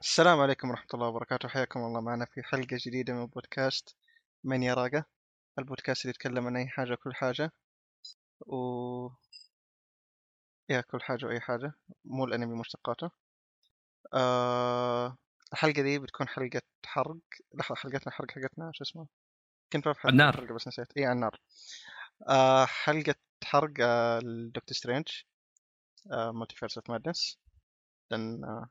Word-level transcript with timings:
السلام 0.00 0.40
عليكم 0.40 0.70
ورحمة 0.70 0.86
الله 0.94 1.06
وبركاته. 1.08 1.48
حياكم 1.48 1.80
الله 1.80 2.00
معنا 2.00 2.24
في 2.24 2.42
حلقة 2.42 2.78
جديدة 2.86 3.12
من 3.14 3.26
بودكاست 3.26 3.96
من 4.44 4.62
يراقة 4.62 5.04
البودكاست 5.58 6.02
اللي 6.04 6.10
يتكلم 6.10 6.46
عن 6.46 6.56
أي 6.56 6.68
حاجة 6.68 6.92
وكل 6.92 7.14
حاجة. 7.14 7.52
و 8.40 8.56
يا 10.68 10.80
كل 10.80 11.02
حاجة 11.02 11.26
وأي 11.26 11.40
حاجة. 11.40 11.72
مو 12.04 12.24
الأنمي 12.24 12.54
مشتقاته 12.60 13.10
آه... 14.14 15.16
الحلقة 15.52 15.82
دي 15.82 15.98
بتكون 15.98 16.28
حلقة 16.28 16.62
حرق. 16.86 17.16
لحظة 17.54 17.74
حلقتنا 17.74 18.12
حرق 18.12 18.30
حلقتنا 18.30 18.70
شو 18.74 18.84
اسمه؟ 18.84 19.06
كنت 19.72 19.88
ببحث 19.88 20.06
النار. 20.06 20.36
حلقة 20.36 20.54
بس 20.54 20.68
نسيت. 20.68 20.96
إي 20.96 21.12
النار. 21.12 21.40
آه... 22.28 22.64
حلقة 22.64 23.14
حرق 23.44 23.72
آه... 23.80 24.18
الدكتور 24.18 24.76
Strange. 24.76 25.08
آه... 26.12 26.30
Multiverse 26.32 26.78
of 26.78 26.90
Madness 26.90 27.38
لأن 28.10 28.44
آه... 28.44 28.68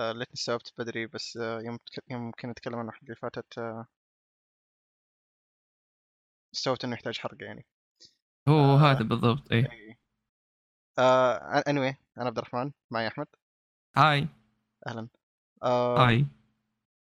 آه... 0.00 0.12
ليتني 0.12 0.34
استوعبت 0.34 0.72
بدري 0.78 1.06
بس 1.06 1.36
آه... 1.36 1.78
كنا 2.40 2.52
نتكلم 2.52 2.74
عن 2.78 2.88
الحلقة 2.88 3.04
اللي 3.04 3.14
فاتت 3.14 3.58
آه... 3.58 3.86
استوعبت 6.54 6.84
إنه 6.84 6.94
يحتاج 6.94 7.18
حرق 7.18 7.42
يعني. 7.42 7.66
هو 8.48 8.54
آه. 8.54 8.76
هذا 8.76 9.02
بالضبط 9.02 9.52
اي 9.52 9.58
اي 9.72 9.98
آه 10.98 11.60
anyway 11.60 11.94
أنا 12.18 12.26
عبد 12.26 12.38
الرحمن 12.38 12.72
معي 12.90 13.08
أحمد. 13.08 13.26
hi 13.96 14.28
أهلا. 14.86 15.08
آه 15.62 16.06
hi 16.06 16.26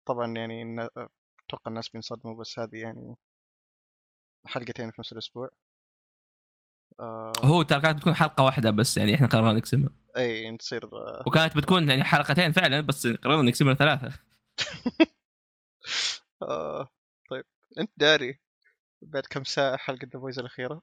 طبعا 0.06 0.34
يعني 0.38 0.82
أتوقع 1.48 1.68
الناس 1.68 1.90
بينصدموا 1.90 2.36
بس 2.36 2.60
هذه 2.60 2.78
يعني 2.78 3.16
حلقتين 4.46 4.92
في 4.92 5.02
نفس 5.02 5.14
الأسبوع. 5.14 5.50
آه. 7.00 7.32
هو 7.44 7.62
ترى 7.62 7.82
كانت 7.82 7.98
بتكون 7.98 8.14
حلقة 8.14 8.44
واحدة 8.44 8.72
بس 8.72 8.98
يعني 8.98 9.16
إحنا 9.16 9.28
قررنا 9.28 9.54
نقسمها. 9.54 10.05
إي 10.18 10.58
تصير 10.58 10.86
آه. 10.86 11.24
وكانت 11.28 11.58
بتكون 11.58 11.90
يعني 11.90 12.04
حلقتين 12.04 12.52
فعلا 12.52 12.82
بس 12.82 13.08
قررنا 13.08 13.50
نقسمها 13.50 13.74
ثلاثة. 13.74 14.20
آه 16.42 16.88
طيب. 17.30 17.46
أنت 17.80 17.92
داري 17.98 18.40
بعد 19.02 19.24
كم 19.30 19.44
ساعة 19.44 19.78
حلقة 19.78 20.08
The 20.14 20.20
Boys 20.20 20.40
الأخيرة؟ 20.40 20.82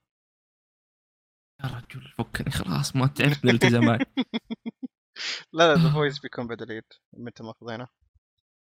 يا 1.65 1.69
رجل 1.69 2.09
فكني 2.19 2.51
خلاص 2.51 2.97
ما 2.97 3.07
تعرف 3.07 3.45
من 3.45 3.51
الالتزامات 3.51 4.01
لا 5.53 5.75
لا 5.75 5.83
The 5.83 5.95
Boys 5.95 6.19
بيكون 6.19 6.47
بعد 6.47 6.63
العيد 6.63 6.85
متى 7.13 7.43
ماخذينه 7.43 7.89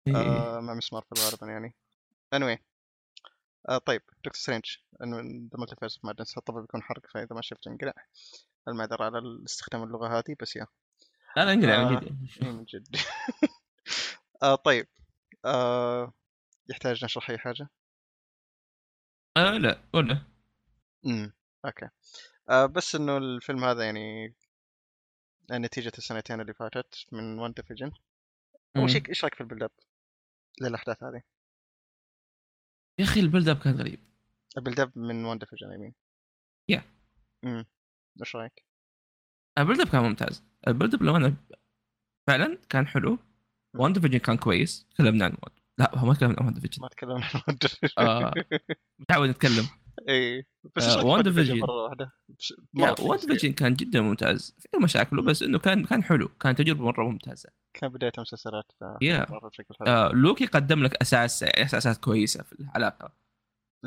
إيه. 0.09 0.17
آه 0.17 0.61
مع 0.61 0.75
مسمار 0.75 1.03
في 1.03 1.13
الغالب 1.13 1.43
يعني. 1.43 1.75
Anyway 2.35 2.63
آه 3.69 3.79
طيب 3.79 4.03
دكتور 4.17 4.33
Strange 4.33 4.65
in 5.03 5.17
the 5.53 5.59
Multiverse 5.59 5.97
of 5.97 6.05
Madness 6.05 6.39
طبعا 6.39 6.61
بيكون 6.61 6.83
حرق 6.83 7.03
فإذا 7.15 7.37
ما 7.37 7.43
شفت 7.43 7.67
انقلع 7.67 7.95
المعذرة 8.69 9.05
على 9.05 9.45
استخدام 9.45 9.83
اللغة 9.83 10.19
هذه 10.19 10.37
بس 10.41 10.57
yeah. 10.57 10.67
لا 11.37 11.45
لا 11.45 11.53
انقلع 11.53 11.75
آه. 11.75 11.89
من 11.91 11.97
جد 11.99 12.43
اي 12.43 12.53
من 12.53 12.65
جد. 12.65 12.97
آه 14.43 14.55
طيب. 14.55 14.89
آه 15.45 16.13
يحتاج 16.71 17.05
نشرح 17.05 17.31
أي 17.31 17.39
حاجة؟ 17.39 17.69
آه 19.37 19.59
لا. 19.59 19.83
ولا 19.95 20.19
امم 21.07 21.33
okay. 21.65 21.89
آه 22.51 22.67
بس 22.67 22.95
إنه 22.95 23.17
الفيلم 23.17 23.65
هذا 23.65 23.85
يعني 23.85 24.35
نتيجة 25.53 25.93
السنتين 25.99 26.41
اللي 26.41 26.55
فاتت 26.55 27.07
من 27.13 27.39
Wanda 27.39 27.53
Vision 27.53 27.93
اول 28.77 28.91
شيء 28.91 29.09
إيش 29.09 29.25
رأيك 29.25 29.35
في 29.35 29.41
ال 29.41 29.45
build 29.45 29.63
up 29.63 29.71
للأحداث 30.61 31.03
هذه؟ 31.03 31.23
يا 32.99 33.05
أخي 33.05 33.21
ال 33.21 33.26
build 33.26 33.49
up 33.49 33.59
كان 33.59 33.75
غريب. 33.77 34.01
البيلد 34.57 34.81
أب 34.81 34.99
من 34.99 35.25
WandaVision 35.25 35.73
يمين 35.73 35.95
Yeah. 36.73 36.83
امم 37.45 37.67
إيش 38.21 38.37
رأيك؟ 38.37 38.65
ال 39.59 39.63
build 39.63 39.81
up 39.81 39.89
كان 39.89 40.03
ممتاز. 40.03 40.45
ال 40.69 40.73
build 40.73 40.95
up 40.95 41.03
لو 41.03 41.17
أنا 41.17 41.35
فعلا 42.27 42.59
كان 42.69 42.87
حلو. 42.87 43.19
WandaVision 43.75 44.19
كان 44.19 44.37
كويس. 44.37 44.87
تكلمنا 44.91 45.25
عن 45.25 45.31
وان 45.31 45.53
لا 45.79 45.99
هو 45.99 46.07
ما 46.07 46.15
تكلمنا 46.15 46.37
عن 46.41 46.47
WandaVision 46.47 46.83
ما 46.83 46.89
تكلمنا 46.89 47.25
عن 47.25 47.41
WandaVision 47.49 47.93
آه. 47.99 48.33
متعود 48.99 49.29
نتكلم. 49.29 49.67
اي 50.09 50.47
بس 50.77 50.85
آه، 50.85 50.97
Wanda 50.99 51.07
WandaVision 51.07 51.57
yeah 51.57 52.95
Wanda 53.01 53.53
كان 53.53 53.75
جدا 53.75 54.01
ممتاز. 54.01 54.57
في 54.59 54.69
مشاكله 54.83 55.23
بس 55.23 55.43
إنه 55.43 55.59
كان 55.59 55.85
كان 55.85 56.05
حلو. 56.05 56.29
كان 56.29 56.55
تجربة 56.55 56.85
مرة 56.85 57.05
ممتازة. 57.05 57.51
كان 57.75 57.91
بداية 57.91 58.13
مسلسلات 58.19 58.73
حلو. 58.81 58.99
آه 59.87 60.13
لوكي 60.13 60.47
قدم 60.47 60.83
لك 60.83 60.95
أساس 60.95 61.43
أساسات 61.43 61.97
كويسة 61.97 62.43
في 62.43 62.53
العلاقة. 62.61 63.13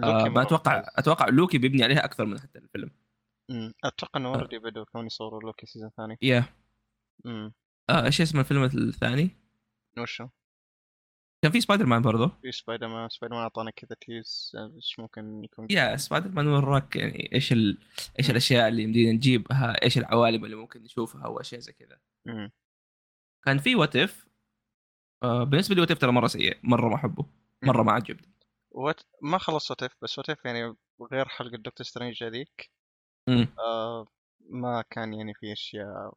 آه 0.04 0.30
ما 0.30 0.42
أتوقع. 0.42 0.84
أتوقع 0.96 1.30
لوكي 1.30 1.58
بيبني 1.58 1.84
عليها 1.84 2.06
أكثر 2.06 2.26
من 2.26 2.40
حتى 2.40 2.60
الفيلم. 2.60 2.92
امم 3.52 3.74
أتوقع 3.84 4.20
إنه 4.20 4.30
already 4.30 4.60
بدوا 4.60 4.86
كون 4.86 5.06
يصوروا 5.06 5.42
Loki 5.42 5.66
season 5.66 5.90
ثاني. 5.98 6.18
yeah. 6.22 6.46
امم 7.26 7.54
آه 7.90 8.06
إيش 8.06 8.22
اسم 8.22 8.40
الفيلم 8.40 8.64
الثاني؟ 8.64 9.30
وشو؟ 9.98 10.28
كان 11.42 11.52
في 11.52 11.62
سبايدر 11.62 11.86
مان 11.86 12.02
برضه 12.02 12.28
في 12.42 12.52
Spider-Man 12.52 13.10
Spider-Man 13.10 13.44
أعطانا 13.44 13.72
كذا 13.72 13.96
tease 14.02 14.52
إيش 14.76 15.00
ممكن 15.00 15.44
يكون؟ 15.44 15.68
يا 15.70 15.96
سبايدر 15.96 16.30
مان 16.30 16.48
وراك 16.48 16.96
يعني 16.96 17.30
إيش 17.34 17.54
ال... 17.54 17.78
إيش. 18.20 18.30
الأشياء 18.30 18.68
اللي 18.68 18.84
يمدينا 18.84 19.12
نجيبها؟ 19.12 19.84
إيش 19.84 19.98
العوالم 19.98 20.46
اللي 20.46 20.56
ممكن 20.56 20.84
نشوفها؟ 20.84 21.28
وأشياء 21.28 21.62
زي 21.62 21.74
كذا. 21.74 22.00
كان 23.46 23.58
في 23.58 23.76
What 23.76 23.96
If 23.96 24.28
آه 25.24 25.44
بالنسبة 25.44 25.76
لي 25.76 25.82
What 25.82 25.92
If 25.92 25.98
ترى 25.98 26.12
مرة 26.12 26.28
سيء. 26.28 26.60
مرة 26.64 26.90
ما 26.90 26.96
أحبه. 26.96 27.26
مرة 27.64 27.84
ما 27.84 27.92
عجبني. 27.92 28.34
What 28.72 29.02
ما 29.22 29.38
خلص 29.38 29.72
What 29.72 29.84
If 29.84 29.96
بس 30.02 30.18
What 30.18 30.30
If 30.30 30.46
يعني 30.46 30.76
غير 31.12 31.28
حلقة 31.28 31.58
دكتور 31.58 31.86
Strange 31.86 32.24
هذيك. 32.24 32.72
آه 33.30 34.08
ما 34.50 34.84
كان 34.90 35.14
يعني 35.14 35.34
في 35.34 35.54
أشياء 35.54 36.14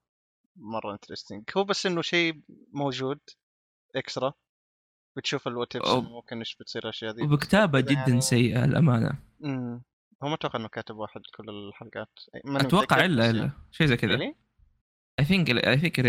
مرة 0.57 0.93
interesting 0.93 1.45
هو 1.57 1.65
بس 1.65 1.87
إنه 1.87 2.03
شيء 2.03 2.41
موجود 2.73 3.19
extra 3.97 4.33
بتشوف 5.17 5.49
ال 5.49 5.54
What 5.54 5.77
ممكن 5.87 6.39
إيش 6.39 6.57
بتصير 6.61 6.83
الأشياء 6.85 7.13
ذي 7.15 7.23
وبكتابة 7.23 7.81
جدا 7.81 7.93
يعني- 7.93 8.21
سيئة 8.21 8.65
الامانه 8.65 9.19
امم 9.45 9.83
هو 10.23 10.29
ما 10.29 10.35
أتوقع 10.35 10.59
إنه 10.59 10.69
كاتب 10.69 10.97
واحد 10.97 11.21
كل 11.37 11.51
الحلقات. 11.51 12.09
أتوقع 12.47 13.05
الا 13.05 13.31
إلا 13.31 13.51
شيء 13.71 13.87
زي 13.87 13.97
كذا. 13.97 14.21
I 15.19 15.25
think 15.25 15.51
I 15.51 15.79
think 15.79 16.01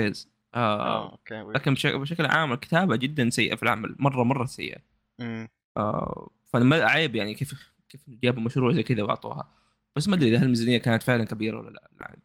آه 0.55 1.11
okay 1.11 1.41
لكن 1.41 1.73
بشكل, 1.73 1.99
بشكل 1.99 2.25
عام 2.25 2.53
الكتابة 2.53 2.95
جدا 2.95 3.29
سيئة 3.29 3.55
في 3.55 3.63
العمل. 3.63 3.95
مره 3.99 4.23
مرة 4.23 4.45
سيئة. 4.45 4.81
امم 5.21 5.49
آه 5.77 6.29
فما 6.45 6.75
عيب 6.83 7.15
يعني 7.15 7.33
كيف 7.33 7.71
كيف 7.89 8.01
جابوا 8.07 8.41
مشروع 8.41 8.71
زي 8.71 8.83
كذا 8.83 9.03
وأعطوها. 9.03 9.55
بس 9.99 10.07
ما 10.07 10.15
أدري 10.15 10.29
إذا 10.35 10.43
الميزانية 10.45 10.77
كانت 10.77 11.03
فعلا 11.03 11.23
كبيرة 11.25 11.59
ولا 11.59 11.69
لا 11.69 11.89
الع- 11.99 12.15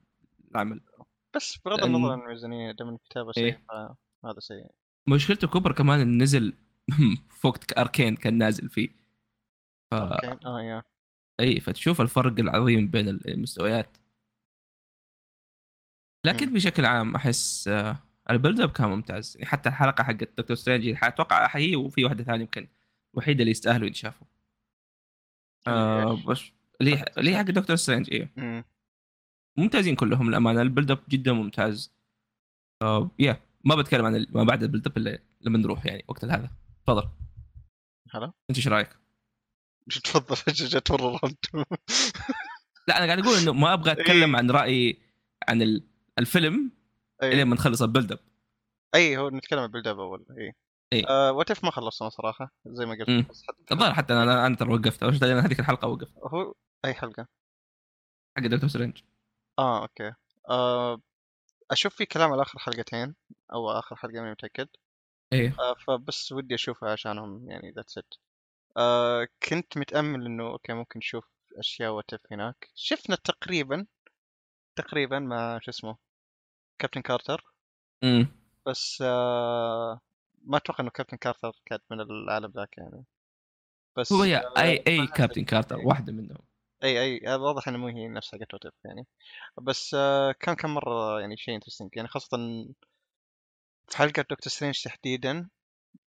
العمل 0.50 0.80
بس 1.36 1.58
بغض 1.64 1.80
لأن- 1.80 1.84
النظر 1.84 2.12
عن 2.12 2.20
الميزانية 2.20 2.72
دام 2.72 2.88
الكتابة 2.94 3.32
سيء 3.32 3.44
إيه. 3.44 3.64
هذا 4.24 4.40
سيء. 4.40 4.66
مشكلته 5.08 5.48
كبر 5.48 5.72
كمان 5.72 6.22
نزل 6.22 6.52
في 7.40 7.46
وقت 7.46 7.78
Arcane 7.78 8.16
كان 8.16 8.38
نازل 8.38 8.68
فيه. 8.68 8.88
ف... 9.90 9.94
okay 9.94 10.47
آه 10.46 10.60
yeah. 10.62 10.82
اي 11.40 11.60
فتشوف 11.60 12.00
الفرق 12.00 12.38
العظيم 12.38 12.88
بين 12.88 13.08
المستويات. 13.08 13.96
لكن 16.26 16.46
مم. 16.48 16.54
بشكل 16.54 16.84
عام 16.84 17.14
أحس 17.14 17.68
آه، 17.68 17.96
ال 18.30 18.35
build 18.35 18.60
up 18.60 18.70
كان 18.72 18.88
ممتاز. 18.88 19.36
يعني 19.36 19.46
حتى 19.50 19.68
الحلقة 19.68 20.04
حقت 20.04 20.38
دكتور 20.38 20.56
Strange 20.56 20.98
أتوقع 21.02 21.56
هي 21.56 21.76
وفي 21.76 22.04
واحدة 22.04 22.24
ثانية 22.24 22.40
يمكن 22.40 22.68
الوحيدة 23.14 23.40
اللي 23.40 23.50
يستاهلوا 23.50 23.86
ينشافوا 23.86 24.26
آه؟ 25.66 26.22
بس 26.26 26.42
اللي 26.80 27.04
اللي 27.18 27.36
حق 27.36 27.42
دكتور 27.42 27.76
Strange 27.76 28.12
أيوه 28.12 28.64
ممتازين 29.58 29.94
كلهم 29.96 30.28
للأمانة. 30.30 30.62
ال 30.62 30.67
build 30.67 30.91
up 30.91 30.98
جدا 31.08 31.32
ممتاز. 31.32 31.92
آه 32.82 33.10
yeah 33.19 33.41
ما 33.64 33.74
بتكلم 33.74 34.04
عن 34.06 34.26
ما 34.30 34.44
بعد 34.44 34.62
ال 34.62 34.66
build 34.66 34.86
up 34.86 34.97
الا 34.96 35.18
لما 35.40 35.58
نروح 35.58 35.86
يعني 35.86 36.04
وقت 36.08 36.24
هذا. 36.24 36.50
تفضل. 36.86 37.08
هلا. 38.10 38.32
أنت 38.50 38.56
إيش 38.58 38.68
رأيك؟ 38.68 38.88
تفضل. 40.04 40.36
رد. 41.24 41.36
لا 42.88 42.98
أنا 42.98 43.06
قاعد 43.06 43.18
أقول 43.18 43.38
إنه 43.38 43.52
ما 43.52 43.72
أبغى 43.72 43.92
أتكلم 43.92 44.36
عن 44.36 44.50
رايي 44.50 44.98
عن 45.48 45.62
ال- 45.62 45.82
الفيلم 46.18 46.70
اي 47.22 47.32
الين 47.32 47.46
ما 47.46 47.54
نخلص 47.54 47.82
ال 47.82 47.88
build 47.88 48.12
up 48.12 48.19
اي 48.94 49.16
هو 49.16 49.30
نتكلم 49.30 49.58
عن 49.58 49.64
ال 49.64 49.68
build 49.68 49.86
up 49.86 50.00
أول. 50.00 50.26
اي 50.38 50.54
إي. 50.92 51.04
آه 51.08 51.32
What 51.32 51.64
ما 51.64 51.70
خلصنا 51.70 52.08
صراحة 52.08 52.52
زي 52.66 52.86
ما. 52.86 52.94
قلت. 52.94 53.26
الظاهر 53.72 53.94
حتى 53.94 54.12
أنا 54.12 54.46
أنا 54.46 54.56
ترى 54.56 54.72
وقفت. 54.75 55.02
أول 55.02 55.14
شيء 55.19 55.38
هذيك 55.46 55.60
الحلقة 55.60 55.88
وقفت. 55.88 56.12
هو 56.34 56.54
أي 56.84 56.94
حلقة؟ 56.94 57.26
حق 58.36 58.42
دكتور 58.46 58.69
Strange 58.69 59.02
آه 59.58 59.82
okay. 59.82 60.12
آه 60.50 61.00
أشوف 61.70 61.94
في 61.94 62.06
كلام 62.06 62.32
على 62.32 62.42
آخر 62.42 62.58
حلقتين 62.58 63.14
أو 63.52 63.70
آخر 63.70 63.96
حلقة 63.96 64.14
ماني 64.20 64.31
متأكد. 64.31 64.69
إيه. 65.32 65.54
آه 65.60 65.75
فبس 65.86 66.32
ودي 66.32 66.54
أشوفها 66.54 66.92
عشانهم 66.92 67.50
يعني 67.50 67.70
that's 67.76 67.99
it 67.99 68.14
آه 68.76 69.28
كنت 69.48 69.78
متأمل 69.78 70.26
إنه 70.26 70.46
okay 70.46 70.72
ممكن 70.72 70.98
نشوف 70.98 71.25
أشياء 71.58 71.90
What 71.93 72.14
If 72.14 72.20
هناك. 72.32 72.70
شفنا 72.75 73.16
تقريبا 73.16 73.87
تقريبا 74.76 75.19
مع 75.19 75.58
شو 75.62 75.70
اسمه 75.70 75.96
كابتن 76.78 77.00
كارتر 77.02 77.44
امم 78.04 78.28
بس 78.66 79.02
آه 79.06 80.00
ما 80.46 80.56
أتوقع 80.56 80.85
إنه 80.85 80.91
كابتن 80.91 81.17
كارتر 81.17 81.52
كانت 81.67 81.82
من 81.91 82.00
العالم 82.00 82.52
ذاك 82.56 82.79
يعني. 82.79 83.05
بس 83.96 84.12
هو 84.12 84.23
هي 84.23 84.37
آه، 84.37 84.52
اي 84.58 84.85
أي 84.87 85.06
كابتن 85.06 85.44
كارتر. 85.44 85.79
واحدة 85.79 86.12
منهم. 86.12 86.38
اي 86.85 87.00
أي 87.00 87.35
واضح 87.37 87.69
إنه 87.69 87.79
مو 87.79 87.87
هي 87.87 88.08
نفسها 88.08 88.41
حقت 88.41 88.55
What 88.55 88.68
If 88.68 88.75
يعني. 88.85 89.06
بس 89.62 89.94
آه 89.94 90.32
كان 90.32 90.55
كان 90.55 90.70
مرة 90.70 91.20
يعني 91.20 91.37
شيء 91.37 91.55
interesting 91.55 91.90
يعني 91.96 92.08
خاصة 92.08 92.37
في 93.88 93.96
حلقة 93.96 94.23
دكتور 94.23 94.49
سترينج 94.49 94.82
تحديدا 94.82 95.49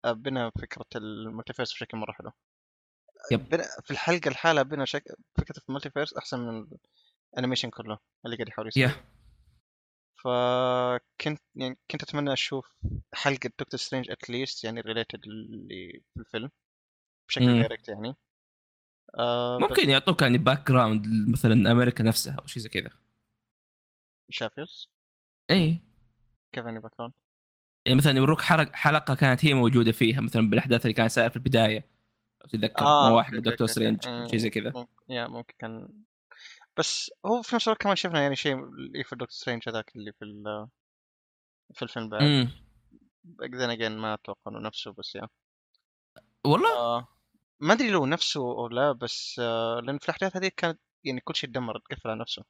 آه، 0.06 0.12
بنى 0.12 0.52
فكرة 0.52 0.86
ال 0.96 1.03
multiverse 1.03 1.74
بشكل 1.74 1.98
مرة 1.98 2.12
حلو. 2.12 2.32
yep. 3.32 3.62
في 3.84 3.92
الحلقة 3.92 4.28
الحالة 4.28 4.62
بنى 4.62 4.86
شك... 4.86 5.04
فكرة 5.38 5.62
ال 5.70 5.74
multiverse 5.74 6.14
أحسن 6.14 6.40
من 6.40 6.68
ال 7.34 7.37
animation 7.37 7.70
كله 7.70 7.98
اللي 8.26 8.36
قاعد 8.36 8.48
يحاول 8.48 8.68
يسويه. 8.68 8.86
yeah. 8.86 9.15
فكنت 10.26 11.42
يعني 11.56 11.78
كنت 11.92 12.04
أتمنى 12.04 12.34
أشوف 12.34 12.76
حلقة 13.14 13.50
دكتور 13.60 13.80
سترينج 13.80 14.12
at 14.12 14.27
least 14.27 14.64
يعني 14.64 14.82
related 14.82 15.24
اللي 15.28 16.02
في 16.14 16.20
الفيلم 16.20 16.52
بشكل. 17.28 17.46
direct 17.46 17.90
يعني 17.90 18.16
آه 19.20 19.58
ممكن 19.60 19.90
يعطوك 19.90 20.22
يعني 20.22 20.38
background 20.38 21.08
مثلا 21.30 21.72
أمريكا 21.72 22.04
نفسها 22.04 22.36
أو 22.42 22.46
شيء 22.46 22.64
زي 22.64 22.70
كذا 22.70 22.90
شافيوس 24.30 24.90
إي 25.52 25.82
كيف 26.54 26.66
يعني 26.66 26.80
background؟ 26.80 27.14
يعني 27.86 27.98
مثلا 27.98 28.18
يوروك 28.18 28.42
حلقة 28.74 29.16
كانت 29.16 29.46
هي 29.46 29.54
موجودة 29.54 29.92
فيها 29.92 30.22
مثلا 30.22 30.50
بالأحداث 30.50 30.82
اللي 30.82 30.94
كانت 30.94 31.12
صايرة 31.12 31.30
في 31.30 31.36
البداية 31.36 31.90
لو 32.42 32.48
تتذكر 32.50 32.86
آه، 32.86 33.14
واحد 33.14 33.34
من 33.34 33.42
دكتور 33.42 33.68
سترينج. 33.68 34.04
شيء 34.04 34.38
زي 34.38 34.50
كذا 34.50 34.88
yeah 35.10 35.28
ممكن 35.28 35.54
كان 35.60 35.90
بس 36.78 37.12
هو 37.26 37.42
في 37.42 37.56
نفس 37.56 37.68
الوقت 37.68 37.82
كمان 37.82 37.96
شفنا 37.96 38.22
يعني 38.22 38.36
شيء 38.36 38.54
اللي 38.54 39.04
في 39.04 39.16
دكتور 39.16 39.30
سترينج 39.30 39.70
هذاك 39.70 39.96
اللي 39.96 40.12
في 40.12 40.26
ال- 40.26 40.68
في 41.74 41.82
الفيلم 41.82 42.10
بعد. 42.10 42.50
بعدين 43.24 43.70
again 43.70 43.98
ما 43.98 44.14
أتوقع 44.14 44.52
إنه 44.52 44.60
نفسه 44.60 44.92
بس 44.94 45.16
yeah 45.16 45.28
والله؟ 46.46 46.78
آه 46.78 47.08
ما 47.60 47.74
أدري 47.74 47.92
لو 47.92 48.06
نفسه 48.06 48.42
أو 48.42 48.68
لا 48.68 48.92
بس 48.92 49.40
آه 49.40 49.80
لأن 49.80 49.98
في 49.98 50.06
الأحداث 50.06 50.38
هذيك 50.38 50.56
كانت 50.56 50.80
يعني 51.04 51.20
كل 51.22 51.36
شيء 51.36 51.50
تدمر 51.50 51.80
تقفل 51.80 52.10
على 52.10 52.20
نفسه. 52.20 52.44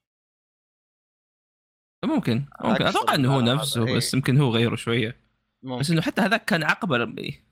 ممكن 2.05 2.45
ممكن. 2.61 2.85
أتوقع 2.85 3.15
إنه 3.15 3.35
هو 3.35 3.39
هذا، 3.39 3.53
نفسه 3.53 3.87
إيه. 3.87 3.97
بس 3.97 4.13
يمكن 4.13 4.37
هو 4.37 4.49
غيره 4.49 4.75
شوية. 4.75 5.09
بس 5.09 5.17
ممكن 5.63 5.93
إنه 5.93 6.01
حتى 6.01 6.21
هذاك 6.21 6.45
كان 6.45 6.63
عقبه 6.63 6.97
ربي 6.97 7.43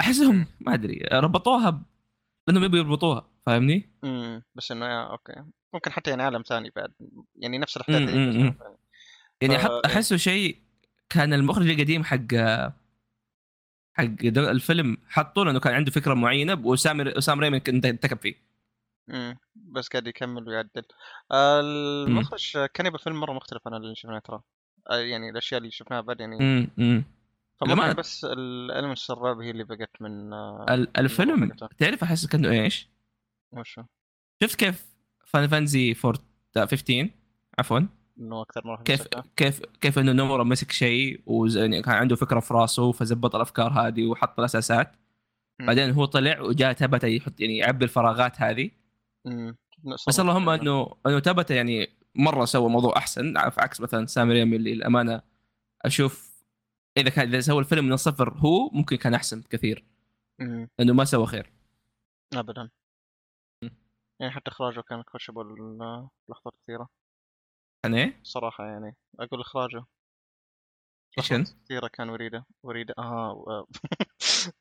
أحسهم 0.00 0.46
ما 0.60 0.74
أدري 0.74 1.00
ربطوها 1.12 1.70
ب... 1.70 1.82
لانهم 2.48 2.64
يبغوا 2.64 2.78
يربطوها 2.80 3.30
فاهمني؟ 3.46 3.90
امم 4.04 4.42
بس 4.54 4.72
إنه 4.72 4.86
يا 4.86 5.10
أوكي 5.10 5.44
ممكن 5.74 5.92
حتى 5.92 6.10
يعني 6.10 6.22
عالم 6.22 6.42
ثاني 6.42 6.70
بعد 6.76 6.92
يعني 7.36 7.58
نفس 7.58 7.76
الأحداث. 7.76 8.08
يعني 9.40 9.58
حط 9.58 9.70
إيه. 9.70 9.80
أحسه 9.86 10.16
شيء 10.16 10.58
كان 11.08 11.32
المخرج 11.32 11.68
القديم 11.70 12.04
حق 12.04 12.34
حق 13.94 14.24
الفيلم 14.24 14.96
حطوا 15.08 15.44
له 15.44 15.50
انه 15.50 15.60
كان 15.60 15.74
عنده 15.74 15.90
فكرة 15.90 16.14
معينة 16.14 16.60
وسام 16.66 17.00
وسام 17.16 17.40
ريمن 17.40 17.60
انتكب 17.86 18.18
فيه 18.18 18.34
امم 19.10 19.38
بس 19.54 19.88
قاعد 19.88 20.06
يكمل 20.06 20.48
ويعدل 20.48 20.82
آه، 21.32 21.60
المخرج 21.60 22.66
كان 22.74 22.86
يبغى 22.86 22.98
فيلم 22.98 23.20
مرة 23.20 23.32
مختلف 23.32 23.62
عن 23.68 23.74
اللي 23.74 23.94
شفناه 23.94 24.18
ترى 24.18 24.40
آه، 24.90 24.96
يعني 24.96 25.30
الأشياء 25.30 25.58
اللي 25.60 25.70
شفناها 25.70 26.00
بعد 26.00 26.20
يعني 26.20 26.36
امم 26.40 26.68
امم 26.78 27.04
لما- 27.66 27.92
بس 27.92 28.24
الالمنتس 28.24 29.10
الرعب 29.10 29.40
هي 29.40 29.50
اللي 29.50 29.64
بقت 29.64 29.90
من 30.00 30.32
آه، 30.32 30.66
ال- 30.70 30.96
الفيلم. 30.96 31.52
تعرف 31.78 32.02
أحس 32.02 32.26
كأنه 32.26 32.50
إيش؟ 32.50 32.88
وشو 33.52 33.82
شفت 34.42 34.58
كيف 34.58 34.89
فان 35.30 35.48
فانزي 35.48 35.94
15 35.94 37.08
عفوا 37.58 37.80
إنه 38.20 38.42
أكثر 38.42 38.66
مرة 38.66 38.82
كيف. 38.82 39.08
كيف 39.36 39.62
كيف 39.80 39.98
إنه 39.98 40.12
نمرة 40.12 40.42
مسك 40.42 40.72
شيء 40.72 41.20
وكان 41.26 41.94
عنده 41.94 42.16
فكرة 42.16 42.40
في 42.40 42.54
راسه 42.54 42.92
فزبط 42.92 43.34
الأفكار 43.34 43.72
هذه 43.72 44.06
وحط 44.06 44.38
الأساسات 44.38 44.96
مم. 45.60 45.66
بعدين 45.66 45.90
هو 45.90 46.04
طلع 46.04 46.40
وجاء 46.40 46.72
تبت 46.72 47.04
يحط 47.04 47.40
يعني 47.40 47.56
يعبي 47.56 47.84
الفراغات 47.84 48.40
هذه 48.40 48.70
مم. 49.24 49.56
بس 50.08 50.20
اللهم 50.20 50.48
يعني. 50.48 50.62
انه 50.62 50.94
إنه 51.06 51.18
تبت 51.18 51.50
يعني 51.50 51.88
مرة 52.14 52.44
سوى 52.44 52.68
موضوع 52.68 52.96
أحسن 52.96 53.50
في 53.50 53.60
عكس 53.60 53.80
مثلا 53.80 54.06
سامي 54.06 54.34
ريمي 54.34 54.56
اللي 54.56 54.72
الامانه 54.72 55.22
أشوف 55.84 56.30
إذا 56.96 57.10
كان 57.10 57.28
إذا 57.28 57.40
سوى 57.40 57.58
الفيلم 57.58 57.84
من 57.84 57.92
الصفر 57.92 58.34
هو 58.36 58.70
ممكن 58.72 58.96
كان 58.96 59.14
أحسن 59.14 59.42
كثير 59.42 59.84
مم. 60.38 60.68
لأنه 60.78 60.92
ما 60.92 61.04
سوى 61.04 61.26
خير 61.26 61.50
ابدا. 62.34 62.70
يعني 64.20 64.32
حتى 64.32 64.50
إخراجه 64.50 64.80
كان 64.80 65.02
كوشبل 65.02 65.44
لحظات 66.28 66.54
كثيرة. 66.62 66.88
كان 67.82 67.94
إيه؟ 67.94 68.20
صراحة 68.22 68.64
يعني 68.66 68.96
أقول 69.20 69.40
إخراجه. 69.40 69.84
إيش 71.18 71.32
كثيرة 71.32 71.88
كان 71.92 72.10
وريدة. 72.10 72.46
وريدة. 72.62 72.94
آه 72.98 73.66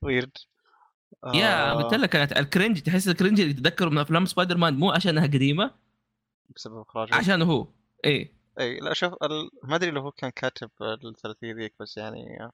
ويرد 0.02 0.38
yeah 1.34 1.72
آه، 1.72 1.74
قلت 1.74 1.94
لك 1.94 2.10
كانت 2.10 2.32
ال 2.31 2.39
cringe 2.39 2.81
تحس 2.82 3.08
ال 3.08 3.12
cringe 3.12 3.42
اللي 3.42 3.54
تتذكره 3.54 3.90
من 3.90 3.98
أفلام 3.98 4.26
سبايدر 4.26 4.58
مان 4.58 4.74
مو 4.74 4.92
عشانها 4.92 5.24
قديمة؟ 5.24 5.76
بسبب 6.56 6.80
إخراجه. 6.82 7.16
عشانه 7.16 7.46
هو. 7.46 7.68
إيه. 8.06 8.34
اي 8.60 8.80
لا 8.80 8.94
شوف 8.94 9.14
ال... 9.14 9.50
ما 9.64 9.76
أدري 9.76 9.92
لو 9.92 10.02
هو 10.02 10.12
كان 10.12 10.30
كاتب 10.30 10.72
الثلاثية 10.82 11.54
ذيك 11.54 11.76
بس 11.80 11.98
يعني 11.98 12.50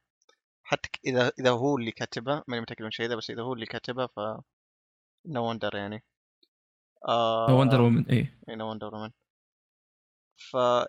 حتى 0.64 0.90
ك- 0.90 1.00
إذا 1.06 1.32
إذا 1.40 1.52
هو 1.52 1.78
اللي 1.78 1.92
كاتبها 1.92 2.44
ماني 2.48 2.62
متأكد 2.62 2.84
من 2.84 2.92
شيء 2.92 3.06
ذا 3.10 3.16
بس 3.16 3.30
إذا 3.30 3.42
هو 3.42 3.54
اللي 3.54 3.66
كاتبها 3.66 4.08
ف 4.08 4.20
no 5.26 5.50
wonder 5.50 5.76
يعني. 5.76 6.04
آه 7.08 7.56
Wonder 7.56 7.82
Woman 7.82 8.06
إيه. 8.10 8.40
no 8.50 8.70
Wonder 8.70 8.96
Woman 8.96 9.12
فا 10.52 10.88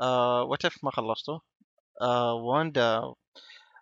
آه 0.00 0.42
What 0.42 0.64
If 0.64 0.84
ما 0.84 0.90
خلصته؟ 0.90 1.40
آه 2.00 2.34
واندا 2.34 3.14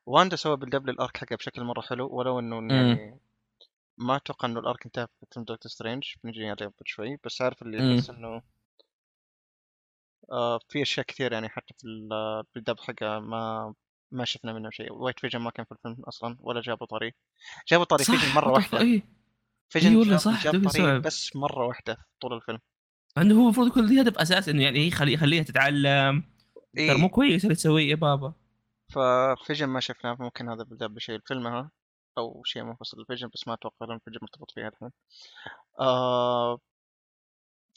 واندا 0.07 0.37
سوى 0.37 0.57
build 0.57 0.81
up 0.81 0.91
لل 0.91 1.01
arc 1.01 1.17
حقها 1.17 1.37
بشكل 1.37 1.65
مرة 1.65 1.81
حلو 1.81 2.09
ولو 2.13 2.39
إنه 2.39 2.75
يعني 2.75 3.21
ما 3.99 4.17
أتوقع 4.17 4.49
إنه 4.49 4.61
ال 4.61 4.67
arc 4.67 4.87
انتهى 4.87 5.07
في 5.07 5.27
فيلم 5.33 5.45
دكتور 5.45 5.71
سترينج 5.73 6.05
بنجي 6.25 6.45
عليه 6.45 6.55
بعد 6.67 6.73
شوي 6.85 7.19
بس 7.25 7.43
عارف 7.43 7.63
اللي. 7.63 7.97
بس 7.97 8.11
إنه 8.11 8.43
آه 10.33 10.59
في 10.69 10.83
أشياء 10.83 11.07
كثير 11.07 11.33
يعني 11.33 11.49
حتى 11.49 11.75
في 11.79 11.85
ال- 11.85 12.45
build 12.55 12.72
up 12.72 12.79
حقها 12.79 13.19
ما 13.19 13.75
ما 14.11 14.25
شفنا 14.25 14.53
منه 14.53 14.71
شيء. 14.71 14.93
White 14.93 15.21
Vision 15.21 15.39
ما 15.41 15.51
كان 15.51 15.65
في 15.67 15.73
الفيلم 15.73 16.05
أصلا 16.05 16.37
ولا 16.41 16.61
جابوا 16.61 16.87
طري 16.87 17.15
جابوا 17.69 17.85
طري 17.85 18.05
Vision 18.05 18.35
مرة 18.35 18.51
واحدة. 18.53 19.03
Vision 19.71 19.91
إيه 19.91 19.97
والله 19.97 20.17
صح،. 20.17 20.51
بس 20.99 21.37
مرة 21.37 21.67
واحدة 21.67 21.97
طول 22.21 22.33
الفيلم. 22.33 22.59
انه 23.19 23.35
هو 23.35 23.45
المفروض 23.45 23.67
يكون 23.67 23.95
له 23.95 24.01
هدف 24.01 24.19
اساسي 24.19 24.51
إنه 24.51 24.63
يعني 24.63 24.87
يخلي 24.87 25.13
يخليها 25.13 25.43
تتعلم. 25.43 26.23
ترى 26.77 26.99
مو 26.99 27.07
إيه 27.07 27.11
كويس 27.13 27.45
اللي 27.45 27.55
تسويه 27.55 27.91
يا 27.91 27.95
بابا. 27.95 28.35
ف 28.89 29.00
Vision 29.00 29.67
ما 29.67 29.81
شفناه 29.81 30.15
فممكن 30.15 30.49
هذا 30.49 30.63
build 30.63 30.86
up 30.86 30.95
بشيء 30.95 31.15
الفيلم 31.17 31.47
ها؟ 31.47 31.71
أو 32.19 32.43
شيء 32.45 32.63
منفصل 32.63 33.01
ال 33.01 33.05
Vision 33.05 33.29
بس 33.35 33.49
ما 33.49 33.55
أتوقع 33.55 33.87
لأن 33.87 33.97
ال 33.97 34.00
Vision 34.00 34.19
مرتبط 34.23 34.51
فيها 34.51 34.69
الحين 34.69 34.91
آه 35.81 36.59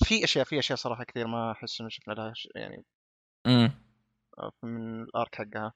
في 0.06 0.24
اشياء 0.24 0.46
في 0.46 0.60
أشياء 0.60 0.78
صراحة 0.78 1.04
كثير 1.04 1.28
ما 1.28 1.52
أحس 1.52 1.82
إنه 1.82 1.90
شفنا 1.90 2.14
لها 2.14 2.34
ش- 2.36 2.48
يعني 2.56 2.86
امم 3.48 3.72
من 4.64 5.04
ال 5.04 5.12
arc 5.12 5.36
حقها. 5.36 5.74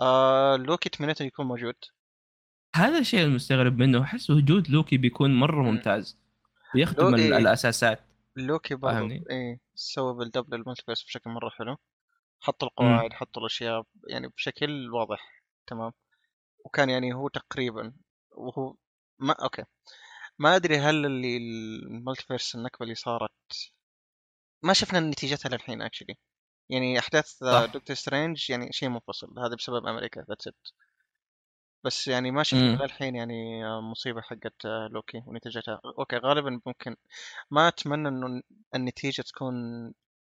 آه 0.00 0.56
لوكي 0.56 0.88
تمنيته 0.88 1.22
يكون 1.22 1.46
موجود. 1.46 1.74
هذا 2.74 2.98
الشيء 2.98 3.20
المستغرب 3.24 3.78
منه 3.78 4.02
أحس 4.02 4.30
وجود 4.30 4.68
لوكي 4.70 4.96
بيكون 4.96 5.34
مرة 5.34 5.62
مم. 5.62 5.68
ممتاز 5.68 6.18
ويخدم 6.74 7.14
ال- 7.14 7.20
إيه. 7.20 7.36
الأساسات 7.38 8.00
لوكي 8.36 8.76
فاهمني؟ 8.78 9.24
إيه 9.30 9.60
سوى 9.74 10.14
build 10.14 10.43
up 10.43 10.54
لل 10.54 10.62
multiverse 10.62 11.04
بشكل 11.04 11.30
مرة 11.30 11.50
حلو 11.50 11.76
حط 12.40 12.62
مم. 12.64 12.68
القواعد 12.68 13.12
حط 13.12 13.38
الأشياء 13.38 13.82
يعني 14.08 14.28
بشكل 14.28 14.90
واضح 14.92 15.42
تمام 15.66 15.92
وكان 16.64 16.90
يعني 16.90 17.14
هو 17.14 17.28
تقريبا 17.28 17.92
وهو 18.32 18.74
ما 19.18 19.32
okay 19.42 19.64
ما 20.38 20.56
أدري 20.56 20.78
هل 20.78 21.06
اللي 21.06 21.36
ال 21.36 21.47
multiverse 21.47 22.54
النكبة 22.54 22.82
اللي 22.82 22.94
صارت 22.94 23.32
ما 24.62 24.72
شفنا 24.72 25.00
نتيجتها 25.00 25.48
للحين 25.48 25.82
actually 25.82 26.14
يعني 26.70 26.98
أحداث. 26.98 27.44
دكتور 27.74 27.96
سترينج 27.96 28.50
يعني 28.50 28.72
شيء 28.72 28.88
منفصل 28.88 29.38
هذا 29.38 29.54
بسبب 29.54 29.86
أمريكا 29.86 30.24
that's 30.28 30.48
it 30.48 30.54
بس 31.84 32.08
يعني 32.08 32.30
ما 32.30 32.42
شفنا 32.42 32.76
مم. 32.76 32.82
للحين 32.82 33.16
يعني 33.16 33.64
مصيبة 33.80 34.20
حقت 34.20 34.64
لوكي 34.90 35.22
ونتيجتها 35.26 35.80
okay 35.98 36.16
غالبا 36.16 36.60
ممكن 36.66 36.96
ما 37.50 37.68
أتمنى 37.68 38.08
إنه 38.08 38.42
النتيجة 38.74 39.22
تكون 39.22 39.54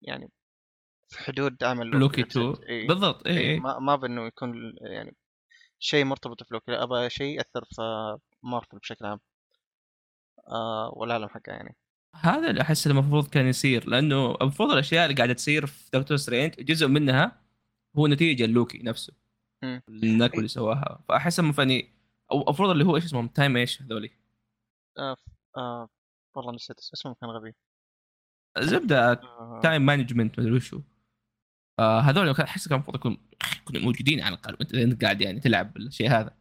يعني 0.03 0.31
في 1.09 1.19
حدود 1.19 1.65
عمل 1.65 1.87
لوكي 1.87 2.23
that's 2.23 2.55
it. 2.55 2.61
إيه. 2.69 2.89
بالضبط 2.89 3.27
إي 3.27 3.39
إيه. 3.39 3.61
ما 3.61 3.79
ما 3.79 3.97
بإنه 3.97 4.27
يكون 4.27 4.73
يعني 4.81 5.17
شيء 5.79 6.05
مرتبط 6.05 6.43
في 6.43 6.55
لوكي 6.55 6.73
لا 6.73 6.83
أبغى 6.83 7.11
شيء 7.11 7.37
يأثر 7.37 7.65
في 7.65 7.83
مارفل 8.43 8.79
بشكل 8.79 9.07
عام 9.07 9.21
آه 10.49 10.93
والعالم 10.97 11.29
حقها 11.29 11.55
يعني 11.55 11.77
هذا 12.17 12.51
اللي 12.51 12.61
أحس 12.61 12.87
المفروض 12.87 13.29
كان 13.29 13.47
يصير 13.47 13.89
لأنه 13.89 14.35
المفروض 14.41 14.71
الأشياء 14.71 15.05
اللي 15.05 15.17
قاعدة 15.17 15.33
تصير 15.33 15.67
في 15.67 15.91
دكتور 15.95 16.17
سترينج 16.17 16.55
جزء 16.55 16.87
منها 16.89 17.43
هو 17.99 18.07
نتيجة 18.07 18.47
لوكي 18.47 18.79
نفسه. 18.79 19.22
النكبه 19.65 20.39
اللي 20.39 20.49
سواها. 20.49 21.05
فأحس 21.09 21.41
إنه 21.41 21.53
funny 21.53 21.95
أو 22.33 22.43
المفروض 22.43 22.71
اللي 22.71 22.85
هو 22.85 22.97
إيش 22.97 23.05
اسمهم 23.05 23.29
Time 23.29 23.57
إيش 23.57 23.83
هذولي؟ 23.83 24.11
آه 24.99 25.17
آه 25.57 25.89
والله 26.35 26.55
نسيت 26.55 26.79
اسمه 26.79 27.15
كان 27.15 27.31
غبي. 27.31 27.55
زبدة 28.59 29.13
آه. 29.13 29.61
تايم 29.63 29.87
Management 29.87 30.39
مدري 30.39 30.53
وشو. 30.53 30.81
آه 31.79 32.01
هذول 32.01 32.31
أحس 32.31 32.69
كان 32.69 32.77
المفروض 32.77 32.97
يكون 32.97 33.29
يكونوا 33.61 33.83
موجودين 33.83 34.21
على 34.21 34.35
الأقل 34.35 34.77
أنت 34.77 35.05
قاعد 35.05 35.21
يعني 35.21 35.41
تلعب 35.41 35.73
بالشيء 35.73 36.11
هذا. 36.11 36.37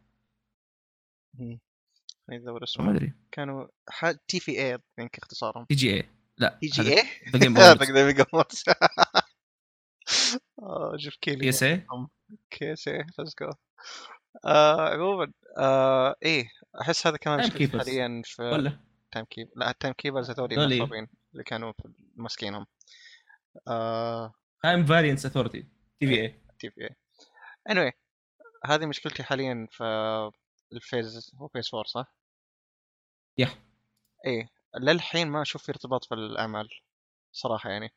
ادور 2.30 2.58
ما 2.58 2.64
اسمه. 2.64 2.90
أدري. 2.90 3.12
كانوا. 3.32 3.66
TVA 4.28 4.78
يمكن 4.98 5.18
اختصارهم 5.22 5.64
TGA 5.64 6.08
لا 6.38 6.58
TGA 6.60 7.02
The 7.30 7.38
Game 7.38 7.56
هذا 7.56 7.74
The 7.74 8.10
Game 8.10 8.26
آه، 8.28 8.44
جيف 10.96 11.16
كيلي 11.16 11.36
PSA 11.36 11.86
case 12.50 12.88
إيه 12.88 13.06
let's 13.18 13.34
go 13.40 13.50
عموما 14.44 15.32
آه 15.58 16.14
إيه 16.22 16.48
أحس 16.80 17.06
هذا 17.06 17.16
كمان. 17.16 17.50
حاليا 17.50 18.22
في 18.24 18.42
ولا 18.42 18.80
Time 19.12 19.24
Keep 19.24 19.50
لا 19.56 19.70
ال 19.70 19.74
Time 19.74 19.92
Keepers 19.94 20.30
هذول. 20.30 20.76
نصابين 20.76 21.08
اللي 21.32 21.44
كانوا 21.44 21.72
ماسكينهم 22.16 22.66
آه 23.68 24.34
Time 24.62 24.86
Variance 24.86 25.26
Authority 25.26 25.62
TVA 26.00 26.40
TVA 26.58 26.96
anyway 27.70 27.92
هذه 28.64 28.86
مشكلتي 28.86 29.22
حاليا 29.22 29.66
في 29.70 29.84
ال 30.72 30.82
phase 30.82 31.32
هو 31.34 31.48
phase 31.48 31.70
4 31.74 31.84
صح؟ 31.86 32.14
yeah. 33.38 33.48
إيه 34.26 34.48
للحين 34.80 35.28
ما 35.28 35.42
أشوف 35.42 35.62
في 35.62 35.72
ارتباط 35.72 36.04
في 36.04 36.14
الأعمال 36.14 36.68
صراحة 37.32 37.70
يعني 37.70 37.92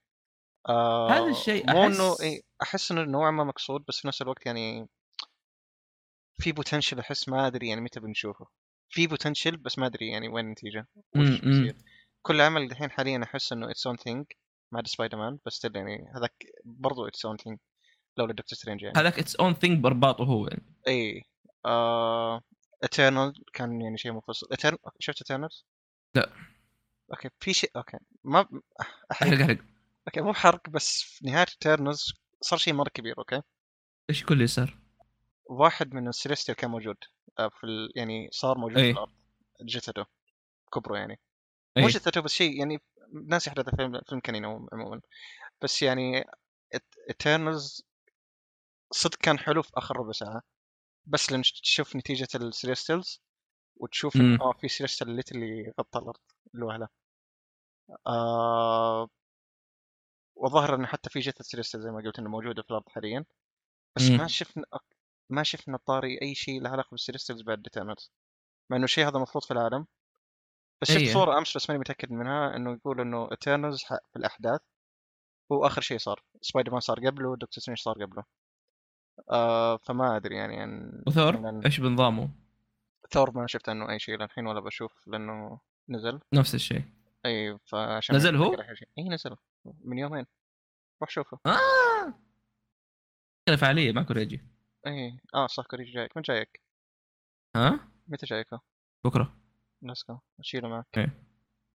آه 0.69 1.10
هذا 1.12 1.31
الشيء 1.31 1.72
مو 1.72 1.86
إنه 1.86 2.15
إيه 2.22 2.41
أحس 2.62 2.91
إنه 2.91 3.01
نوعا 3.03 3.31
ما 3.31 3.43
مقصود 3.43 3.84
بس 3.88 4.00
في 4.00 4.07
نفس 4.07 4.22
الوقت 4.22 4.45
يعني 4.45 4.88
في 6.38 6.51
potential 6.51 7.00
أحس 7.00 7.29
ما 7.29 7.48
أدري 7.48 7.69
يعني 7.69 7.81
متى 7.81 8.00
بنشوفه. 8.00 8.48
في 8.89 9.07
potential 9.07 9.57
بس 9.57 9.79
ما 9.79 9.86
أدري 9.86 10.10
يعني 10.10 10.29
وين 10.29 10.45
النتيجة 10.45 10.88
وش. 11.15 11.41
بيصير. 11.41 11.77
كل 12.22 12.41
عمل 12.41 12.62
الحين 12.62 12.91
حاليا 12.91 13.24
أحس 13.24 13.53
إنه 13.53 13.72
its 13.72 13.88
own 13.88 13.95
thing 13.95 14.25
ما 14.72 14.79
عدا 14.79 14.88
سبايدر 14.88 15.17
مان 15.17 15.39
بس 15.45 15.65
يعني 15.75 16.12
هذاك 16.15 16.45
برضو 16.65 17.07
its 17.07 17.25
own 17.25 17.38
thing 17.38 17.57
لولا 18.17 18.34
دكتور 18.34 18.57
سترينج 18.57 18.84
يعني. 18.84 19.00
هذاك 19.00 19.19
its 19.19 19.36
own 19.36 19.53
thing 19.53 19.84
برباطه 19.84 20.24
هو 20.24 20.48
يعني. 20.48 20.63
إي 20.88 21.24
آه... 21.65 22.41
Eternals 22.84 23.34
كان 23.53 23.81
يعني 23.81 23.98
شيء 23.98 24.12
مفصل. 24.12 24.48
Eternals 24.51 24.79
شفت 25.00 25.22
Eternals؟ 25.22 25.50
لا. 26.15 26.29
okay 27.12 27.29
في 27.39 27.53
شيء 27.53 27.72
okay 27.75 27.98
ما 28.24 28.48
أحرق 29.12 29.41
أحرق. 29.41 29.57
أوكي 30.07 30.21
مو 30.21 30.33
حرق 30.33 30.69
بس 30.69 31.01
في 31.01 31.25
نهاية 31.25 31.43
Eternals 31.43 32.13
صار 32.41 32.59
شيء 32.59 32.74
مرة 32.74 32.89
كبير 32.89 33.17
okay 33.17 33.41
إيش 34.09 34.24
كل 34.24 34.33
اللي 34.33 34.47
صار؟ 34.47 34.77
واحد 35.45 35.93
من 35.93 36.07
ال 36.07 36.12
Celestials 36.12 36.57
كان 36.57 36.69
موجود 36.71 36.97
آه، 37.39 37.50
في 37.50 37.63
ال... 37.63 37.91
يعني 37.95 38.29
صار 38.31 38.57
موجود 38.57 38.77
أي. 38.77 38.85
في 38.85 38.91
الأرض 38.91 39.13
جثته 39.62 40.05
كبره 40.74 40.97
يعني 40.97 41.19
أي. 41.77 41.81
مو 41.81 41.88
جثته 41.88 42.21
بس 42.21 42.31
شيء 42.31 42.59
يعني 42.59 42.81
ناس 43.27 43.47
أحداث 43.47 43.75
فيلم 43.75 44.01
فيلم 44.09 44.19
كان 44.19 44.45
عموما 44.45 45.01
بس 45.62 45.81
يعني 45.83 46.25
Eternals 47.10 47.86
صدق 48.91 49.17
كان 49.17 49.39
حلو 49.39 49.62
في 49.62 49.71
آخر 49.77 49.97
ربع 49.97 50.12
ساعة 50.12 50.41
بس 51.05 51.31
لما 51.31 51.41
تشوف 51.41 51.95
نتيجة 51.95 52.27
ال 52.36 52.43
Celestials 52.43 53.22
وتشوف. 53.75 54.15
إنه 54.15 54.43
آه 54.43 54.53
في 54.62 54.67
Celestial 54.67 55.10
اللي 55.09 55.74
غطى 55.79 56.00
الأرض 56.00 56.21
لوهله 56.53 56.88
آه 58.07 59.09
وظهر 60.36 60.75
إنه 60.75 60.88
حتى 60.88 61.10
في 61.10 61.20
جثه 61.20 61.44
Celestial 61.43 61.81
زي 61.82 61.92
ما 61.92 62.01
قلت 62.01 62.20
إنه 62.20 62.30
موجودة 62.30 62.62
في 62.62 62.70
الأرض 62.70 62.89
حاليا. 62.89 63.25
بس 63.96 64.10
مم. 64.10 64.18
ما 64.18 64.27
شفنا 64.27 64.65
ما 65.30 65.44
شفنا 65.44 65.77
طاري 65.77 66.22
أي 66.22 66.36
شيء 66.36 66.62
له 66.62 66.70
علاقة 66.70 66.89
بال 66.91 67.00
Celestials 67.00 67.41
بعد 67.42 67.62
The 67.62 67.75
Eternals 67.75 68.12
مع 68.70 68.77
إنه 68.77 68.84
الشيء 68.84 69.08
هذا 69.08 69.20
مفروض 69.20 69.44
في 69.44 69.51
العالم. 69.51 69.88
بس 70.82 70.88
شفت 70.88 70.98
إيه. 70.98 71.13
صورة 71.13 71.38
أمس 71.38 71.58
بس 71.58 71.70
ماني 71.70 71.80
متأكد 71.80 72.12
منها 72.12 72.56
إنه 72.56 72.74
يقول 72.74 73.01
إنه 73.01 73.27
Eternals 73.31 73.84
في 73.84 74.15
الأحداث. 74.15 74.62
هو 75.51 75.65
اخر 75.68 75.82
شيء 75.82 75.98
صار 75.98 76.24
سبايدر 76.42 76.72
مان 76.72 76.80
صار 76.80 77.08
قبله 77.08 77.36
Doctor 77.36 77.62
Strange 77.62 77.79
صار 77.80 78.04
قبله. 78.04 78.24
آه 79.32 79.77
فما 79.77 80.15
أدري 80.15 80.36
يعني 80.36 80.60
عن 80.60 81.04
وثور؟ 81.08 81.38
من- 81.38 81.65
إيش 81.65 81.80
بنظامه؟ 81.80 82.30
ثور 83.12 83.32
ما 83.32 83.48
شفت 83.48 83.70
عنه 83.70 83.89
أي 83.89 84.00
شيء 84.00 84.18
للحين 84.18 84.48
ولا 84.48 84.60
بشوف 84.60 85.08
لأنه 85.08 85.60
نزل. 85.89 86.20
نفس 86.34 86.56
الشيء. 86.56 86.84
أي 87.25 87.58
فعشان 87.65 88.15
نزل 88.15 88.36
هو؟ 88.36 88.53
اي 88.98 89.10
نزل 89.10 89.36
من 89.65 89.98
يومين. 89.98 90.25
روح 91.01 91.10
شوفه. 91.10 91.39
آه! 91.46 92.13
فعالية 93.58 93.91
مع 93.91 94.03
كوريجي 94.03 94.41
اي 94.88 95.20
آه 95.36 95.48
صح 95.48 95.65
كوريجي 95.65 95.91
جايك. 95.91 96.17
من 96.17 96.24
جايك؟ 96.24 96.62
ها؟ 97.55 97.91
متى 98.08 98.25
جايك؟ 98.25 98.48
بكرة. 99.05 99.38
نسكو. 99.84 100.17
أشيله 100.39 100.67
معك. 100.67 100.86
إيه. 100.98 101.24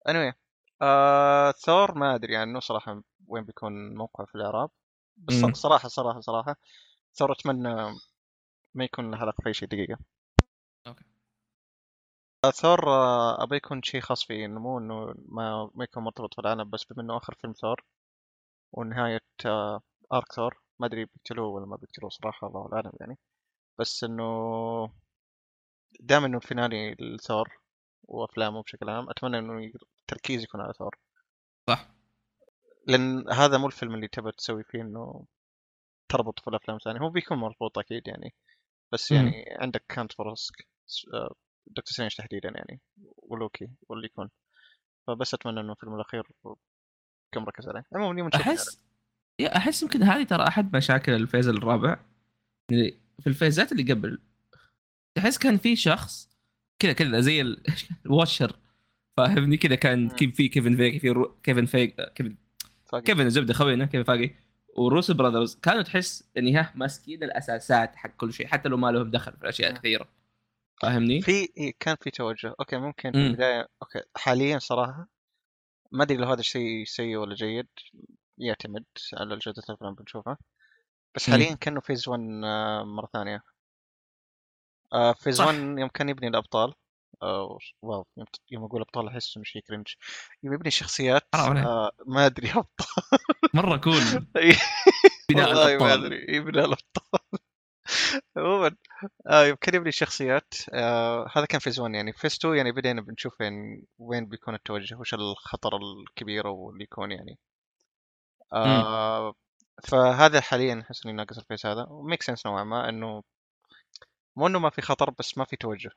anyway 0.09 0.35
آه 0.83 1.50
ثور 1.50 1.99
ما 1.99 2.14
أدري 2.14 2.37
عنه 2.37 2.61
صراحة 2.61 3.02
وين 3.26 3.45
بيكون 3.45 3.95
موقعه 3.95 4.26
في 4.26 4.35
الإعراب. 4.35 4.71
بس 5.16 5.35
مم. 5.35 5.52
صراحة 5.52 5.88
صراحة 5.88 6.21
صراحة 6.21 6.57
ثور 7.14 7.33
أتمنى 7.33 7.75
ما 8.75 8.85
يكون 8.85 9.11
له 9.11 9.19
علاقة 9.19 9.42
في 9.42 9.54
شيء 9.54 9.69
دقيقة. 9.69 9.99
ثور 12.49 12.88
آه، 12.88 13.42
ابى 13.42 13.56
يكون 13.56 13.82
شيء 13.82 14.00
خاص 14.00 14.25
فيه 14.25 14.44
إنه 14.47 14.61
مو 14.61 14.78
إنه 14.78 15.14
ما 15.28 15.70
ما 15.75 15.85
يكون 15.85 16.02
مرتبط 16.02 16.35
في 16.35 16.40
العالم 16.40 16.70
بس 16.70 16.85
بما 16.85 17.02
إنه 17.02 17.16
آخر 17.16 17.35
فيلم 17.35 17.52
ثور 17.52 17.85
ونهاية 18.73 19.20
آه، 19.47 19.82
ارك 20.12 20.32
ثور 20.32 20.61
ما 20.80 20.87
أدري 20.87 21.04
بيقتلوه 21.04 21.49
ولا 21.49 21.66
ما 21.66 21.76
بيقتلوه 21.76 22.11
صراحة 22.11 22.47
الله 22.47 22.70
اعلم 22.73 22.92
يعني. 23.00 23.18
بس 23.78 24.04
إنه 24.04 24.25
دام 26.00 26.25
إنه 26.25 26.37
الفينالي 26.37 26.94
لثور 27.00 27.61
وأفلامه 28.04 28.62
بشكل 28.62 28.90
عام. 28.90 29.11
أتمنى 29.11 29.38
إنه 29.38 29.73
التركيز 30.00 30.42
يكون 30.42 30.61
على 30.61 30.73
ثور 30.73 30.99
صح. 31.68 31.88
لأن 32.88 33.32
هذا 33.32 33.59
مو 33.59 33.66
الفيلم 33.66 33.94
اللي 33.94 34.09
تبغى 34.09 34.32
تسوي 34.32 34.64
فيه 34.64 34.82
إنه 34.82 35.26
تربط 36.09 36.40
في 36.40 36.49
الأفلام 36.49 36.76
الثانية. 36.76 37.00
هو 37.00 37.11
بيكون 37.11 37.38
مربوط 37.38 37.78
أكيد 37.78 38.09
يعني. 38.09 38.35
بس. 38.92 39.11
يعني 39.12 39.44
عندك 39.61 39.85
كانت 39.88 40.12
فرصتك 40.12 40.68
Doctor 41.66 41.92
Strange 41.92 42.14
تحديدا 42.14 42.49
يعني 42.55 42.81
ولوكي 43.17 43.69
واللي 43.88 44.07
يكون. 44.07 44.31
فبس 45.07 45.35
أتمنى 45.35 45.61
إنه 45.61 45.73
الفيلم 45.73 45.95
الاخير 45.95 46.23
كم 47.33 47.45
ركز 47.45 47.69
عليه. 47.69 47.85
عموما 47.95 48.29
نشوف 48.29 48.40
احس 48.40 48.81
يا 49.38 49.57
أحس 49.57 49.83
يمكن 49.83 50.02
هذه 50.02 50.23
ترى 50.23 50.49
أحد 50.49 50.76
مشاكل 50.76 51.12
ال 51.12 51.18
phase 51.18 51.49
الرابع. 51.49 52.00
يعني 52.71 53.00
في 53.21 53.26
ال 53.26 53.33
phase 53.33 53.66
ات 53.66 53.73
اللي 53.73 53.93
قبل 53.93 54.19
تحس 55.14 55.38
كان 55.38 55.57
في 55.57 55.76
شخص 55.76 56.31
كذا 56.79 56.93
كذا 56.93 57.21
زي 57.21 57.40
ال- 57.40 57.62
Watcher. 58.06 58.56
فاهمني؟ 59.17 59.57
كذا 59.57 59.75
كان. 59.75 60.09
كيف 60.09 60.37
في 60.37 60.49
Kevin 60.49 60.76
Feige 60.76 60.99
في 60.99 61.11
رو... 61.11 61.40
Kevin 61.42 61.66
Feige 61.66 61.90
Kevin 61.90 62.37
فاقد. 62.87 63.05
كيفن 63.05 63.26
الزبده 63.26 63.55
خوينا 63.55 63.85
Kevin 63.87 64.04
Feige. 64.04 64.37
و 64.76 64.82
Russo 64.82 65.11
Brothers 65.11 65.54
كانوا 65.62 65.83
تحس 65.83 66.31
يعني 66.35 66.57
ها 66.57 66.73
ماسكين 66.75 67.23
الأساسات 67.23 67.97
حق 67.97 68.11
كل 68.17 68.33
شيء 68.33 68.47
حتى 68.47 68.69
لو 68.69 68.76
ما 68.76 68.90
لهم 68.93 69.11
دخل 69.11 69.33
في 69.33 69.43
الأشياء 69.43 69.73
مم. 69.73 69.76
كثيره 69.79 70.09
فاهمني؟ 70.82 71.20
في 71.22 71.49
إيه، 71.56 71.72
كان 71.80 71.96
في 72.00 72.10
توجه 72.10 72.54
okay 72.61 72.76
ممكن 72.76 73.12
في. 73.12 73.18
البداية 73.18 73.66
okay 73.82 74.02
حاليا 74.16 74.58
صراحة 74.58 75.08
ما 75.92 76.02
أدري 76.04 76.16
لو 76.16 76.26
هذا 76.28 76.40
الشيء 76.40 76.84
سيء 76.84 77.16
ولا 77.16 77.34
جيد 77.34 77.68
يعتمد 78.38 78.84
على 79.20 79.37
جوده 79.37 79.62
الافلام 79.68 79.94
بنشوفها 79.94 80.38
بس. 81.14 81.30
حاليا 81.30 81.54
كأنه 81.54 81.80
phase 81.80 82.09
1 82.08 82.20
آه، 82.44 82.82
مرة 82.84 83.08
ثانية 83.12 83.42
آه، 84.92 85.12
phase 85.12 85.37
صح. 85.37 85.46
1 85.46 85.54
يوم 85.78 85.88
كان 85.88 86.08
يبني 86.08 86.28
الأبطال 86.28 86.75
واو 87.22 87.58
يوم- 88.50 88.64
أقول 88.64 88.80
أبطال 88.80 89.08
أحس 89.08 89.37
إنه 89.37 89.44
شيء 89.44 89.62
cringe 89.62 89.87
يوم 90.42 90.54
يبني 90.54 90.70
شخصيات. 90.70 91.22
آه، 91.34 91.90
ما 92.06 92.26
أدري 92.26 92.50
أبطال 92.56 93.04
مرة 93.54 93.76
cool 93.76 93.94
بناء 95.30 95.49
والله 95.49 95.64
ما 95.66 95.94
الأبطال 95.94 96.04
أدري 96.04 96.40
بناء 96.40 96.64
الأبطال 96.64 97.20
عموما 98.37 98.76
آه، 99.30 99.45
يوم 99.45 99.57
كان 99.61 99.75
يبني 99.75 99.92
شخصيات. 99.92 100.54
آه، 100.73 101.30
هذا 101.37 101.45
كان 101.47 101.61
phase 101.61 101.80
1 101.80 101.95
يعني. 101.95 102.12
phase 102.12 102.35
2 102.35 102.54
يعني 102.57 102.73
بدينا 102.73 103.00
بنشوف 103.02 103.40
يعني 103.40 103.85
وين 103.99 104.26
بيكون 104.26 104.54
التوجه 104.54 104.97
وش 104.97 105.14
الخطر 105.14 105.71
الكبير 105.76 106.47
واللي 106.47 106.85
يكون 106.85 107.12
يعني. 107.12 107.38
آه 108.52 109.35
فهذا 109.85 110.40
حاليا 110.40 110.80
احس 110.80 111.07
اني 111.07 111.14
ناقص 111.14 111.38
ال 111.38 111.43
phase 111.43 111.66
هذا. 111.66 111.87
و 111.90 111.97
make 111.97 112.23
sense 112.23 112.47
نوعا 112.47 112.64
ما 112.64 112.88
إنه 112.88 113.23
مو 114.37 114.47
إنه 114.47 114.59
ما 114.59 114.71
في 114.71 114.83
خطر 114.83 115.11
بس 115.11 115.38
ما 115.38 115.45
في 115.45 115.57
توجه. 115.57 115.90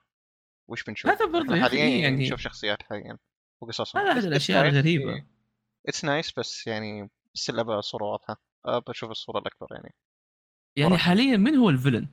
وش 0.68 0.84
بنشوف؟ 0.84 1.12
هذا 1.12 1.42
أخي 1.42 1.62
حاليا 1.62 1.86
يعني- 1.86 2.24
نشوف 2.26 2.40
شخصيات 2.40 2.84
حاليا 2.84 3.18
وقصصهم. 3.62 4.02
هذا 4.02 4.12
احد 4.12 4.24
الأشياء 4.24 4.68
الغريبة. 4.68 5.26
it's 5.88 6.06
nice 6.06 6.40
بس 6.40 6.68
يعني 6.68 7.10
still 7.34 7.60
أبغى 7.60 7.82
صوره 7.82 8.04
واضحة. 8.04 8.42
أبغى 8.66 8.84
أشوف 8.92 9.12
الصورة 9.12 9.40
الأكبر 9.40 9.68
يعني. 9.72 9.94
يعني. 10.76 10.98
حاليا 10.98 11.38
من 11.38 11.56
هو 11.56 11.70
ال 11.70 11.74
villain؟ 11.74 12.08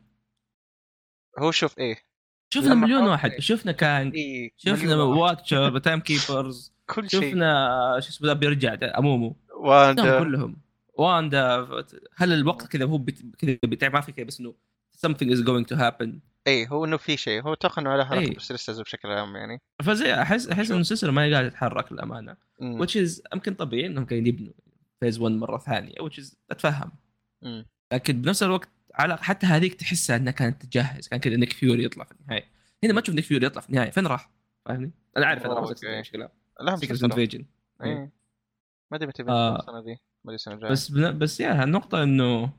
هو 1.41 1.51
شوف 1.51 1.79
إيه 1.79 1.97
شفنا 2.55 2.75
مليون 2.75 3.03
واحد 3.03 3.39
شفنا 3.39 3.73
Kang 3.73 4.15
إيه 4.15 4.51
شفنا. 4.57 4.95
Watcher 4.95 5.79
Time 5.79 6.01
Keepers 6.01 6.73
كل 6.87 7.11
شيء. 7.11 7.21
شفنا 7.21 7.97
شو 8.01 8.09
اسمه 8.09 8.29
ذا 8.29 8.33
بيرجع 8.33 8.75
ده، 8.75 8.99
امومو 8.99 9.37
واندا 9.57 10.19
كلهم. 10.19 10.57
واندا 10.95 11.67
هل 12.17 12.33
الوقت 12.33 12.67
كذا 12.67 12.85
هو 12.85 12.99
بت- 12.99 13.25
كذا 13.79 13.89
ما 13.89 14.01
في 14.01 14.13
كذا 14.13 14.25
بس 14.27 14.41
إنه 14.41 14.55
something 15.07 15.27
is 15.37 15.41
going 15.47 15.75
to 15.75 15.79
happen. 15.81 16.09
إيه 16.47 16.69
هو 16.69 16.85
إنه 16.85 16.97
في 16.97 17.17
شيء. 17.17 17.43
هو 17.43 17.53
أتوقع 17.53 17.83
إنه 17.83 17.97
له 17.97 18.05
علاقه 18.05 18.19
إيه. 18.21 18.35
بالسلسله 18.35 18.83
بشكل 18.83 19.09
عام 19.09 19.37
يعني. 19.37 19.61
فزي 19.83 20.15
أحس 20.15 20.49
أحس. 20.49 20.71
إنه 20.71 20.81
السلسله 20.81 21.13
ما 21.13 21.25
هي 21.25 21.33
قاعدة 21.33 21.49
تتحرك 21.49 21.93
للأمانة. 21.93 22.37
مم. 22.61 22.87
which 22.87 22.91
is 22.91 23.21
يمكن 23.35 23.55
طبيعي 23.55 23.87
إنهم 23.87 24.05
قاعدين 24.07 24.27
يبنوا 24.27 24.53
phase 25.01 25.19
1 25.21 25.33
مرة 25.35 25.59
ثانية 25.59 25.95
which 25.95 26.23
is 26.23 26.35
أتفهم. 26.51 26.93
مم. 27.43 27.67
لكن 27.93 28.23
بنفس 28.23 28.43
الوقت 28.43 28.69
على 28.95 29.17
حتى 29.17 29.47
هذيك 29.47 29.75
تحسها 29.75 30.17
إنها 30.17 30.33
كانت 30.33 30.63
تجهز 30.63 31.09
كان 31.09 31.21
كذا 31.21 31.37
Nick 31.37 31.53
Fury 31.53 31.85
يطلع 31.85 32.05
في 32.05 32.13
النهاية. 32.13 32.45
هنا 32.85 32.93
ما 32.93 33.01
تشوف 33.01 33.15
Nick 33.15 33.25
Fury 33.25 33.47
يطلع 33.47 33.61
في 33.63 33.69
النهاية 33.69 33.91
فين 33.91 34.07
راح؟ 34.07 34.31
فاهمني؟ 34.65 34.93
أنا 35.17 35.27
عارف 35.27 35.43
أنا 35.43 35.53
أوه، 35.53 35.61
راح 35.61 35.69
okay. 35.69 36.01
مشكلة. 36.01 36.29
لا 36.61 36.77
Secret 36.77 36.93
مسلسل 36.93 37.05
Invasion 37.05 37.47
إيه. 37.85 38.13
ما 38.91 38.97
أدري 38.97 39.07
متى 39.07 39.23
آه. 39.23 39.59
السنة 39.59 39.79
ذي 39.79 39.99
أدري 40.25 40.35
السنة 40.35 40.55
الجاية. 40.55 40.71
بس 40.71 40.89
بن... 40.91 41.19
بس 41.19 41.41
يا 41.41 41.65
النقطة 41.65 42.03
إنه 42.03 42.53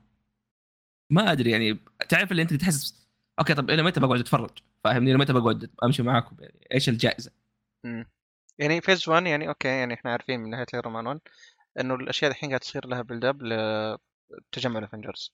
ما 1.10 1.32
أدري 1.32 1.52
يعني 1.52 1.80
تعرف 2.10 2.32
اللي 2.32 2.42
أنت 2.42 2.54
تحس 2.54 3.08
okay 3.40 3.54
طب 3.54 3.70
إلى 3.70 3.84
متى 3.84 4.00
بقعد 4.00 4.20
أتفرج؟ 4.20 4.58
فاهمني؟ 4.84 5.12
إلى 5.12 5.20
متى 5.20 5.34
بقعد 5.34 5.70
أمشي 5.84 6.04
معاكم؟ 6.04 6.38
يعني 6.40 6.68
إيش 6.74 6.90
الجائزة؟ 6.90 7.32
مم. 7.84 8.06
يعني 8.60 8.82
phase 8.82 9.10
1 9.10 9.26
يعني 9.26 9.48
okay 9.48 9.68
يعني 9.68 9.94
إحنا 9.94 10.12
عارفين 10.12 10.40
من 10.40 10.50
نهاية 10.50 10.66
Iron 10.76 10.94
Man 10.94 11.08
1 11.08 11.20
إنه 11.80 11.96
الأشياء 11.96 12.32
الحين 12.32 12.50
قاعد 12.50 12.60
تصير 12.60 12.88
لها 12.88 13.02
build 13.02 13.26
up 13.26 13.44
لتجمع 13.44 14.80
ال 14.80 14.86
Avengers 14.86 15.34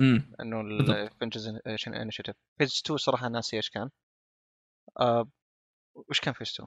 امم 0.00 0.32
إنه. 0.40 0.60
ال 0.60 0.70
Avengers 0.70 1.48
Initiative 1.86 2.36
phase 2.58 2.82
2 2.84 2.96
صراحة 2.98 3.28
ناسي 3.28 3.56
إيش 3.56 3.70
كان. 3.70 3.90
آه 5.00 5.28
وش 5.94 6.20
كان 6.20 6.34
phase 6.34 6.48
2؟ 6.60 6.66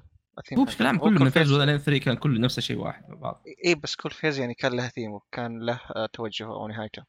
هو 0.58 0.64
بشكل 0.66 0.86
عام 0.86 0.98
كله 0.98 1.20
من 1.24 1.30
phase 1.30 1.52
1 1.52 1.68
لين 1.68 1.78
3 1.78 2.04
كان 2.06 2.16
كله 2.16 2.40
نفس 2.40 2.58
الشيء 2.58 2.78
واحد 2.78 3.10
مع 3.10 3.16
بعض. 3.16 3.44
إي 3.66 3.76
بس 3.76 3.96
كل 3.96 4.10
phase 4.12 4.40
يعني 4.40 4.54
كان 4.54 4.72
له 4.78 4.88
ثيم 4.88 5.12
وكان 5.12 5.60
له 5.66 5.80
آه، 5.96 6.06
توجه 6.14 6.46
أو 6.46 6.68
نهايته. 6.68 7.04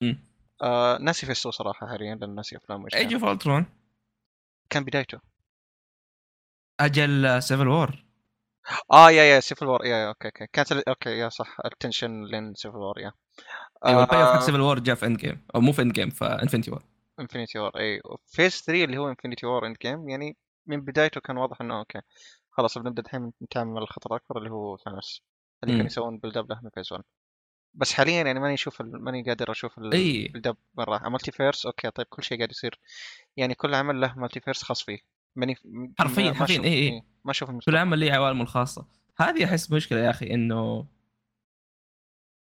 مم. 0.00 0.24
آه 0.62 0.98
ناسي 0.98 1.26
phase 1.26 1.38
2 1.38 1.52
صراحة 1.52 1.86
حاليا 1.86 2.14
لأن 2.14 2.34
ناسي 2.34 2.56
أفلام 2.56 2.84
إيش 2.84 2.94
ايج 2.94 3.10
كان. 3.10 3.20
of 3.20 3.24
Ultron 3.24 3.66
كان 4.70 4.84
بدايته. 4.84 5.20
أجل 6.80 7.42
Civil 7.42 7.68
War 7.68 8.04
آه 8.92 9.10
yeah 9.10 9.22
yeah 9.24 9.40
Civil 9.40 9.66
War 9.66 9.84
yeah 9.84 9.96
yeah 9.96 10.08
okay 10.08 10.28
okay. 10.28 10.46
كانت 10.52 10.72
okay 10.72 11.10
yeah 11.10 11.28
صح. 11.28 11.56
ال 11.64 11.71
tension 11.71 12.24
لين 12.24 12.54
Civil 12.54 12.76
War 12.76 13.00
yeah. 13.00 13.12
أيوه 13.86 14.02
ال 14.04 14.22
payoff 14.22 14.42
Civil 14.42 14.60
War 14.60 14.78
جاء 14.78 14.94
في 14.94 15.06
Endgame 15.06 15.42
أو 15.54 15.60
مو 15.60 15.72
في 15.72 15.82
Endgame 15.82 16.10
في 16.10 16.24
Infinity 16.24 16.70
War 16.70 16.82
Infinity 17.20 17.58
War 17.58 17.70
اي 17.80 18.00
phase 18.26 18.52
3 18.62 18.84
اللي 18.84 18.98
هو 18.98 19.08
Infinity 19.08 19.46
War 19.46 19.66
Endgame 19.66 20.08
يعني 20.08 20.36
من 20.66 20.80
بدايته 20.80 21.20
كان 21.20 21.36
واضح 21.36 21.60
إنه 21.60 21.78
okay. 21.78 22.00
خلاص 22.50 22.78
بنبدأ 22.78 23.02
الحين 23.02 23.32
نتعامل 23.42 23.70
مع 23.72 23.82
الخطر 23.82 24.10
الأكبر 24.10 24.38
اللي 24.38 24.50
هو 24.50 24.76
Thanos 24.76 25.22
اللي 25.64 25.74
كانوا. 25.74 25.86
يسوون 25.86 26.18
build 26.18 26.36
up 26.36 26.50
له 26.50 26.60
من 26.62 26.70
phase 26.74 26.92
1 26.92 27.04
بس 27.74 27.92
حاليا 27.92 28.22
يعني 28.22 28.40
ماني 28.40 28.54
أشوف 28.54 28.82
ماني 28.82 29.22
قادر 29.22 29.50
أشوف 29.50 29.78
إي. 29.78 30.26
ال 30.26 30.29
build 30.29 30.46
up 30.46 30.56
راح. 30.78 31.02
multiverse 31.02 31.66
okay 31.66 31.90
طيب 31.90 32.06
كل 32.06 32.22
شيء 32.22 32.38
قاعد 32.38 32.50
يصير. 32.50 32.80
يعني 33.36 33.54
كل 33.54 33.74
عمل 33.74 34.00
له 34.00 34.14
multiverse 34.18 34.62
خاص 34.62 34.82
فيه. 34.82 34.98
ماني 35.36 35.54
حرفياً- 36.02 36.32
حرفياً، 36.32 36.64
إي. 36.64 36.88
إي، 36.88 37.02
ما 37.24 37.30
أشوف 37.30 37.50
كل 37.66 37.76
عمل 37.76 37.98
ليه 37.98 38.12
عوالمه 38.12 38.42
الخاصه 38.42 38.86
هذه 39.16 39.44
أحس 39.44 39.72
مشكلة 39.72 39.98
يا 39.98 40.10
أخي 40.10 40.34
إنه 40.34 40.86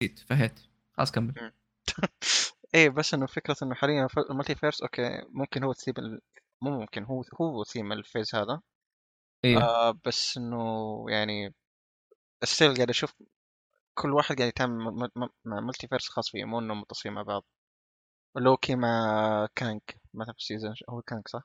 نسيت 0.03 0.19
فهيت. 0.19 0.61
خلاص 0.93 1.13
كمل. 1.13 1.53
إيه 2.75 2.89
بس 2.91 3.15
إنه 3.15 3.27
فكرة 3.27 3.57
إنه 3.63 3.75
حاليا 3.75 4.09
ال 4.31 4.55
multiverse 4.55 4.83
okay 4.83 5.23
ممكن 5.29 5.65
هو 5.65 5.71
الثيم 5.71 5.95
ال- 5.99 6.21
مو 6.63 6.81
ممكن 6.81 7.05
هو 7.05 7.25
هو 7.41 7.65
theme 7.65 7.93
ال 7.93 8.00
phase 8.00 8.35
هذا. 8.35 8.61
إيه. 9.45 9.59
آه 9.59 9.99
بس 10.07 10.37
إنه 10.37 11.05
يعني 11.09 11.55
still 12.45 12.75
قاعد 12.77 12.91
أشوف 12.91 13.15
كل 13.95 14.13
واحد 14.13 14.37
قاعد 14.37 14.49
يتعامل 14.49 15.11
مع 15.45 15.61
multiverse 15.61 16.09
خاص 16.09 16.31
فيه 16.31 16.45
مو 16.45 16.59
إنهم 16.59 16.81
متصلين 16.81 17.15
مع 17.15 17.23
بعض. 17.23 17.45
لوكي 18.37 18.77
مع 18.77 19.49
Kang 19.55 19.97
مثلا 20.15 20.33
في 20.33 20.39
ال 20.41 20.46
season 20.46 20.75
هو 20.91 21.03
Kang 21.03 21.29
صح؟ 21.29 21.43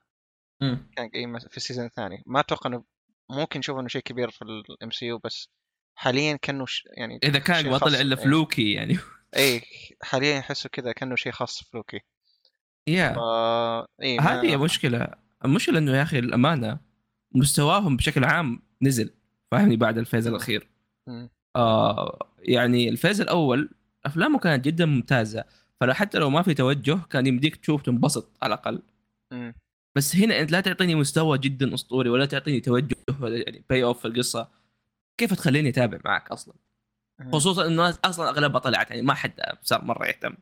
مم. 0.62 0.90
Kang 0.96 1.16
اي 1.16 1.40
في 1.50 1.58
ال 1.58 1.62
season 1.62 1.86
الثاني. 1.86 2.24
ما 2.26 2.40
أتوقع 2.40 2.70
إنه 2.70 2.84
ممكن 3.30 3.60
نشوف 3.60 3.80
إنه 3.80 3.88
شيء 3.88 4.02
كبير 4.02 4.32
في 4.32 4.42
ال 4.42 4.92
MCU 4.92 5.18
بس 5.18 5.50
حاليا 6.00 6.36
كأنه 6.36 6.66
ش... 6.66 6.84
يعني 6.98 7.20
إذا 7.24 7.40
كان 7.40 7.70
ما 7.70 7.78
طلع 7.78 8.00
إلا 8.00 8.20
إيه. 8.20 8.28
لوكي 8.28 8.72
يعني 8.72 8.98
اي 9.38 9.62
حاليا 10.10 10.38
يحسوا 10.38 10.72
كذا 10.72 10.92
كأنه 10.92 11.16
شيء 11.16 11.32
خاص 11.32 11.64
في 11.64 11.78
لوكي 11.78 12.00
يا 12.88 13.14
فا 13.14 13.88
اي 14.04 14.18
ما- 14.18 14.24
هذه 14.24 14.58
مشكلة 14.58 15.08
المشكلة 15.46 15.78
إنه 15.78 15.98
يا 15.98 16.04
أخي 16.04 16.20
الأمانة 16.20 16.80
مستواهم 17.36 17.98
بشكل 17.98 18.24
عام 18.24 18.62
نزل 18.82 19.14
فاهمني 19.52 19.76
بعد 19.78 19.98
ال 19.98 20.02
phase. 20.02 20.28
الأخير. 20.28 20.68
آه 21.56 22.30
يعني 22.40 22.90
ال 22.90 22.95
phase 22.95 23.22
الأول 23.22 23.70
أفلامه 24.06 24.40
كانت 24.40 24.66
جدا 24.66 24.86
ممتازة 24.86 25.44
فلو 25.80 25.94
حتى 25.94 26.18
لو 26.18 26.30
ما 26.30 26.42
في 26.42 26.54
توجه 26.54 27.00
كان 27.10 27.28
يمديك 27.28 27.56
تشوف 27.56 27.82
تنبسط 27.82 28.38
على 28.42 28.54
الأقل. 28.54 28.82
بس 29.96 30.16
هنا 30.16 30.40
إنت 30.40 30.52
لا 30.52 30.62
تعطيني 30.62 30.96
مستوى 30.96 31.38
جدا 31.38 31.74
أسطوري 31.74 32.10
ولا 32.10 32.26
تعطيني 32.26 32.60
توجه 32.60 32.96
ولا 33.22 33.38
يعني 33.38 33.64
payoff 33.70 34.00
في 34.00 34.06
القصة 34.08 34.59
كيف 35.20 35.34
تخليني 35.34 35.70
أتابع 35.70 36.00
معك 36.06 36.32
أصلا. 36.32 36.54
خصوصا 37.34 37.62
انه 37.62 37.70
الناس 37.70 38.00
أصلا 38.06 38.30
اغلبها 38.30 38.60
طلعت 38.60 38.90
يعني 38.90 39.02
ما 39.02 39.14
حد 39.14 39.42
صار 39.62 39.86
مرة 39.86 40.08
يهتم. 40.08 40.36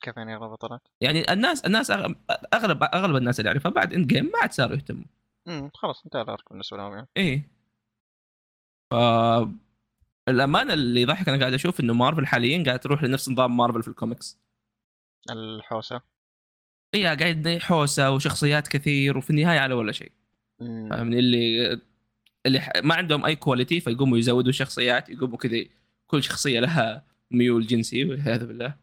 كيف 0.00 0.16
يعني 0.16 0.34
أغلب 0.36 0.54
طلعت؟ 0.54 0.88
يعني 1.00 1.32
الناس 1.32 1.64
الناس 1.64 1.90
أغلب 1.90 2.82
أغلب 2.82 3.16
الناس 3.16 3.40
اللي 3.40 3.48
أعرفها 3.48 3.70
بعد 3.70 3.94
Endgame 3.94 4.24
ما 4.24 4.38
عاد 4.42 4.52
صاروا 4.52 4.76
يهتموا. 4.76 5.04
امم 5.48 5.70
خلاص 5.74 6.04
انتهى 6.04 6.22
ال 6.22 6.29
arc 6.29 6.50
بالنسبة 6.50 6.76
لهم 6.76 6.92
يعني. 6.94 7.08
إيه. 7.16 7.48
ف 8.90 8.94
الامانه 10.28 10.72
اللي 10.72 11.02
يضحك 11.02 11.28
أنا 11.28 11.38
قاعد 11.38 11.52
أشوف 11.52 11.80
إنه 11.80 11.94
مارفل 11.94 12.26
حاليا 12.26 12.64
قاعد 12.64 12.80
تروح 12.80 13.02
لنفس 13.02 13.28
نظام 13.28 13.56
مارفل 13.56 13.82
في 13.82 13.88
الكوميكس. 13.88 14.38
الحوسة. 15.30 16.00
هي 16.94 17.16
قاعد 17.16 17.58
حوسه 17.62 18.10
وشخصيات 18.10 18.68
كثير 18.68 19.18
وفي 19.18 19.30
النهاية 19.30 19.58
على 19.58 19.74
ولا 19.74 19.92
شيء. 19.92 20.12
فاهمني؟ 20.60 21.18
اللي 21.18 21.80
اللي 22.46 22.60
ح- 22.60 22.70
ما 22.84 22.94
عندهم 22.94 23.24
أي 23.24 23.36
quality 23.36 23.80
فيقوموا 23.80 24.18
يزودوا 24.18 24.52
شخصيات 24.52 25.08
يقوموا 25.08 25.38
كذا 25.38 25.64
كل 26.06 26.22
شخصية 26.22 26.60
لها 26.60 27.04
ميول 27.30 27.66
جنسي 27.66 28.04
والعياذ 28.04 28.46
بالله. 28.46 28.76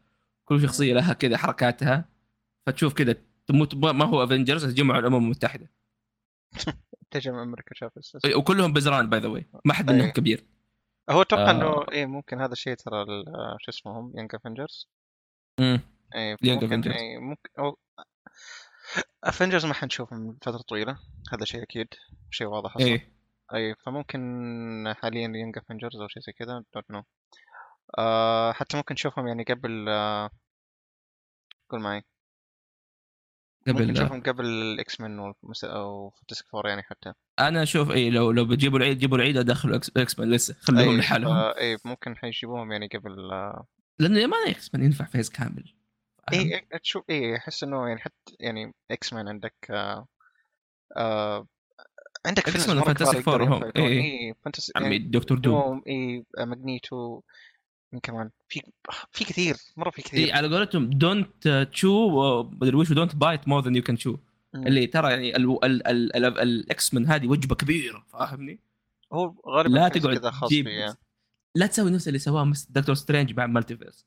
كل 0.46 0.62
شخصية 0.62 0.94
لها 0.94 1.14
كذا 1.14 1.38
حركاتها. 1.38 2.06
فتشوف 2.66 2.94
كذا 2.94 3.16
تموت 3.48 3.76
ما 3.76 4.06
هو 4.06 4.24
Avengers 4.24 4.66
تجمعوا 4.66 5.00
الأمم 5.00 5.16
المتحدة. 5.26 5.72
تجمع 7.12 7.44
أمريكا 7.44 7.76
شاف 7.76 7.92
وكلهم 8.36 8.74
بزران 8.74 9.10
by 9.10 9.20
the 9.20 9.28
way 9.28 9.46
ما 9.66 9.74
حد 9.74 9.92
منهم 9.92 10.06
أي. 10.06 10.12
كبير. 10.12 10.44
هو 11.10 11.22
أتوقع 11.22 11.50
آه. 11.50 11.52
إنه 11.52 11.86
إيه 11.92 12.06
ممكن 12.06 12.42
هذا 12.42 12.52
الشيء 12.52 12.76
ترى 12.76 13.02
آه، 13.28 13.58
شو 13.60 13.72
اسمهم؟ 13.72 14.14
Young 14.18 14.36
Avengers 14.36 14.90
امم 15.60 15.80
ممكن 16.44 16.82
Avengers. 16.84 16.96
إيه 16.96 17.18
ممكن 17.20 17.50
Avengers 19.24 19.66
ما 19.66 19.74
حنشوفهم 19.74 20.38
فتره 20.42 20.58
طويلة. 20.58 21.00
هذا 21.34 21.46
شيء 21.46 21.64
أكيد 21.64 21.88
شيء 22.32 22.48
واضح 22.48 22.76
أصلا. 22.76 22.88
إيه. 22.88 23.17
اي 23.54 23.76
فممكن 23.76 24.20
حاليا 24.98 25.22
Young 25.22 25.58
Avengers 25.58 25.96
أو 26.02 26.08
شيء 26.08 26.24
زي 26.24 26.32
كذا 26.32 26.64
don't 26.74 26.92
know 26.92 27.04
حتى 28.54 28.78
ممكن 28.78 28.94
نشوفهم 28.94 29.28
يعني 29.28 29.44
قبل 29.44 29.90
آه 29.90 30.30
قول 31.70 31.82
معي. 31.82 32.04
ممكن 33.68 33.74
قبل 33.84 33.92
نشوفهم 33.92 34.22
قبل 34.24 34.46
ال 34.46 35.02
X-Men 35.02 35.20
والمس- 35.20 35.64
أو 35.64 36.10
Fantastic 36.10 36.48
Four 36.48 36.68
يعني 36.68 36.84
حتى. 36.84 37.14
أنا 37.40 37.64
أشوف 37.64 37.92
اي 37.92 38.10
لو 38.10 38.32
لو 38.32 38.46
بتجيبوا 38.46 38.78
العيد 38.80 38.98
جيبوا 39.00 39.18
العيد 39.18 39.38
أدخلوا 39.38 39.76
X-Men 39.98 40.30
لسه 40.32 40.54
خلوهم 40.60 40.90
اي 40.90 40.98
لحالهم. 40.98 41.34
فا- 41.34 41.58
اي 41.60 41.78
ممكن 41.86 42.18
حيجيبوهم 42.18 42.72
يعني 42.72 42.88
قبل 42.88 43.32
آه. 43.32 43.66
لأنه 44.00 44.28
ما 44.28 44.38
X-Men 44.48 44.84
ينفع 44.84 45.06
phase 45.06 45.30
كامل؟ 45.30 45.74
اي 46.34 46.60
إي- 46.60 46.80
تشوف 46.80 47.04
اي 47.10 47.36
أحس 47.38 47.64
إنه 47.64 47.88
يعني 47.88 48.00
حتى 48.00 48.36
يعني 48.40 48.74
X-Men 48.92 49.28
عندك 49.28 49.56
آه 49.70 50.08
آه 50.98 51.48
عندك 52.26 52.50
فيلم 52.50 52.78
و 52.78 52.82
Fantastic 52.82 53.24
Four 53.24 53.42
هم. 53.42 53.72
اي 53.78 54.34
فانتسي 54.46 54.72
عمي 54.76 55.00
Doctor 55.00 55.38
Doom 55.38 55.82
اي 55.88 56.26
Magneto 56.38 57.22
من 57.94 58.00
كمان 58.00 58.30
في 58.50 58.62
في 59.12 59.26
كثير 59.26 59.56
مرة 59.78 59.90
في 59.90 60.02
كثير 60.02 60.36
على 60.36 60.56
قولتهم 60.56 60.90
don't 60.90 61.48
chew 61.72 62.44
مدري 62.44 62.76
وش 62.76 62.94
don't 62.94 63.16
bite 63.16 63.48
more 63.48 63.64
than 63.64 63.76
you 63.76 63.84
can 63.84 63.98
chew 63.98 64.18
مم. 64.54 64.68
اللي 64.68 64.88
ترى 64.88 65.12
يعني 65.12 65.36
ال- 65.36 65.66
ال- 65.66 65.88
ال- 65.88 66.16
ال- 66.16 66.40
ال 66.40 66.94
X-Men 66.94 67.06
هذه 67.06 67.28
وجبة 67.28 67.56
كبيرة 67.56 68.06
فاهمني؟ 68.14 68.60
هو 69.14 69.34
غالبا 69.48 69.74
لا 69.74 69.88
تقعد 69.88 70.32
تجيب. 70.48 70.68
لا 71.56 71.68
تسوي 71.68 71.92
نفس 71.92 72.08
اللي 72.08 72.20
سواه 72.20 72.54
Doctor 72.70 72.96
Strange 72.96 73.38
مع 73.38 73.46
multiverse. 73.46 74.06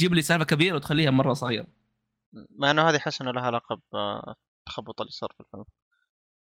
جيب 0.00 0.14
لي 0.14 0.22
سالفة 0.22 0.44
كبيرة 0.44 0.74
وتخليها 0.76 1.10
مرة 1.10 1.32
صغيرة 1.32 1.66
مع 2.32 2.70
إنه 2.70 2.88
هذه 2.88 3.00
انه 3.20 3.30
لها 3.30 3.42
علاقة 3.42 3.80
بالتخبط 3.92 5.00
اللي 5.00 5.10
صار 5.12 5.32
في 5.36 5.40
الفيلم. 5.40 5.64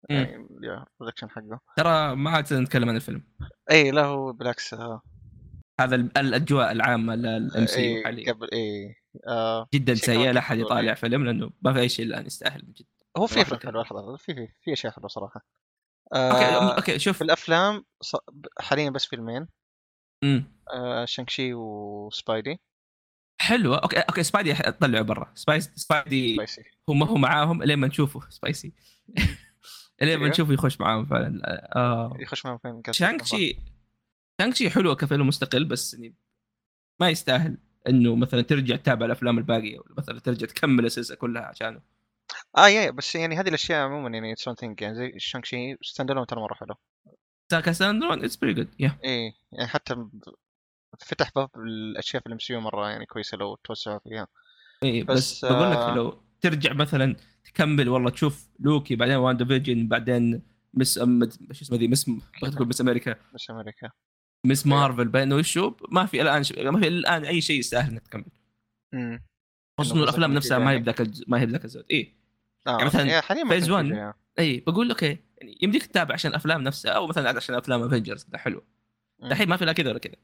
يعني 0.09 0.35
ال 0.35 0.43
production 0.43 1.29
حقه. 1.29 1.59
ترى 1.77 2.15
ما 2.15 2.29
عاد 2.29 2.53
نتكلم 2.53 2.89
عن 2.89 2.95
الفيلم. 2.95 3.23
إي 3.71 3.91
لا 3.91 4.05
هو 4.05 4.33
بالعكس 4.33 4.73
آه، 4.73 5.01
هذا 5.79 5.95
ال- 5.95 6.17
الأجواء 6.17 6.71
العامة 6.71 7.15
لل 7.15 7.65
MC 7.65 8.03
حاليا. 8.03 8.33
قبل 8.33 8.49
إي 8.53 8.95
آه 9.27 9.67
جدا 9.73 9.95
سيئة 9.95 10.31
لا 10.31 10.39
أحد 10.39 10.57
يطالع. 10.59 10.93
فيلم 10.93 11.25
لأنه 11.25 11.51
ما 11.61 11.73
في 11.73 11.79
أي 11.79 11.89
شيء 11.89 12.05
الان 12.05 12.25
يستاهل 12.25 12.65
من 12.67 12.73
جد. 12.73 12.85
هو 13.17 13.27
في. 13.27 13.41
أفلام 13.41 13.59
حلوة 13.59 13.81
لحظة 13.83 14.17
في 14.17 14.33
في 14.35 14.47
في 14.63 14.73
أشياء 14.73 14.93
حلوة 14.93 15.07
صراحة. 15.07 15.45
أوكي 16.13 16.45
آه 16.45 16.75
أوكي 16.75 16.99
شوف. 16.99 17.17
في 17.17 17.23
الأفلام 17.23 17.85
حاليا 18.59 18.89
بس 18.89 19.05
فيلمين. 19.05 19.47
امم 20.23 20.51
آه 20.73 21.05
Shang-Chi 21.05 21.53
و 21.53 21.68
Spidey 21.68 22.59
حلوة 23.41 23.77
أوكي 23.77 23.99
أوكي 23.99 24.23
Spidey 24.23 24.53
طلعوا 24.53 25.03
برا. 25.05 25.31
Spidey 25.35 25.71
Spidey 25.75 26.33
Spidey 26.33 26.61
هو 26.89 26.93
ما 26.93 27.05
هو 27.07 27.15
معاهم 27.15 27.63
لين 27.63 27.79
ما 27.79 27.87
نشوفه 27.87 28.29
Spidey 28.29 28.73
لين 30.01 30.15
ما 30.15 30.21
أيوه. 30.21 30.29
نشوفه 30.29 30.53
يخش 30.53 30.81
معاهم 30.81 31.05
فعلا 31.05 31.41
آه. 31.75 32.17
يخش 32.19 32.41
فيلم 32.41 32.57
قصدي. 32.57 32.93
Shang-Chi 32.93 33.57
Shang-Chi 34.41 34.69
حلوة 34.69 34.95
كفيلم 34.95 35.27
مستقل 35.27 35.65
بس 35.65 35.93
يعني 35.93 36.15
ما 36.99 37.09
يستاهل 37.09 37.57
إنه 37.89 38.15
مثلا 38.15 38.41
ترجع 38.41 38.75
تتابع 38.75 39.05
الأفلام 39.05 39.37
الباقية 39.37 39.79
ولا 39.79 39.95
مثلا 39.97 40.19
ترجع 40.19 40.47
تكمل 40.47 40.85
السلسله 40.85 41.17
كلها 41.17 41.43
عشانه 41.43 41.81
آه 42.57 42.67
يا 42.67 42.91
بس 42.91 43.15
يعني 43.15 43.35
هذه 43.35 43.47
الأشياء 43.47 43.85
عموما 43.85 44.09
يعني 44.09 44.33
its 44.33 44.49
thing 44.49 44.81
يعني 44.81 44.95
زي 44.95 45.13
Shang-Chi 45.17 45.77
standalone 45.81 46.25
ترى 46.25 46.41
مرة 46.41 46.53
حلو 46.53 46.75
ك 47.49 47.55
a 47.55 47.61
standalone 47.61 48.23
it's 48.23 48.35
pretty 48.35 48.53
good 48.53 48.69
يا 48.79 48.97
إيه 49.03 49.33
يعني 49.51 49.67
حتى 49.67 49.95
فتح 50.99 51.31
باب 51.35 51.49
الأشياء 51.57 52.21
في 52.21 52.27
ال 52.27 52.39
MC 52.39 52.57
مرة 52.57 52.89
يعني 52.89 53.05
كويسة 53.05 53.37
لو 53.37 53.55
توسعوا 53.55 53.99
فيها 53.99 54.27
اي 54.83 55.03
بس, 55.03 55.17
بس، 55.17 55.45
بس 55.45 55.51
بقول 55.51 55.71
لك 55.71 55.77
آه، 55.77 55.95
لو 55.95 56.21
ترجع 56.41 56.73
مثلا 56.73 57.15
تكمل. 57.43 57.89
والله 57.89 58.09
تشوف 58.09 58.49
لوكي 58.59 58.95
بعدين 58.95 59.15
WandaVision 59.15 59.87
بعدين 59.87 60.41
Miss 60.73 60.97
Am... 60.97 61.29
شو 61.29 61.61
اسمه 61.61 61.77
the 61.77 61.87
Ms. 61.87 62.09
بغيت 62.09 62.55
أقول 62.55 62.67
Miss 62.67 62.81
America. 62.81 63.15
بس 63.33 63.49
أمريكا. 63.49 63.91
Ms. 64.45 64.65
أيوه. 64.65 64.79
مارفل. 64.79 65.07
بعدين 65.07 65.33
وشو 65.33 65.73
ما 65.89 66.05
في 66.05 66.21
الآن 66.21 66.43
ش... 66.43 66.51
ما 66.51 66.79
في 66.79 66.87
الآن 66.87 67.25
أي 67.25 67.41
شيء 67.41 67.59
يستاهل 67.59 67.91
إنك 67.91 68.07
تكمل. 68.07 68.25
امم 68.93 69.23
خصوصا 69.79 70.03
الأفلام 70.03 70.33
نفسها 70.33 70.57
ما 70.57 70.65
هي 70.65 70.73
يعني. 70.73 70.83
بذاك 70.83 71.01
الج... 71.01 71.23
ما 71.27 71.41
هي 71.41 71.45
بذاك 71.45 71.65
الزود. 71.65 71.85
اي 71.91 72.13
آه 72.67 72.71
يعني 72.71 72.85
مثلاً 72.85 73.21
phase 73.21 73.47
كان 73.49 73.59
في 73.61 73.71
1 73.71 73.85
شيء، 73.85 73.97
آه. 73.97 74.13
اي 74.39 74.59
بقول 74.67 74.89
أوكي 74.89 75.17
يعني 75.37 75.57
يمديك 75.61 75.85
تتابع 75.85 76.13
عشان 76.13 76.31
الأفلام 76.31 76.61
نفسها 76.61 76.91
أو 76.91 77.07
مثلا 77.07 77.37
عشان 77.37 77.55
أفلام 77.55 77.83
Avengers 77.83 78.23
كذا 78.23 78.37
حلو. 78.37 78.63
الحين 79.23 79.49
ما 79.49 79.57
في 79.57 79.65
لا 79.65 79.73
كذا 79.73 79.89
ولا 79.89 79.99
كذا. 79.99 80.15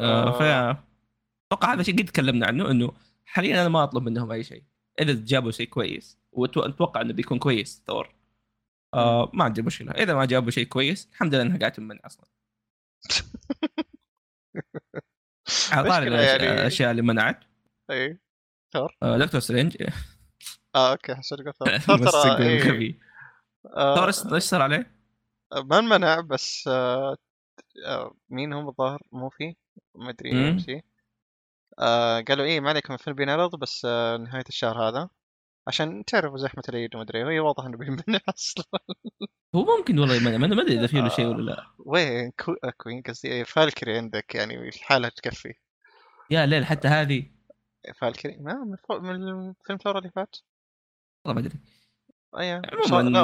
آه. 0.00 0.28
آه. 0.28 0.38
ف 0.38 0.76
أتوقع 1.52 1.74
هذا 1.74 1.82
شيء 1.82 1.98
قد 1.98 2.04
تكلمنا 2.04 2.46
عنه 2.46 2.70
إنه 2.70 2.92
حاليا 3.26 3.60
أنا 3.60 3.68
ما 3.68 3.84
أطلب 3.84 4.02
منهم 4.02 4.32
أي 4.32 4.44
شيء 4.44 4.62
إذا 5.00 5.24
جابوا 5.24 5.50
شيء 5.50 5.68
كويس 5.68 6.18
واتوقع 6.32 7.00
إنه 7.00 7.12
بيكون 7.12 7.38
كويس 7.38 7.82
ثور. 7.86 8.14
آه 8.94 9.30
ما 9.34 9.44
عندي 9.44 9.62
مشكله 9.62 9.92
إذا 9.92 10.14
ما 10.14 10.24
جابوا 10.24 10.50
شيء 10.50 10.66
كويس 10.66 11.08
الحمد 11.12 11.34
لله 11.34 11.42
إنها 11.42 11.58
قاعدة 11.58 11.74
تمنع 11.74 12.00
أصلا. 12.04 12.26
على 15.72 15.88
طاري 15.88 16.12
يعني. 16.14 16.52
الأشياء 16.52 16.90
اللي 16.90 17.02
منعت. 17.02 17.44
إي. 17.90 18.18
ثور. 18.72 18.96
آه 19.02 19.18
Doctor 19.18 19.40
Strange. 19.40 19.82
آه 20.74 20.90
أوكي 20.90 21.14
حسيت 21.14 21.38
قلت 21.38 21.56
ثور. 21.56 21.78
ترى 21.98 22.58
آه، 23.76 24.10
ثور 24.10 24.34
إيش 24.34 24.44
صار 24.44 24.62
عليه؟ 24.62 24.96
ما 25.64 25.78
انمنع 25.78 26.20
بس 26.20 26.68
آه، 26.68 27.16
آه، 27.86 28.14
مين 28.28 28.52
هم 28.52 28.68
الظاهر؟ 28.68 29.02
مو 29.12 29.28
في؟ 29.28 29.56
ما 29.94 30.10
أدري. 30.10 30.48
MC 30.48 30.82
آه 31.78 32.20
قالوا 32.20 32.44
إيه 32.44 32.60
ما 32.60 32.68
عليكم 32.68 32.94
الفيلم 32.94 33.16
بينعرض 33.16 33.56
بس 33.56 33.84
آه 33.84 34.16
نهاية 34.16 34.44
الشهر 34.48 34.88
هذا. 34.88 35.08
عشان 35.66 36.04
تعرفوا 36.04 36.38
زحمة 36.38 36.62
العيد 36.68 36.94
وما 36.94 37.04
أدري 37.04 37.24
وهي 37.24 37.40
واضح 37.40 37.64
إنه 37.64 37.76
بينمنع 37.76 38.20
أصلا. 38.36 38.64
هو 39.54 39.76
ممكن 39.78 39.98
والله 39.98 40.18
ما 40.18 40.28
أنا 40.44 40.54
ما 40.54 40.62
أدري 40.62 40.78
إذا 40.78 40.86
في 40.86 40.96
له 40.96 41.08
شيء 41.08 41.26
ولا 41.26 41.42
لا. 41.42 41.66
وين 41.78 42.30
كو... 42.30 42.52
آه، 42.64 42.70
كوين 42.70 43.02
قصدي 43.02 43.28
إيه 43.28 43.44
فالكري 43.44 43.96
عندك 43.96 44.34
يعني 44.34 44.68
الحالة 44.68 45.08
تكفي. 45.08 45.54
يا 46.30 46.46
ليل 46.46 46.66
حتى 46.66 46.88
هذه. 46.88 47.30
فالكري 47.94 48.36
ما 48.36 48.64
من, 48.64 48.76
فوق 48.88 49.00
من 49.00 49.28
الفيلم 49.28 49.78
ثور 49.78 49.98
اللي 49.98 50.10
فات؟ 50.10 50.36
والله 51.24 51.42
ما 51.42 51.48
أدري. 51.48 51.60
أيوه. 52.38 52.62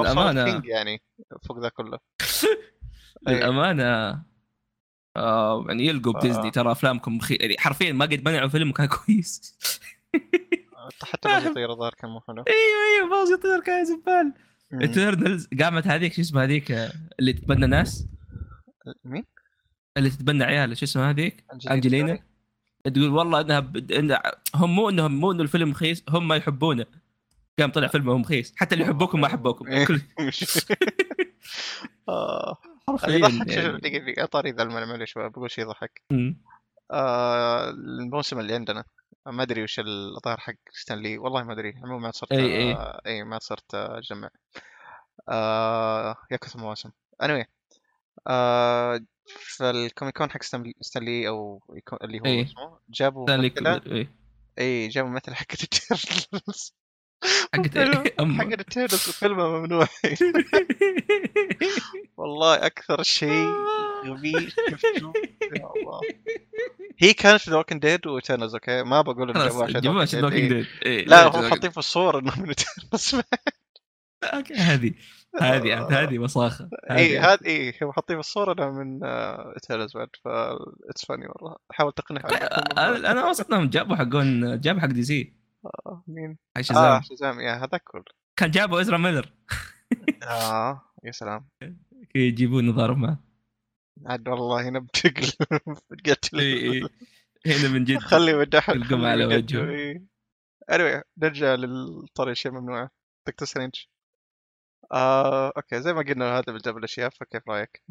عموماً 0.08 0.44
كينج 0.44 0.66
يعني 0.66 1.02
فوق 1.48 1.58
ذا 1.58 1.68
كله. 1.68 1.98
أيوة. 3.28 4.24
آه 5.16 5.64
يعني 5.68 5.86
يلقوا 5.86 6.16
آه. 6.16 6.18
بديزني 6.18 6.50
ترى 6.50 6.72
أفلامكم 6.72 7.18
بخي... 7.18 7.34
يعني 7.34 7.56
حرفيا 7.58 7.92
ما 7.92 8.04
قد 8.04 8.28
منعوا 8.28 8.48
فيلم 8.48 8.70
وكان 8.70 8.86
كويس. 8.86 9.58
حتى 11.02 11.28
باز 11.28 11.46
يطير 11.50 11.72
الظاهر 11.72 11.94
كان 11.94 12.10
مو 12.10 12.20
حلو. 12.20 12.44
أيوه 12.48 12.96
أيوه 12.96 13.10
باز 13.10 13.30
يطير 13.30 13.60
كان 13.60 13.84
زبال 13.84 14.32
مم. 14.70 14.80
Eternals 14.80 15.48
قامت 15.60 15.86
هذيك 15.86 16.12
شو 16.12 16.20
اسمها 16.20 16.44
هذيك 16.44 16.70
اللي 17.20 17.32
تتبنى 17.32 17.66
ناس؟ 17.66 18.06
مين؟ 19.04 19.24
اللي 19.96 20.10
تتبنى 20.10 20.44
عيال 20.44 20.76
شو 20.76 20.84
اسمها 20.84 21.10
هذيك؟ 21.10 21.44
انجلينا 21.70 22.18
تقول 22.84 23.08
والله 23.08 23.40
إنها 23.40 23.60
ب... 23.60 23.92
إن... 23.92 24.18
هم 24.54 24.74
مو 24.74 24.88
إنهم 24.88 25.20
مو 25.20 25.32
إنه 25.32 25.42
الفيلم 25.42 25.70
رخيص 25.70 26.02
هم 26.08 26.28
ما 26.28 26.36
يحبونه. 26.36 26.86
قام 27.58 27.70
طلع 27.70 27.88
فيلمهم 27.88 28.22
رخيص. 28.22 28.52
حتى 28.56 28.74
اللي 28.74 28.84
يحبوكم 28.84 29.20
ما 29.20 29.28
حبوكم. 29.28 29.64
كل 29.86 30.00
آه. 32.08 32.58
حرفيا 32.88 33.08
يضحك 33.08 33.48
يعني. 33.48 33.78
دقيقة 33.78 33.98
دقيقة 34.04 34.26
طاري 34.26 34.50
ذا 34.50 34.64
شباب 35.04 35.32
بقول 35.32 35.50
شيء 35.50 35.64
يضحك. 35.64 36.02
آه 36.90 37.70
الموسم 37.70 38.40
اللي 38.40 38.54
عندنا 38.54 38.84
ما 39.26 39.42
أدري 39.42 39.62
وش 39.62 39.80
الظاهر 39.80 40.40
حق 40.40 40.54
ستانلي 40.70 41.18
والله 41.18 41.42
ما 41.42 41.52
أدري 41.52 41.74
عموما 41.84 41.98
ما 42.06 42.10
صرت 42.10 42.30
أي- 42.32 42.36
أي. 42.36 42.72
آه 42.74 43.00
إي 43.06 43.24
ما 43.24 43.38
صرت 43.38 43.74
آه، 43.74 43.98
أجمع 43.98 44.30
آه 45.28 46.16
يا 46.30 46.36
كثر 46.36 46.58
مواسم 46.58 46.90
anyway 47.22 47.44
آه 48.26 49.00
ف 49.56 49.64
ال 49.64 49.71
Comic 49.71 50.08
Con 50.08 50.30
حق 50.30 50.42
ستان- 50.42 50.72
ستانلي 50.80 51.28
أو 51.28 51.62
اللي 52.04 52.20
هو 52.20 52.24
أي. 52.24 52.42
اسمه 52.42 52.78
جابوا 52.90 53.26
ستانلي. 53.48 54.08
إي 54.58 54.88
جابوا 54.88 55.10
ممثلة 55.10 55.34
حقت 55.34 55.62
Eternals 55.62 56.74
حقت. 57.54 57.78
حقت 58.18 58.60
Eternals 58.60 59.08
وفيلمها 59.08 59.48
ممنوع. 59.48 59.88
والله 62.16 62.54
أكثر 62.66 63.02
شيء 63.02 63.46
غبي 64.06 64.32
شفته. 64.70 65.12
يا 65.56 65.70
الله. 65.76 66.00
هي 66.98 67.12
كانت 67.14 67.40
في 67.40 67.50
The 67.50 67.64
Dead 67.78 68.06
و 68.06 68.12
Eternals 68.12 68.54
أوكي؟ 68.54 68.82
ما 68.82 69.00
بقول 69.02 69.30
إنه 69.30 69.40
جابوها 69.48 69.64
عشان. 69.64 69.80
إيه، 70.86 71.04
لا 71.06 71.26
هم 71.26 71.30
حاطين 71.50 71.70
في 71.70 71.78
الصور 71.78 72.18
إنه 72.18 72.40
من 72.40 72.54
تيرنز 72.54 73.14
أوكي 74.24 74.54
هذه 74.54 74.92
هذه 75.40 75.74
عاد 75.74 75.92
هذه 75.92 76.18
وساخة. 76.18 76.70
اي 76.90 77.18
هذه. 77.18 77.38
اي 77.46 77.74
هم 77.82 77.92
حاطين 77.92 78.16
في 78.16 78.20
الصور 78.20 78.52
إنه 78.52 78.70
من 78.70 79.00
تيرنز 79.62 79.92
بعد 79.96 80.08
ف 80.24 80.28
it's 80.90 81.04
funny 81.08 81.26
والله. 81.26 81.56
حاول 81.70 81.92
تقنع 81.92 82.20
أنا 82.78 83.10
أنا 83.12 83.24
واثق 83.26 83.54
إنهم 83.54 83.68
جابوا 83.70 83.96
حقون 83.96 84.60
جابوا 84.60 84.80
حق 84.80 84.86
DC. 84.88 85.22
آه، 85.22 85.41
مين؟ 86.06 86.38
حق 86.56 86.58
آه 86.58 86.62
شازام 86.62 87.02
شزام 87.02 87.40
يا 87.40 87.52
هذاك 87.52 87.82
كل 87.84 88.04
كان 88.36 88.50
جابوا 88.50 88.80
إزرا 88.80 88.96
ميلر. 88.98 89.32
آه 90.22 90.82
يا 91.04 91.12
سلام. 91.12 91.48
كي 92.10 92.18
يجيبون 92.18 92.66
نظارة 92.66 92.94
معه. 92.94 93.24
عاد 94.06 94.28
والله 94.28 94.68
هنا 94.68 94.78
بتقلب 94.78 95.72
بتقتل. 95.90 96.38
إي 96.40 96.72
إي. 96.72 96.88
هنا 97.46 97.68
من 97.68 97.84
جد 97.84 97.98
خلي 97.98 98.34
ودحل 98.34 98.76
القمع 98.82 99.08
على 99.08 99.24
وجهه. 99.24 99.94
anyway 100.72 101.02
نرجع 101.18 101.54
للطريقة 101.54 102.22
الاشياء 102.26 102.54
ممنوعة 102.54 102.90
دكتور 103.28 103.48
سترينج 103.48 103.74
آه، 104.92 105.52
okay 105.56 105.82
زي 105.82 105.92
ما 105.92 106.02
قلنا 106.02 106.38
هذا 106.38 106.52
بالجاب 106.52 106.76
الأشياء 106.78 107.10
فكيف 107.10 107.48
رأيك؟ 107.48 107.82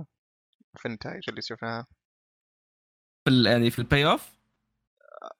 في 0.77 0.85
النتائج 0.87 1.23
اللي 1.29 1.41
شفناها. 1.41 1.87
في 3.25 3.29
ال- 3.33 3.45
يعني 3.45 3.71
في 3.71 3.79
ال 3.79 3.86
pay 3.86 4.05
off 4.05 4.31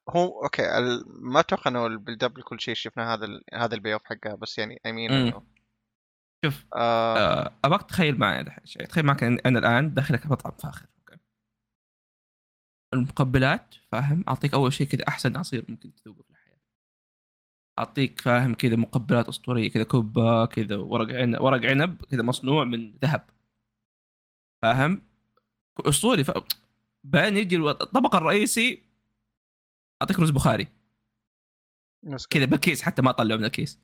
هو 0.10 0.44
okay 0.44 0.78
ال... 0.78 1.04
ما 1.08 1.40
أتوقع 1.40 1.72
إنه 1.72 1.86
ال 1.86 1.92
build 1.92 2.24
لكل 2.24 2.62
شيء 2.62 2.74
شفناه 2.74 3.14
هذا 3.14 3.26
ال... 3.26 3.44
هذا 3.54 3.76
ال 3.76 3.80
pay 3.80 3.94
off 3.94 4.04
حقها 4.06 4.36
بس 4.36 4.58
يعني 4.60 4.82
I 4.86 4.92
mean 4.92 5.34
شوف 6.46 6.66
آه... 6.76 7.18
آه، 7.18 7.52
أبغاك 7.66 7.82
تخيل 7.82 8.20
معي 8.20 8.46
شيء. 8.66 8.86
تخيل 8.86 9.06
معك 9.06 9.24
أنا 9.24 9.60
الآن 9.60 9.94
داخلك 9.94 10.26
مطعم 10.26 10.52
فاخر. 10.52 10.86
المقبلات 12.94 13.76
فاهم؟ 13.92 14.24
أعطيك 14.28 14.54
أول 14.54 14.74
شيء 14.74 14.88
كذا 14.88 15.08
أحسن 15.08 15.38
عصير 15.38 15.66
ممكن 15.70 15.96
تذوقه 15.96 16.24
في 16.24 16.30
الحياة. 16.30 16.60
أعطيك 17.80 18.22
فاهم 18.22 18.54
كذا 18.54 18.76
مقبلات 18.76 19.28
أسطورية 19.28 19.72
كذا 19.72 19.84
كبة 19.84 20.46
كذا 20.46 20.76
ورق 20.76 21.16
عنب 21.16 21.42
ورق 21.42 21.66
عنب 21.66 22.06
كذا 22.06 22.22
مصنوع 22.22 22.64
من 22.64 22.98
ذهب. 22.98 23.30
فاهم؟ 24.62 25.02
أسطوري 25.80 26.24
ف... 26.24 26.32
بعدين 27.04 27.38
يجي 27.38 27.58
الطبق 27.58 28.16
الرئيسي 28.16 28.91
أعطيك 30.02 30.20
رز 30.20 30.30
بخاري. 30.30 30.68
كذا 32.30 32.46
بالكيس 32.46 32.82
حتى 32.82 33.02
ما 33.02 33.12
طلعوا 33.12 33.40
من 33.40 33.46
الكيس. 33.46 33.80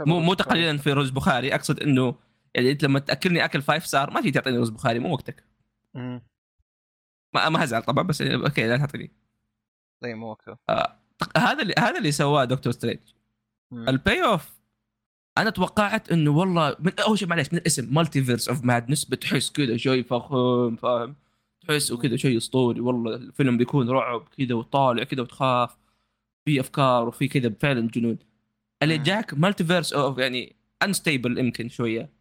مو 0.00 0.20
مو 0.20 0.34
تقليلا 0.34 0.78
في 0.78 0.92
رز 0.92 1.10
بخاري. 1.10 1.54
أقصد 1.54 1.80
إنه 1.80 2.14
يعني 2.54 2.70
أنت 2.70 2.82
لما 2.84 2.98
تأكلني 2.98 3.44
أكل 3.44 3.62
five 3.62 3.86
star 3.86 4.10
ما 4.10 4.20
تجي 4.20 4.30
تعطيني 4.30 4.58
رز 4.58 4.68
بخاري 4.70 4.98
مو 4.98 5.12
وقتك. 5.12 5.44
مم. 5.94 6.22
ما 7.34 7.48
ما 7.48 7.64
هزعل 7.64 7.82
طبعا 7.82 8.06
بس 8.06 8.20
يعني 8.20 8.34
okay 8.34 8.68
لا 8.68 8.76
تعطيني. 8.76 9.10
اي 10.04 10.14
مو 10.14 10.30
وقته. 10.30 10.56
طق- 11.18 11.38
هذا 11.38 11.62
اللي 11.62 11.74
هذا 11.78 11.98
اللي 11.98 12.12
سواه 12.12 12.44
دكتور 12.44 12.72
سترينج. 12.72 13.00
مم. 13.70 13.88
ال 13.88 13.97
pay 13.97 14.24
off 14.24 14.62
أنا 15.38 15.50
توقعت 15.50 16.12
إنه 16.12 16.30
والله 16.30 16.76
من 16.80 17.00
أول 17.00 17.18
شيء 17.18 17.28
معليش 17.28 17.52
من 17.52 17.58
الاسم 17.58 17.94
Multiverse 17.94 18.48
of 18.48 18.64
Madness 18.64 19.04
بتحس 19.04 19.50
كذا 19.50 19.76
شيء 19.76 20.02
فخم 20.02 20.76
فاهم؟ 20.76 21.16
تحس 21.68 21.92
وكذا 21.92 22.16
شيء 22.16 22.36
أسطوري. 22.36 22.80
والله 22.80 23.14
الفيلم 23.14 23.56
بيكون 23.56 23.90
رعب 23.90 24.28
كذا 24.28 24.54
وطالع 24.54 25.04
كذا 25.04 25.22
وتخاف. 25.22 25.78
في 26.44 26.60
أفكار 26.60 27.08
وفي 27.08 27.28
كذا 27.28 27.54
فعلا 27.60 27.88
جنون. 27.88 28.18
اللي. 28.82 28.98
جاك 28.98 29.34
Multiverse 29.34 29.92
of 29.92 30.18
يعني 30.18 30.56
unstable 30.82 31.38
يمكن 31.38 31.68
شوية. 31.68 32.12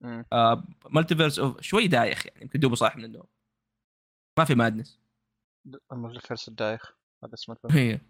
مم. 0.00 0.24
آه 0.32 0.64
Multiverse 0.90 1.38
of 1.38 1.60
شوي 1.60 1.86
دايخ 1.86 2.26
يعني. 2.26 2.42
يمكن 2.42 2.60
دوبه 2.60 2.74
صاح 2.74 2.96
من 2.96 3.04
النوم. 3.04 3.26
ما 4.38 4.44
في 4.44 4.54
Madness 4.54 5.00
الفرس 5.92 6.48
الدايخ 6.48 6.92
هذا 7.24 7.34
اسمه 7.34 7.56
هي. 7.70 8.00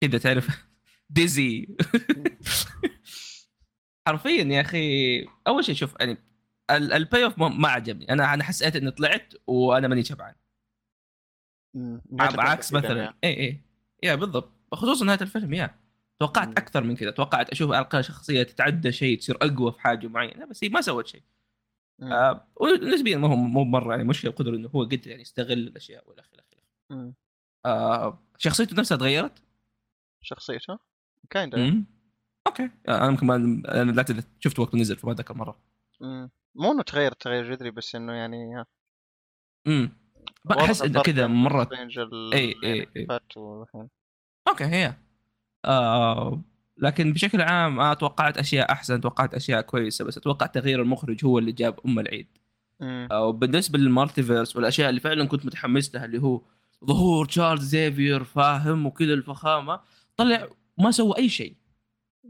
كذا 0.00 0.18
تعرف. 0.18 0.66
dizzy 1.10 1.68
حرفيا 4.06 4.44
يا 4.44 4.60
أخي. 4.60 5.26
أول 5.46 5.64
شيء 5.64 5.74
شوف 5.74 5.94
يعني 6.00 6.29
ال 6.76 6.88
pay 6.88 7.24
off 7.24 7.38
ما- 7.38 7.68
عجبني. 7.68 8.12
أنا 8.12 8.34
أنا 8.34 8.44
حسيت 8.44 8.76
إني 8.76 8.90
طلعت 8.90 9.34
وأنا 9.46 9.88
ماني 9.88 10.02
شبعان. 10.02 10.34
مم. 11.74 12.00
تحديداً 12.18 12.54
مثلا. 12.72 13.14
اي 13.24 13.40
اي 13.40 13.60
yeah 14.02 14.14
بالضبط. 14.14 14.52
خصوصا 14.72 15.04
نهاية 15.04 15.20
الفيلم 15.20 15.54
yeah. 15.54 15.74
توقعت 16.20 16.48
مم. 16.48 16.54
أكثر 16.58 16.84
من 16.84 16.96
كذا. 16.96 17.10
توقعت 17.10 17.50
أشوف 17.50 17.70
ألقى 17.72 18.02
شخصية 18.02 18.42
تتعدى 18.42 18.92
شيء 18.92 19.18
تصير 19.18 19.36
أقوى 19.42 19.72
في 19.72 19.80
حاجة 19.80 20.06
معينة 20.06 20.44
بس 20.46 20.64
هي 20.64 20.68
ما 20.70 20.80
سوت 20.80 21.06
شيء. 21.06 21.22
مم. 21.98 22.12
آه 22.12 22.46
ونسبيا 22.56 23.16
ما 23.18 23.28
هو 23.28 23.36
مو 23.36 23.64
مرة 23.64 23.90
يعني 23.90 24.04
مشكله 24.04 24.30
قدر 24.32 24.54
إنه 24.54 24.68
هو 24.68 24.82
قدر 24.84 25.08
يعني 25.08 25.22
يستغل 25.22 25.52
الأشياء 25.52 26.08
وإلى 26.08 26.20
آخره. 26.20 26.44
مم. 26.90 27.14
آه 27.66 28.22
شخصيته 28.38 28.76
نفسها 28.76 28.96
تغيرت؟ 28.96 29.42
شخصيته؟ 30.22 30.78
kinda 31.30 31.58
مم. 31.58 31.84
okay. 32.46 32.62
آه، 32.88 32.98
أنا 32.98 33.06
يمكن 33.06 33.26
ما 33.26 33.34
أنا 33.68 34.04
شفت 34.40 34.58
وقت 34.58 34.74
نزل 34.74 34.96
فما 34.96 35.12
أتذكر 35.12 35.34
مرة. 35.34 35.58
مو 36.54 36.72
إنه 36.72 36.82
تغير 36.82 37.12
تغير 37.12 37.50
جذري 37.54 37.70
بس 37.70 37.94
إنه 37.94 38.12
يعني 38.12 38.64
امم 39.66 39.92
أحس 40.50 40.82
إنه 40.82 41.02
كذا 41.02 41.26
مرة 41.26 41.64
إي- 41.64 41.68
إي- 42.34 42.64
يعني 42.64 43.06
والحين. 43.36 43.88
okay 44.48 44.64
هي. 44.64 44.94
آه 45.64 46.42
لكن 46.76 47.12
بشكل 47.12 47.40
عام 47.40 47.80
أنا 47.80 47.94
توقعت 47.94 48.38
أشياء 48.38 48.72
أحسن 48.72 49.00
توقعت 49.00 49.34
أشياء 49.34 49.60
كويسة 49.60 50.04
بس 50.04 50.18
أتوقع 50.18 50.46
تغيير 50.46 50.82
المخرج 50.82 51.24
هو 51.24 51.38
اللي 51.38 51.52
جاب 51.52 51.80
أم 51.86 51.98
العيد. 51.98 52.26
آه 52.82 53.24
وبالنسبة 53.26 53.78
لل 53.78 53.91
Multiverse 53.91 54.56
والأشياء 54.56 54.88
اللي 54.90 55.00
فعلا 55.00 55.24
كنت 55.28 55.46
متحمس 55.46 55.94
لها 55.94 56.04
اللي 56.04 56.18
هو 56.22 56.42
ظهور 56.84 57.26
تشارلز 57.26 57.64
زيفير 57.64 58.24
فاهم 58.24 58.86
وكذا 58.86 59.12
الفخامة 59.14 59.80
طلع 60.16 60.48
ما 60.78 60.90
سوى 60.90 61.16
أي 61.18 61.28
شيء. 61.28 61.54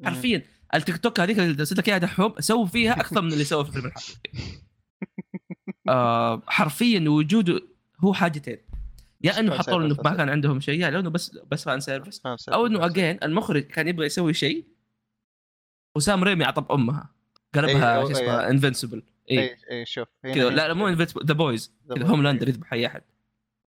حرفيا 0.05 0.43
التيك 0.75 0.97
توك 0.97 1.21
هذيك 1.21 1.39
اللي 1.39 1.61
ارسلت 1.61 1.79
لك 1.79 1.89
إياها 1.89 1.99
دحوم 1.99 2.35
سووا 2.39 2.67
فيها 2.67 2.93
أكثر 3.01 3.21
من 3.23 3.33
اللي 3.33 3.45
سووا 3.45 3.63
في 3.63 3.69
الفيلم 3.69 3.87
الحقيقي. 3.87 4.61
آه 5.89 6.43
حرفيا 6.47 7.09
وجوده 7.09 7.61
هو 8.01 8.15
حاجتين. 8.15 8.59
يا 9.23 9.39
إنه 9.41 9.59
حطوا 9.59 9.83
إنه 9.83 9.97
ما 10.05 10.15
كان 10.15 10.29
عندهم 10.29 10.61
شيء 10.61 10.81
يا 10.81 10.91
لأنه 10.91 11.11
بس 11.11 11.39
بس 11.51 11.65
fan 11.65 11.81
service. 11.81 12.21
fan 12.21 12.37
أو 12.49 12.67
إنه. 12.67 12.87
again 12.87 13.19
المخرج 13.23 13.63
كان 13.63 13.89
يبغى 13.89 14.07
يسوي 14.07 14.35
شيء 14.35 14.65
وسام 15.97 16.25
ريمي 16.25 16.45
عطب 16.45 16.73
أمها 16.73 17.11
إيه، 17.57 17.61
قلبها 17.63 18.03
أو- 18.03 18.07
شو 18.07 18.13
اسمه 18.13 18.41
إيه. 18.41 18.51
Invincible 18.51 19.03
اي 19.31 19.57
اي 19.71 19.87
شوف 19.87 20.09
كذا 20.23 20.51
لا 20.51 20.75
مو 20.75 20.89
Invincible 20.89 21.27
The 21.27 21.35
Boys 21.35 21.75
كذا 21.97 22.07
هوملاندر 22.07 22.47
إيه. 22.47 22.53
يذبح 22.53 22.73
أي 22.73 22.87
أحد. 22.87 23.03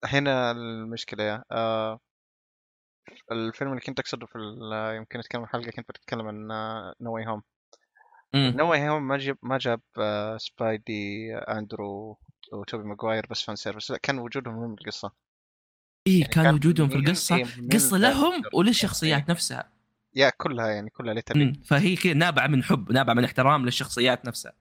هنا 0.06 0.52
المشكلة 0.52 1.24
yeah 1.24 1.44
آه 1.52 2.00
الفيلم 3.32 3.72
اللي 3.72 3.82
كنت 3.82 4.00
أقصده 4.00 4.26
في 4.26 4.39
يمكن 4.98 5.20
أتكلم 5.20 5.42
عن 5.42 5.48
حلقة 5.48 5.72
كنت 5.72 5.89
بتكلم 5.89 6.28
عن 6.28 6.48
No 7.02 7.16
Way 7.16 7.28
Home. 7.28 7.42
No 8.36 8.72
Way 8.72 8.89
Home 8.89 9.08
ما 9.08 9.18
جاب 9.18 9.38
ما 9.42 9.58
جاب 9.58 9.82
سبايدي 10.38 11.36
أندرو 11.36 12.18
وتوبي 12.54 12.84
ماجواير 12.84 13.26
بس 13.30 13.42
fan 13.42 13.56
service 13.56 13.92
لا 13.92 13.98
كان 13.98 14.20
وجودهم 14.20 14.56
مهم 14.56 14.76
بالقصة 14.76 15.12
اي 16.08 16.20
يعني 16.20 16.34
كان 16.34 16.44
كان 16.44 16.54
وجودهم 16.54 16.89
في 16.89 16.96
القصة؟ 16.96 17.36
إيه، 17.36 17.46
قصة 17.74 17.98
لهم. 17.98 18.42
وللشخصيات 18.54 19.30
نفسها. 19.30 19.72
yeah 20.16 20.30
كلها 20.30 20.68
يعني 20.68 20.89
كلها 20.89 21.24
مم. 21.36 21.54
فهي 21.66 21.96
كذا 21.96 22.13
نابعة 22.13 22.48
من 22.48 22.63
حب 22.63 22.92
نابعة 22.92 23.13
من 23.13 23.24
احترام 23.24 23.66
للشخصيات 23.66 24.26
نفسها. 24.26 24.54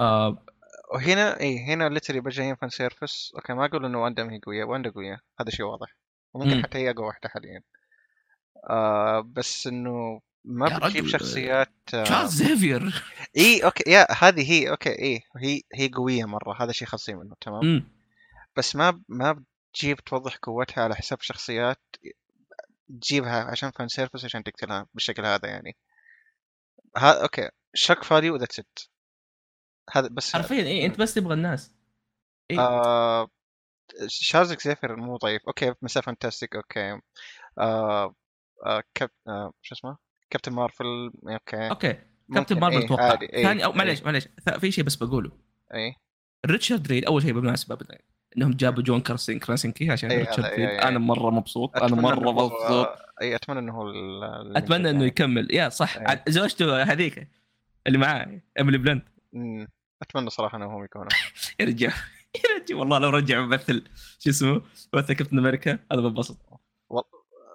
آه. 0.00 0.44
وهنا 0.94 1.40
اي 1.40 1.58
هنا 1.58 1.88
literally 1.88 2.20
بجايين 2.20 2.54
fan 2.54 2.68
service 2.68 3.32
okay 3.36 3.52
ما 3.52 3.64
أقول 3.64 3.84
إنه 3.84 4.02
واندا 4.02 4.24
ما 4.24 4.32
هي 4.32 4.40
قوية 4.46 4.64
واندا 4.64 4.90
قوية. 4.90 5.20
هذا 5.40 5.50
شيء 5.50 5.66
واضح. 5.66 5.96
وممكن 6.36 6.56
مم. 6.56 6.62
حتى 6.62 6.78
هي 6.78 6.90
أقوى 6.90 7.06
واحدة 7.06 7.28
حاليا 7.28 7.62
آه 8.70 9.20
بس 9.20 9.66
إنه 9.66 10.20
ما 10.44 10.78
بتجيب 10.78 11.06
شخصيات 11.06 11.74
آه 11.94 12.04
تشارلز 12.04 12.34
زيفير 12.34 13.04
إي 13.36 13.64
okay 13.64 13.90
yeah 13.90 14.06
هذه 14.12 14.52
هي 14.52 14.70
okay 14.70 15.02
إي 15.02 15.22
هي 15.36 15.60
هي 15.74 15.88
قوية 15.88 16.24
مرة 16.24 16.62
هذا 16.62 16.72
شيء 16.72 16.88
خاصين 16.88 17.16
منه 17.16 17.34
تمام 17.40 17.64
مم. 17.64 17.88
بس 18.56 18.76
ما 18.76 19.02
ما 19.08 19.44
بتجيب 19.72 20.00
توضح 20.00 20.36
قوتها 20.36 20.84
على 20.84 20.94
حساب 20.94 21.20
شخصيات 21.20 21.80
تجيبها 23.00 23.44
عشان 23.44 23.70
fan 23.70 23.88
service 23.88 24.24
عشان 24.24 24.44
تقتلها 24.44 24.86
بالشكل 24.94 25.26
هذا 25.26 25.48
يعني 25.48 25.76
ها 26.96 27.22
okay 27.22 27.48
shock 27.74 28.04
value 28.04 28.34
و 28.34 28.37
that's 28.37 28.58
it 28.58 28.78
هذا 29.92 30.08
بس 30.08 30.32
حرفيا 30.32 30.62
إي 30.62 30.86
أنت 30.86 30.98
بس 30.98 31.14
تبغى 31.14 31.34
الناس 31.34 31.72
إيه. 32.50 32.60
آه 32.60 33.28
شارلز 34.06 34.52
اكزيفير 34.52 34.96
مو 34.96 35.16
ضعيف. 35.16 35.42
okay 35.46 35.74
Mister 35.82 36.00
Fantastic. 36.00 36.56
okay. 36.56 37.00
آه 37.58 38.14
آه 38.66 38.82
كاب 38.94 39.10
آه 39.28 39.52
شو 39.62 39.74
اسمه؟ 39.74 39.96
كابتن 40.30 40.52
مارفل. 40.52 41.10
okay. 41.28 41.70
okay. 41.70 41.98
كابتن 42.34 42.60
مارفل 42.60 42.76
إيه، 42.76 42.84
أتوقع. 42.84 43.10
عادي، 43.10 43.26
إيه، 43.26 43.42
ثاني 43.42 43.64
أو 43.64 43.70
إيه. 43.70 43.76
معليش 43.76 44.02
معليش. 44.02 44.28
في 44.60 44.70
شيء 44.70 44.84
بس 44.84 44.96
بقوله. 44.96 45.30
اي 45.74 45.94
ريتشارد 46.46 46.86
ريد 46.86 47.04
أول 47.04 47.22
شيء 47.22 47.32
بالمناسبة 47.32 47.78
إنهم 48.36 48.52
جابوا 48.52 48.82
جون 48.82 49.00
كراسين 49.00 49.38
كراسينسكي 49.38 49.90
عشان 49.90 50.10
إيه، 50.10 50.18
ريتشارد 50.18 50.46
ريد. 50.46 50.58
إيه، 50.58 50.68
إيه. 50.68 50.88
أنا 50.88 50.98
مرة 50.98 51.30
مبسوط. 51.30 51.76
أنا 51.76 51.96
مرة 51.96 52.32
مبسوط. 52.32 52.88
اي 53.22 53.36
أتمنى 53.36 53.58
إنه 53.58 53.72
هو 53.72 53.92
أتمنى 54.56 54.90
إنه 54.90 54.98
يعني. 54.98 55.06
يكمل. 55.06 55.54
yeah 55.54 55.68
صح. 55.68 55.96
إيه. 55.96 56.24
زوجته 56.28 56.82
هذيك 56.82 57.28
اللي 57.86 57.98
معاه 57.98 58.40
إيميلي 58.58 58.78
بلنت. 58.78 59.08
أتمنى 60.02 60.30
صراحة 60.30 60.58
انه 60.58 60.66
هم 60.66 60.84
يكونوا. 60.84 61.08
يا 61.60 61.66
رجال. 61.66 61.92
يا 62.70 62.76
والله 62.78 62.98
لو 62.98 63.08
رجع 63.10 63.40
ممثل 63.40 63.84
شو 64.18 64.30
اسمه؟ 64.30 64.62
ممثل 64.94 65.12
كابتن 65.12 65.38
أمريكا 65.38 65.78
أنا 65.92 66.00
بنبسط. 66.00 66.36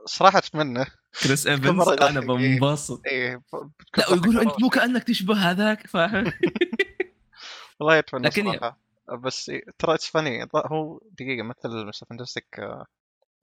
صراحة 0.06 0.38
أتمنى. 0.38 0.86
كريس 1.24 1.48
إيفنز 1.48 1.88
أنا 1.89 2.20
إيه. 2.20 2.28
بنبسط. 2.28 3.02
بتكون 3.02 4.04
لا 4.04 4.10
ويقولوا 4.12 4.41
أنت 4.41 4.62
مو. 4.62 4.70
كأنك 4.70 5.04
تشبه 5.04 5.36
هذاك 5.36 5.88
فاهم 5.88 6.26
والله 7.80 8.00
أتمنى 8.00 8.28
لكن 8.28 8.52
صراحة. 8.52 8.80
بس 9.24 9.50
إيه، 9.50 9.63
ترى 9.80 9.94
it's 9.93 10.08
funny 10.08 10.47
هو 10.56 11.02
دقيقة 11.12 11.44
مثل 11.44 11.86
Mister 11.88 12.06
Fantastic 12.10 12.60
عنده 12.60 12.86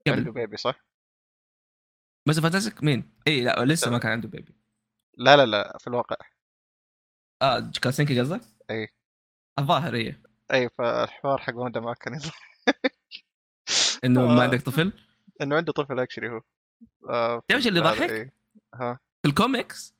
قبل. 0.07 0.31
baby 0.31 0.57
صح؟ 0.57 0.85
بس 2.25 2.39
Fantastic 2.39 2.83
مين؟ 2.83 3.13
اي 3.27 3.41
لا 3.41 3.65
لسه 3.65 3.91
ما 3.91 3.97
كان 3.97 4.11
عنده 4.11 4.27
baby 4.27 4.55
لا 5.17 5.37
لا 5.37 5.45
لا 5.45 5.77
في 5.79 5.87
الواقع. 5.87 6.15
آه 7.41 7.71
كراسينكي 7.83 8.19
قصدك؟ 8.19 8.41
اي 8.69 8.87
الظاهر 9.59 9.93
إيه. 9.95 10.28
أي 10.53 10.69
فالحوار 10.77 11.37
حق 11.37 11.55
واندا 11.55 11.79
ما 11.79 11.93
كان 11.93 12.13
يضحك 12.13 12.33
إنه 14.05 14.25
ما 14.27 14.39
آه. 14.39 14.43
عندك 14.43 14.61
طفل 14.61 14.93
إنه 15.41 15.55
عنده 15.55 15.73
طفل 15.73 15.99
actually 15.99 16.29
هو 16.29 16.41
آه، 17.09 17.41
تعرف 17.47 17.67
اللي 17.67 17.79
يضحك؟ 17.79 18.09
إيه. 18.09 18.33
ها 18.75 18.99
في 19.23 19.29
الكوميكس 19.29 19.95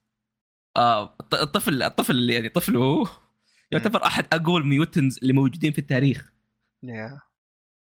آه 0.78 1.04
الط- 1.22 1.36
الطفل 1.36 1.84
الطفل 1.84 2.12
اللي 2.16 2.34
يعني 2.34 2.50
طفله 2.50 2.80
هو 2.80 3.08
يعتبر 3.72 4.06
أحد 4.06 4.26
أقوى 4.34 4.60
ال 4.62 4.69
mutants 4.69 5.18
اللي 5.22 5.34
موجودين 5.34 5.72
في 5.72 5.80
التاريخ 5.80 6.34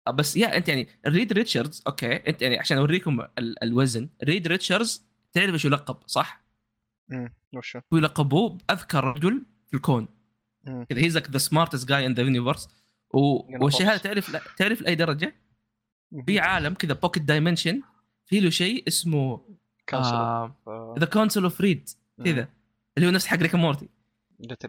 آه، 0.09 0.11
بس 0.11 0.37
يا 0.37 0.57
أنت 0.57 0.68
يعني 0.68 0.88
ريد 1.07 1.33
ريتشاردز 1.33 1.83
okay 1.87 2.16
أنت 2.16 2.42
يعني 2.42 2.59
عشان 2.59 2.79
أوريكم 2.79 3.20
ال- 3.20 3.62
الوزن 3.64 4.09
ريد 4.25 4.46
ريتشاردز 4.46 5.07
تعرف 5.33 5.53
إيش 5.53 5.64
يلقب 5.64 5.96
صح؟ 6.07 6.44
امم 7.12 7.35
وشو؟ 7.55 7.81
هو 7.92 7.99
يلقبوه 7.99 8.59
باذكى 8.68 8.96
رجل 8.99 9.46
في 9.66 9.75
الكون. 9.77 10.09
كذا. 10.64 10.87
he's 10.90 11.18
the 11.18 11.38
smartest 11.38 11.88
guy 11.88 12.07
in 12.07 12.14
the 12.14 12.23
universe 12.23 12.68
والشيء 13.11 13.87
هذا 13.87 13.96
تعرف 13.96 14.29
لا 14.31 14.40
تعرف 14.57 14.83
لأي 14.83 14.94
درجة؟ 14.94 15.35
في 16.27 16.38
عالم 16.40 16.75
كذا 16.75 16.92
pocket 16.92 17.23
dimension 17.23 17.83
في 18.27 18.40
له 18.40 18.51
شيء 18.51 18.88
اسمه 18.88 19.40
the 20.99 21.07
Council 21.12 21.42
of 21.42 21.61
Reeds 21.61 21.88
كذا. 22.25 22.49
اللي 22.96 23.09
هو 23.09 23.12
نفس 23.12 23.27
حق 23.27 23.38
ريك 23.38 23.55
مورتي 23.55 23.88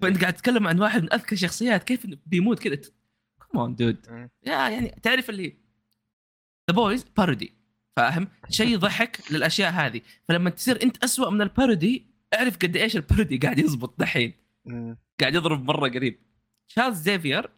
فأنت 0.02 0.22
قاعد 0.22 0.34
تتكلم 0.34 0.68
عن 0.68 0.80
واحد 0.80 1.02
من 1.02 1.14
أذكى 1.14 1.36
الشخصيات 1.36 1.84
كيف 1.84 2.06
إنه 2.06 2.18
بيموت 2.26 2.60
كذا؟ 2.60 2.82
كمان 3.54 3.76
dude. 3.76 4.30
Yeah 4.46 4.70
يعني 4.70 4.96
تعرف 5.04 5.30
اللي 5.30 5.58
The 6.70 6.76
Boys 6.76 7.06
parody 7.18 7.54
فاهم؟ 7.96 8.28
شيء 8.50 8.78
ضحك 8.78 9.32
للأشياء 9.32 9.72
هذه. 9.72 10.02
فلما 10.28 10.50
تصير 10.50 10.84
أنت 10.84 11.04
أسوأ 11.04 11.30
من 11.30 11.42
ال 11.42 11.51
parody 11.51 12.06
اعرف 12.34 12.58
قد 12.58 12.76
إيش 12.76 12.96
ال 12.96 13.02
parody 13.02 13.38
قاعد 13.38 13.60
يزبط 13.60 14.00
دحين. 14.00 14.41
مم. 14.66 14.98
قاعد 15.20 15.36
يضرب 15.36 15.64
مرة 15.64 15.90
قريب 15.90 16.20
تشارلز 16.70 17.02
زيفير 17.02 17.52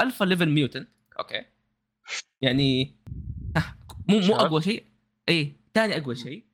alpha 0.00 0.24
level 0.24 0.50
mutant 0.50 0.88
okay 1.18 1.44
يعني 2.40 2.96
مو 4.08 4.18
مو؟ 4.20 4.36
أقوى 4.36 4.62
شيء 4.62 4.86
اي 5.28 5.56
ثاني 5.74 5.96
أقوى 5.96 6.16
شيء 6.16 6.44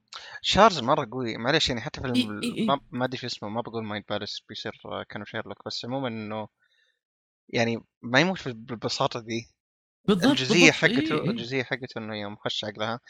تشارلز 0.43 0.79
مرة 0.81 1.09
قوي 1.13 1.37
معلش 1.37 1.69
يعني 1.69 1.81
حتى 1.81 2.01
في 2.01 2.07
الم... 2.07 2.41
إي- 2.41 2.45
إي. 2.59 2.67
ما 2.67 2.81
ما 2.91 3.05
أدري 3.05 3.17
شو 3.19 3.27
اسمه 3.27 3.49
ما 3.49 3.61
بقول 3.61 3.85
mind 3.85 4.05
balance 4.09 4.43
بيصير 4.49 4.81
آه، 4.85 5.03
كانوا 5.09 5.27
شيرلوك 5.27 5.67
بس 5.67 5.85
عموما 5.85 6.09
إنه 6.09 6.49
يعني 7.49 7.81
ما 8.03 8.21
يموت 8.21 8.49
بالبساطه 8.49 9.21
دي 9.21 9.47
بالضبط 10.05 10.27
الجزئية. 10.31 10.73
حقته 10.73 11.15
إيه، 11.15 11.23
إيه. 11.23 11.31
الجزئية 11.31 11.63
حقته 11.63 11.99
إنه 11.99 12.17
يوم 12.17 12.37
خش 12.37 12.65
عقلها 12.65 13.01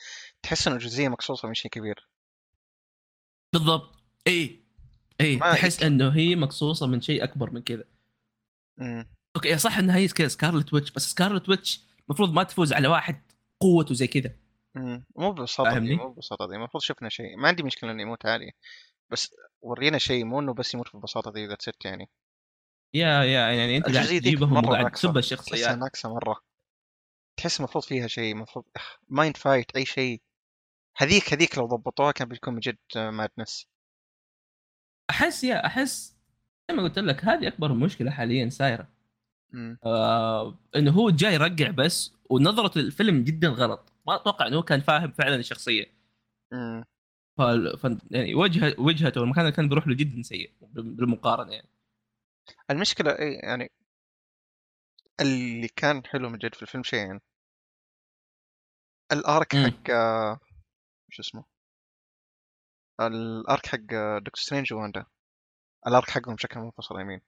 تحس 0.42 0.66
إنه 0.66 0.76
الجزئية 0.76 1.08
مقصوصه 1.08 1.48
من 1.48 1.54
شيء 1.54 1.70
كبير 1.70 2.08
بالضبط 3.52 4.02
إي 4.26 4.64
اي 5.20 5.38
تحس 5.38 5.82
إنه 5.82 6.16
هي 6.16 6.36
مقصوصة 6.36 6.86
من 6.86 7.00
شيء 7.00 7.24
أكبر 7.24 7.50
من 7.50 7.62
كذا. 7.62 7.84
مم. 8.78 9.08
okay 9.36 9.58
صح 9.58 9.78
إنها 9.78 9.96
هي 9.96 10.08
كذا 10.08 10.28
سكارلت 10.28 10.74
ويتش 10.74 10.90
بس 10.90 11.10
سكارلت 11.10 11.48
ويتش 11.48 11.84
المفروض 12.06 12.32
ما 12.32 12.42
تفوز 12.42 12.72
على 12.72 12.88
واحد 12.88 13.22
قوته 13.60 13.94
زي 13.94 14.06
كذا. 14.06 14.34
مم. 14.74 15.04
مو 15.16 15.32
بالبساطه 15.32 15.78
دي؟ 15.78 15.96
مو 15.96 16.08
بالبساطه 16.08 16.48
دي. 16.48 16.56
المفروض 16.56 16.82
شفنا 16.82 17.08
شيء. 17.08 17.36
ما 17.36 17.48
عندي 17.48 17.62
مشكلة 17.62 17.90
إنه 17.90 18.02
يموت 18.02 18.26
عادي. 18.26 18.54
بس 19.10 19.34
ورينا 19.62 19.98
شيء 19.98 20.24
مو 20.24 20.40
إنه 20.40 20.54
بس 20.54 20.74
يموت 20.74 20.92
بالبساطه 20.92 21.32
دي 21.32 21.46
that's 21.46 21.68
it 21.68 21.84
يعني. 21.84 22.08
yeah 22.94 23.24
yeah 23.24 23.50
يعني 23.50 23.76
أنت 23.76 23.94
قاعد 23.94 24.06
تجيبهم 24.06 24.68
وقاعد 24.68 24.90
تسب 24.90 25.08
تحسها 25.08 25.18
الشخصيات 25.18 25.78
ناقصة 25.78 26.14
مرة. 26.14 26.40
تحس 27.36 27.60
المفروض 27.60 27.84
فيها 27.84 28.06
شيء 28.06 28.32
المفروض 28.32 28.64
mind 29.08 29.36
fight 29.36 29.76
أي 29.76 29.84
شيء. 29.84 30.20
هذيك 30.96 31.32
هذيك 31.32 31.58
لو 31.58 31.66
ضبطوها 31.66 32.12
كان 32.12 32.28
بيكون 32.28 32.54
من 32.54 32.60
جد 32.60 32.78
madness. 32.96 33.66
أحس 35.10 35.44
yeah 35.44 35.66
أحس 35.66 36.16
زي 36.70 36.76
ما 36.76 36.82
قلت 36.82 36.98
لك 36.98 37.24
هذه 37.24 37.48
أكبر 37.48 37.72
مشكلة 37.72 38.10
حاليا 38.10 38.48
صايره 38.48 38.88
مم. 39.52 39.78
آه 39.84 40.58
إنه 40.76 40.90
هو 40.90 41.10
جاي 41.10 41.34
يرقع 41.34 41.70
بس 41.70 42.12
ونظرته 42.30 42.80
للفيلم 42.80 43.24
جدا 43.24 43.48
غلط 43.48 43.92
ما 44.06 44.14
أتوقع 44.14 44.46
إنه 44.46 44.62
كان 44.62 44.80
فاهم 44.80 45.10
فعلا 45.10 45.36
الشخصية 45.36 45.86
مم. 46.52 46.84
ف... 47.38 47.42
ف... 47.86 47.96
يعني 48.10 48.34
وجهة 48.34 48.74
وجهته 48.78 49.20
والمكان 49.20 49.40
اللي 49.44 49.56
كان 49.56 49.68
بيروح 49.68 49.88
له 49.88 49.94
جدا 49.94 50.22
سيء 50.22 50.50
بالمقارنة 50.72 51.52
يعني 51.52 51.68
المشكلة 52.70 53.10
إيه 53.10 53.38
يعني 53.42 53.70
اللي 55.20 55.68
كان 55.68 56.06
حلو 56.06 56.28
من 56.28 56.38
جد 56.38 56.54
في 56.54 56.62
الفيلم 56.62 56.82
شيئين 56.82 57.20
ال 59.12 59.23
arc 59.23 59.54
مم. 59.54 59.66
حق 59.66 59.90
آه، 59.90 60.40
شو 61.10 61.22
اسمه 61.22 61.44
ال 63.06 63.21
arc 63.21 63.66
حق 63.66 63.78
آه، 63.92 64.18
دكتور 64.18 64.42
سترينج 64.42 64.72
وواندا 64.72 65.04
ال 65.86 65.92
arc 65.92 66.10
حقهم 66.10 66.34
بشكل 66.34 66.60
منفصل 66.60 67.00
يمين 67.00 67.20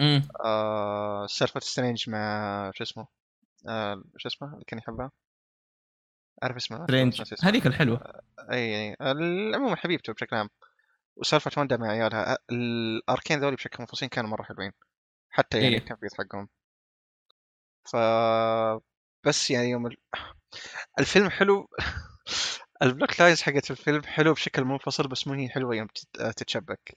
امم 0.00 0.28
آه 0.44 1.26
سالفة 1.26 1.60
سترينج 1.60 2.10
مع 2.10 2.70
شو 2.74 2.84
اسمه؟ 2.84 3.06
آه 3.68 4.02
شو 4.16 4.28
اسمه؟ 4.28 4.54
اللي 4.54 4.64
كان 4.64 4.78
يحبها؟ 4.78 5.10
أعرف 6.42 6.56
اسمه 6.56 6.84
سترينج. 6.84 7.22
هذيك 7.42 7.66
الحلوة. 7.66 8.22
أي 8.50 8.90
أي. 8.90 8.96
عموما 9.54 9.76
حبيبته 9.76 10.12
بشكل 10.12 10.36
عام. 10.36 10.48
وسالفة 11.16 11.50
واندا 11.56 11.76
مع 11.76 11.88
عيالها. 11.88 12.38
ال 12.50 12.65
arcين 12.65 13.40
ذولي 13.40 13.56
بشكل 13.56 13.76
منفصلين 13.80 14.08
كانوا 14.08 14.30
مرة 14.30 14.42
حلوين. 14.42 14.72
حتى 15.30 15.58
يعني 15.58 15.74
إيه. 15.74 15.78
التنفيذ 15.78 16.10
حقهم 16.18 16.48
ف 17.84 17.96
بس 19.26 19.50
يعني 19.50 19.70
يوم 19.70 19.86
ال... 19.86 19.96
الفيلم 20.98 21.30
حلو. 21.30 21.68
ال 22.82 22.90
plot 22.90 23.20
lines 23.20 23.42
حقت 23.42 23.70
الفيلم 23.70 24.02
حلو 24.02 24.32
بشكل 24.32 24.64
منفصل 24.64 25.08
بس 25.08 25.26
مو 25.26 25.34
هي 25.34 25.48
حلوة 25.48 25.74
يوم 25.74 25.86
تت- 25.86 26.32
تتشبك 26.36 26.96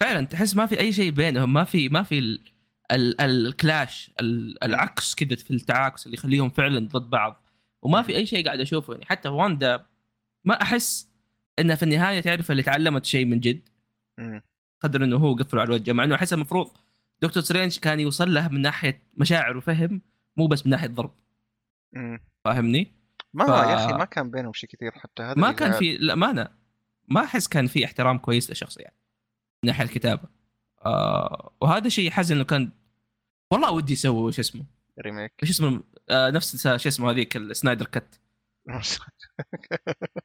فعلا 0.00 0.26
تحس 0.26 0.56
ما 0.56 0.66
في 0.66 0.80
أي 0.80 0.92
شيء 0.92 1.10
بينهم 1.10 1.52
ما 1.52 1.64
في 1.64 1.88
ما 1.88 2.02
في 2.02 2.18
ال... 2.18 2.44
ال... 2.92 3.20
الكلاش 3.20 4.10
ال... 4.20 4.64
العكس 4.64 5.14
كذا 5.14 5.36
في 5.36 5.50
التعاكس 5.50 6.06
اللي 6.06 6.16
يخليهم 6.16 6.50
فعلا 6.50 6.88
ضد 6.88 7.10
بعض 7.10 7.46
وما 7.82 8.02
في 8.02 8.16
أي 8.16 8.26
شيء 8.26 8.44
قاعد 8.44 8.60
أشوفه 8.60 8.92
يعني 8.92 9.06
حتى 9.06 9.28
واندا 9.28 9.86
ما 10.44 10.62
أحس 10.62 11.10
انها 11.58 11.76
في 11.76 11.82
النهاية 11.82 12.20
تعرف 12.20 12.50
اللي 12.50 12.62
تعلمت 12.62 13.04
شيء 13.04 13.24
من 13.24 13.40
جد. 13.40 13.68
قدر 14.80 15.04
إنه 15.04 15.16
هو 15.16 15.34
قفل 15.34 15.58
على 15.58 15.66
الوجه 15.66 15.92
مع 15.92 16.04
إنه 16.04 16.14
أحس 16.14 16.32
المفروض 16.32 16.70
دكتور 17.22 17.42
سترينج 17.42 17.78
كان 17.78 18.00
يوصل 18.00 18.34
لها 18.34 18.48
من 18.48 18.60
ناحية 18.60 19.02
مشاعر 19.14 19.56
وفهم 19.56 20.02
مو 20.36 20.46
بس 20.46 20.66
من 20.66 20.70
ناحية 20.70 20.88
ضرب. 20.88 21.14
فاهمني؟ 22.44 22.99
ما 23.34 23.44
ف- 23.46 23.48
يا 23.48 23.74
أخي 23.84 23.92
ما 23.92 24.04
كان 24.04 24.30
بينهم 24.30 24.52
شيء 24.52 24.70
كثير 24.70 24.92
حتى 24.92 25.22
هذا 25.22 25.34
ما 25.40 25.52
كان. 25.52 25.72
في 25.72 25.96
لا 25.96 26.14
ما 26.14 26.30
أنا 26.30 26.56
ما 27.08 27.24
أحس 27.24 27.48
كان 27.48 27.66
في 27.66 27.84
احترام 27.84 28.18
كويس 28.18 28.50
للشخص 28.50 28.76
يعني 28.78 28.96
من 29.64 29.66
ناحية 29.70 29.84
الكتابة. 29.84 30.22
آه 30.84 31.52
وهذا 31.60 31.88
شيء 31.88 32.06
يحزن 32.08 32.34
إنه 32.36 32.44
كان 32.44 32.72
والله 33.52 33.70
ودي 33.72 33.92
يسوي 33.92 34.32
شو 34.32 34.40
اسمه؟ 34.40 34.64
remake. 35.00 35.32
شو 35.44 35.50
اسمه؟ 35.50 35.82
آه 36.10 36.30
نفس 36.30 36.66
شو 36.76 36.88
اسمه 36.88 37.10
هذيك 37.10 37.36
ال 37.36 37.43
Snyder 37.43 37.84
cut 37.86 38.20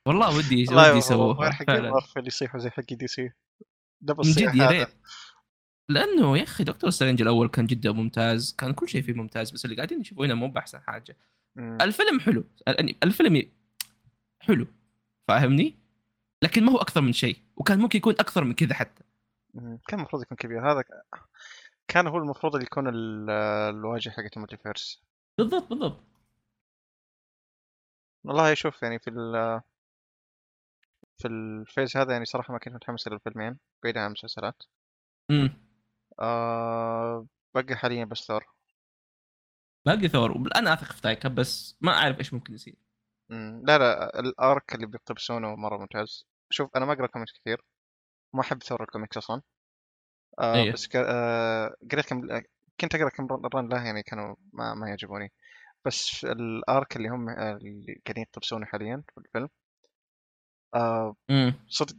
والله 0.05 0.37
ودي 0.37 0.65
ودي 0.69 0.97
يسووها 0.97 1.51
فعلا. 1.51 1.89
مارفل 1.91 2.27
يصيحوا 2.27 2.59
زي 2.59 2.69
حق 2.69 2.83
دي 2.93 3.07
سي 3.07 3.31
دبل 4.01 4.25
من 4.27 4.31
جد 4.33 4.55
يا. 4.55 4.67
ريت. 4.69 4.87
لأنه 5.89 6.37
يا 6.37 6.43
أخي 6.43 6.63
دكتور 6.63 6.89
سترينج 6.89 7.21
الأول 7.21 7.47
كان 7.47 7.65
جدا 7.65 7.91
ممتاز 7.91 8.55
كان 8.57 8.73
كل 8.73 8.89
شيء 8.89 9.01
فيه 9.01 9.13
ممتاز 9.13 9.51
بس 9.51 9.65
اللي 9.65 9.75
قاعدين 9.75 9.99
نشوفه 9.99 10.25
هنا 10.25 10.33
مو 10.33 10.47
بأحسن 10.47 10.79
حاجة. 10.81 11.17
الفيلم 11.57 12.19
حلو. 12.19 12.43
يعني 12.67 12.97
الفيلم 13.03 13.51
حلو. 14.39 14.67
فاهمني؟ 15.27 15.77
لكن 16.41 16.63
ما 16.63 16.71
هو 16.71 16.77
أكثر 16.77 17.01
من 17.01 17.13
شيء. 17.13 17.37
وكان 17.55 17.79
ممكن 17.79 17.97
يكون 17.97 18.13
أكثر 18.13 18.43
من 18.43 18.53
كذا 18.53 18.73
حتى. 18.73 19.03
كان 19.87 19.99
المفروض 19.99 20.21
يكون 20.21 20.37
كبير. 20.37 20.71
هذا 20.71 20.83
كان 21.87 22.07
هو 22.07 22.17
المفروض 22.17 22.55
اللي 22.55 22.65
يكون 22.65 22.87
ال- 22.87 23.29
الواجهه 23.75 24.11
حقت 24.11 24.37
ال 24.37 24.43
multiverse 24.43 25.03
بالضبط 25.37 25.69
بالضبط. 25.69 26.03
والله 28.23 28.53
شوف 28.53 28.83
يعني 28.83 28.99
في 28.99 29.09
ال 29.09 29.61
في 31.17 31.27
ال 31.27 31.39
phase 31.39 31.97
هذا 31.97 32.11
يعني 32.11 32.25
صراحة 32.25 32.53
ما 32.53 32.59
كنت 32.59 32.73
متحمس 32.73 33.07
للفيلمين. 33.07 33.57
بعيد 33.83 33.97
عن 33.97 34.05
المسلسلات. 34.05 34.63
امم 35.31 35.57
آه 36.19 37.27
بقى 37.55 37.75
حاليا 37.75 38.05
بس 38.05 38.17
ثور 38.19 38.54
باقي 39.85 40.07
ثور 40.07 40.49
أنا 40.55 40.73
اثق 40.73 40.91
في 40.91 41.01
تايكا 41.01 41.29
بس 41.29 41.77
ما 41.81 41.91
أعرف 41.91 42.19
إيش 42.19 42.33
ممكن 42.33 42.53
يصير. 42.53 42.75
لا 43.29 43.77
لا 43.77 44.19
ال 44.19 44.33
arc 44.33 44.75
اللي 44.75 44.85
بيقتبسونه 44.87 45.55
مرة 45.55 45.77
ممتاز. 45.77 46.27
شوف 46.49 46.69
أنا 46.75 46.85
ما 46.85 46.93
أقرأ 46.93 47.07
كوميكس 47.07 47.31
كثير. 47.31 47.65
ما 48.33 48.41
أحب 48.41 48.63
ثور 48.63 48.83
الكوميكس 48.83 49.17
أصلا. 49.17 49.41
آه 50.39 50.55
أيه. 50.55 50.71
بس 50.71 50.87
ك- 50.87 50.95
آه 50.95 51.75
قريت 51.91 52.05
كم 52.05 52.27
كنت 52.79 52.95
أقرأ 52.95 53.09
كم 53.09 53.27
run 53.55 53.69
له 53.69 53.85
يعني 53.85 54.03
كانوا 54.03 54.35
ما, 54.53 54.73
ما 54.73 54.89
يعجبوني. 54.89 55.31
بس 55.85 56.25
ال 56.25 56.43
arc 56.43 56.95
اللي 56.95 57.09
هم 57.09 57.29
اللي 57.29 58.01
قاعدين 58.05 58.23
يقتبسونه 58.23 58.65
حاليا 58.65 59.03
في 59.13 59.17
الفيلم 59.17 59.49
آه 60.75 61.15
صدق 61.67 61.95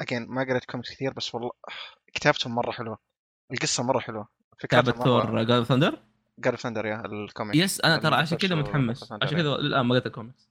again 0.00 0.26
ما 0.28 0.42
قريت 0.42 0.64
كوميكس 0.64 0.90
كثير 0.90 1.12
بس 1.12 1.34
والله 1.34 1.50
كتابتهم 2.14 2.54
مرة 2.54 2.70
حلوة. 2.70 2.98
القصة 3.52 3.82
مرة 3.82 3.98
حلوة. 3.98 4.28
كتابة 4.58 4.92
ثور 4.92 5.42
God 5.42 5.62
Thunder 5.62 6.02
God 6.40 6.54
Thunder 6.54 6.86
yeah 6.86 7.02
ال 7.06 7.14
comic 7.14 7.56
yes 7.56 7.80
أنا 7.80 7.96
ترى 7.96 8.14
عشان 8.14 8.38
كذا 8.38 8.54
متحمس. 8.54 9.12
عشان. 9.12 9.38
كذا 9.38 9.54
الآن 9.54 9.86
ما 9.86 9.94
قريت 9.94 10.06
الكوميكس 10.06 10.50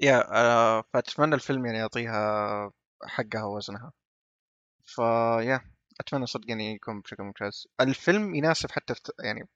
yeah 0.00 0.32
آه 0.32 0.84
فأتمنى 0.92 1.34
الفيلم 1.34 1.66
يعني 1.66 1.78
يعطيها 1.78 2.72
حقها 3.06 3.44
ووزنها 3.44 3.92
ف 4.84 4.99
yeah 4.99 5.60
أتمنى 6.00 6.26
صدق 6.26 6.44
يعني 6.48 6.74
يكون 6.74 7.00
بشكل 7.00 7.22
ممتاز. 7.22 7.68
الفيلم 7.80 8.34
يناسب 8.34 8.70
حتى 8.70 8.94
في 8.94 9.00
يعني 9.24 9.48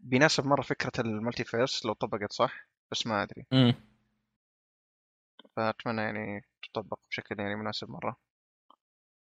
بيناسب 0.00 0.46
مرة 0.46 0.62
فكرة 0.62 0.92
ال 0.98 1.44
multiverse 1.44 1.86
لو 1.86 1.92
طبقت 1.92 2.32
صح 2.32 2.68
بس 2.90 3.06
ما 3.06 3.22
أدري. 3.22 3.46
امم 3.52 3.74
فأتمنى 5.56 6.02
يعني 6.02 6.44
تطبق 6.62 6.98
بشكل 7.10 7.40
يعني 7.40 7.56
مناسب 7.56 7.90
مرة. 7.90 8.16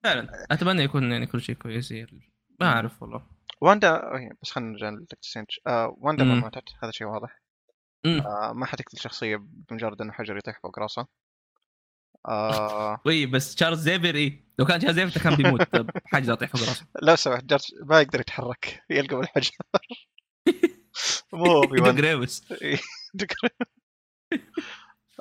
فعلا. 0.05 0.47
أتمنى 0.51 0.83
يكون 0.83 1.13
يعني 1.13 1.27
كل 1.27 1.41
شيء 1.41 1.55
كويس. 1.55 1.93
ما 2.61 2.67
أعرف 2.67 3.03
والله. 3.03 3.38
واندا 3.61 4.03
بس 4.43 4.51
خلينا 4.51 4.71
نرجع 4.71 4.91
لدكتور 4.91 5.19
سترينج 5.21 5.49
آه 5.67 5.97
واندا 5.99 6.25
ما. 6.25 6.35
ماتت 6.35 6.65
هذا 6.83 6.91
شيء 6.91 7.07
واضح. 7.07 7.41
آه 8.07 8.53
ما 8.53 8.67
حتقتل 8.67 8.99
شخصية 8.99 9.37
بمجرد 9.41 10.01
إنه 10.03 10.13
حجر 10.13 10.37
يطيح 10.37 10.61
فوق 10.63 10.79
راسه. 10.79 11.07
آه. 12.29 13.01
وي 13.07 13.27
بس 13.27 13.55
تشارلز 13.55 13.81
زيفير 13.81 14.15
إي. 14.15 14.45
لو 14.59 14.67
كان 14.67 14.79
تشارلز 14.79 14.97
زيفير 15.01 15.23
كان 15.23 15.35
بيموت 15.35 15.61
لا 16.13 16.35
تطيح 16.35 16.51
فوق 16.51 16.69
راسه. 16.69 16.87
لو 17.03 17.17
سمحت 17.17 17.45
جارج 17.45 17.63
ما 17.83 18.01
يقدر 18.01 18.21
يتحرك 18.21 18.83
يلقى 18.91 19.17
بالحجر. 19.17 19.53
مو 21.33 21.61
بيوان 21.61 22.01
ريبس 22.01 22.53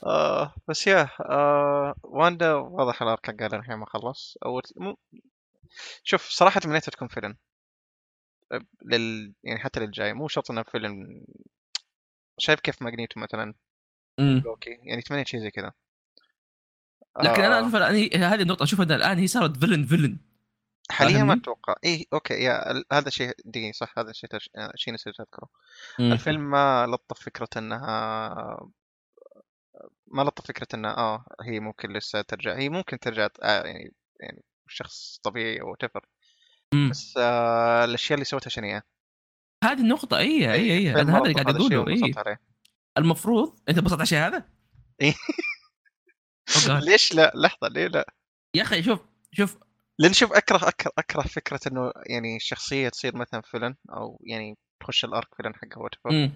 آه 0.04 0.54
بس 0.67 0.88
يا 0.88 1.10
آه 1.19 1.95
واندا 2.04 2.54
واضح 2.54 3.02
الأرك 3.02 3.41
قال 3.41 3.56
الحين 3.56 3.76
ما 3.76 3.86
خلص. 3.86 4.38
أو 4.45 4.62
شوف 6.04 6.30
صراحة 6.30 6.60
تمنيتها 6.60 6.91
تكون 6.91 7.08
villain 7.08 7.38
لل 8.81 9.33
يعني 9.43 9.60
حتى 9.60 9.79
للجاي 9.79 10.13
مو 10.13 10.27
شرط 10.27 10.51
إنه 10.51 10.63
villain 10.63 11.26
شايف 12.38 12.60
كيف 12.60 12.81
ماجنيتو 12.81 13.19
مثلا. 13.19 13.53
امم 14.19 14.41
لوكي 14.45 14.69
يعني 14.83 15.01
تمنيت 15.01 15.27
شيء 15.27 15.39
زي 15.39 15.51
كذا. 15.51 15.73
لكن 17.23 17.41
أنا 17.43 17.57
آه. 17.57 17.62
أشوف 17.62 17.75
الآن 17.75 18.23
هذه 18.23 18.41
النقطة 18.41 18.63
أشوف 18.63 18.81
إن 18.81 18.91
الآن 18.91 19.17
هي 19.17 19.27
صارت 19.27 19.57
villain 19.58 19.86
villain 19.86 20.19
حاليا 20.89 21.23
ما؟ 21.23 21.33
أتوقع. 21.33 21.75
اي 21.86 22.07
okay 22.13 22.34
yeah 22.34 22.71
ال- 22.71 22.86
هذا 22.91 23.10
شيء 23.10 23.36
دقيقة 23.45 23.71
صح؟ 23.71 23.99
هذا 23.99 24.10
الشيء 24.10 24.29
تش... 24.29 24.49
آه، 24.55 24.71
شيء 24.75 24.93
نسيت 24.93 25.19
أذكره. 25.19 25.49
الفيلم 25.99 26.51
ما 26.51 26.86
لطف 26.88 27.23
فكرة 27.23 27.49
إنها 27.57 28.69
ما 30.07 30.21
لطف 30.21 30.47
فكرة 30.47 30.67
إنها 30.73 30.97
آه 30.97 31.25
هي 31.41 31.60
ممكن 31.60 31.93
لسه 31.93 32.21
ترجع 32.21 32.57
هي 32.57 32.69
ممكن 32.69 32.99
ترجع 32.99 33.27
آه 33.43 33.63
يعني 33.63 33.93
يعني 34.19 34.43
شخص 34.67 35.19
طبيعي 35.23 35.62
أو 35.62 35.75
تفر 35.75 36.05
مم. 36.73 36.89
بس 36.89 37.13
آه 37.17 37.86
الأشياء 37.86 38.13
اللي 38.13 38.25
سوتها 38.25 38.49
شنيعة 38.49 38.84
هذه 39.63 39.81
النقطة 39.81 40.17
اي 40.17 40.54
اي 40.54 40.71
اي 40.71 40.89
هذا 40.89 41.02
اللي 41.02 41.33
قاعد 41.33 41.56
أقوله 41.56 41.87
اي 41.87 42.37
المفروض 42.98 43.60
أنت 43.69 43.77
انبسطت 43.77 43.94
على 43.94 44.04
الشيء 44.04 44.19
هذا؟ 44.19 44.50
إيه. 45.02 45.13
Oh. 46.50 46.69
ليش 46.69 47.15
لا 47.15 47.31
لحظة 47.35 47.67
ليه 47.67 47.87
لا 47.87 48.13
يا 48.56 48.62
أخي 48.62 48.83
شوف 48.83 49.00
شوف 49.31 49.58
لأن 50.00 50.13
شوف 50.13 50.33
أكره 50.33 50.67
أكره 50.67 50.92
أكره 50.98 51.21
فكرة 51.21 51.60
إنه 51.67 51.92
يعني 52.06 52.35
الشخصية 52.35 52.89
تصير 52.89 53.15
مثلا 53.15 53.42
villain 53.42 53.75
أو 53.89 54.21
يعني 54.23 54.58
تخش 54.79 55.06
ال 55.06 55.11
arc 55.11 55.27
villain 55.38 55.56
حقها 55.56 55.83
what. 55.83 56.31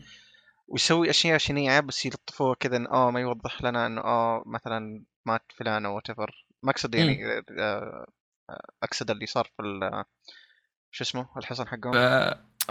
ويسوي 0.68 1.10
أشياء 1.10 1.38
شنيعة 1.38 1.80
بس 1.80 2.06
يلطفوها 2.06 2.56
كذا 2.56 2.78
إن 2.78 2.88
آه 2.88 3.12
ما 3.12 3.20
يوضح 3.20 3.62
لنا 3.62 3.88
إنه 3.88 4.01
آه 4.01 4.43
مثلا 4.45 5.03
مات 5.26 5.45
فلان 5.56 5.86
أو 5.86 5.95
what 5.95 6.10
ما 6.64 6.72
اقصد 6.72 6.95
يعني 6.95 7.24
آه، 7.60 8.08
أقصد 8.84 9.12
اللي 9.12 9.26
صار 9.26 9.52
في 9.58 9.62
ال- 9.62 10.04
شو 10.91 11.04
اسمه 11.04 11.30
الحصن 11.38 11.68
حقهم. 11.68 11.93
ف... 11.93 11.97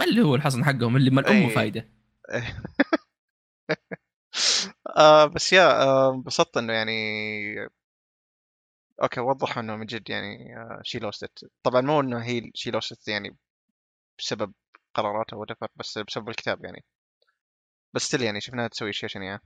اللي 0.01 0.21
هو 0.21 0.35
الحصن 0.35 0.65
حقهم 0.65 0.95
اللي 0.95 1.09
ما 1.11 1.29
امه. 1.29 1.49
فايدة. 1.49 1.89
آه 4.97 5.25
بس 5.25 5.53
yeah 5.53 5.83
آه، 5.83 6.13
انبسطت 6.13 6.57
إنه 6.57 6.73
يعني 6.73 6.91
okay 9.01 9.19
وضحوا 9.19 9.63
إنه 9.63 9.75
من 9.75 9.85
جد 9.85 10.09
يعني 10.09 10.55
she 10.83 10.99
lost 10.99 11.45
طبعا 11.63 11.81
مو 11.81 12.01
إنه 12.01 12.23
هي 12.23 12.51
she 12.55 12.71
lost 12.71 13.07
يعني 13.07 13.37
بسبب 14.19 14.53
قراراتها 14.93 15.37
ولا 15.37 15.55
بس 15.75 15.97
بسبب 15.97 16.29
الكتاب 16.29 16.65
يعني. 16.65 16.83
بس 17.93 18.01
still 18.01 18.21
يعني 18.21 18.41
شفناها 18.41 18.67
تسوي 18.67 18.89
اشياء 18.89 19.11
عشان 19.11 19.21
اياه 19.21 19.39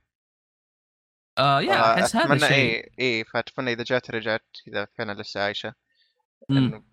آه 1.38 1.60
يا 1.60 1.94
أحس 1.94 2.16
هذا 2.16 2.34
الشيء. 2.34 2.50
اي 2.52 2.90
اي 3.00 3.24
فأتمنى 3.24 3.72
إذا 3.72 3.82
جات 3.84 4.10
رجعت 4.10 4.46
إذا 4.68 4.84
فعلا 4.98 5.22
لسه 5.22 5.40
عايشة. 5.40 5.74
إنه 6.50 6.84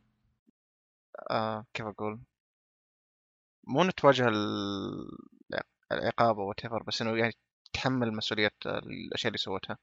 آه 1.31 1.65
كيف 1.73 1.85
أقول؟ 1.85 2.19
مو 3.67 3.81
إنه 3.81 3.91
تواجه 3.91 4.27
ال- 4.27 5.09
العقاب 5.91 6.39
أو 6.39 6.53
بس 6.87 7.01
إنه 7.01 7.17
يعني 7.17 7.33
تحمل 7.73 8.13
مسؤولية 8.13 8.51
الأشياء 8.65 9.27
اللي 9.27 9.37
سوتها. 9.37 9.77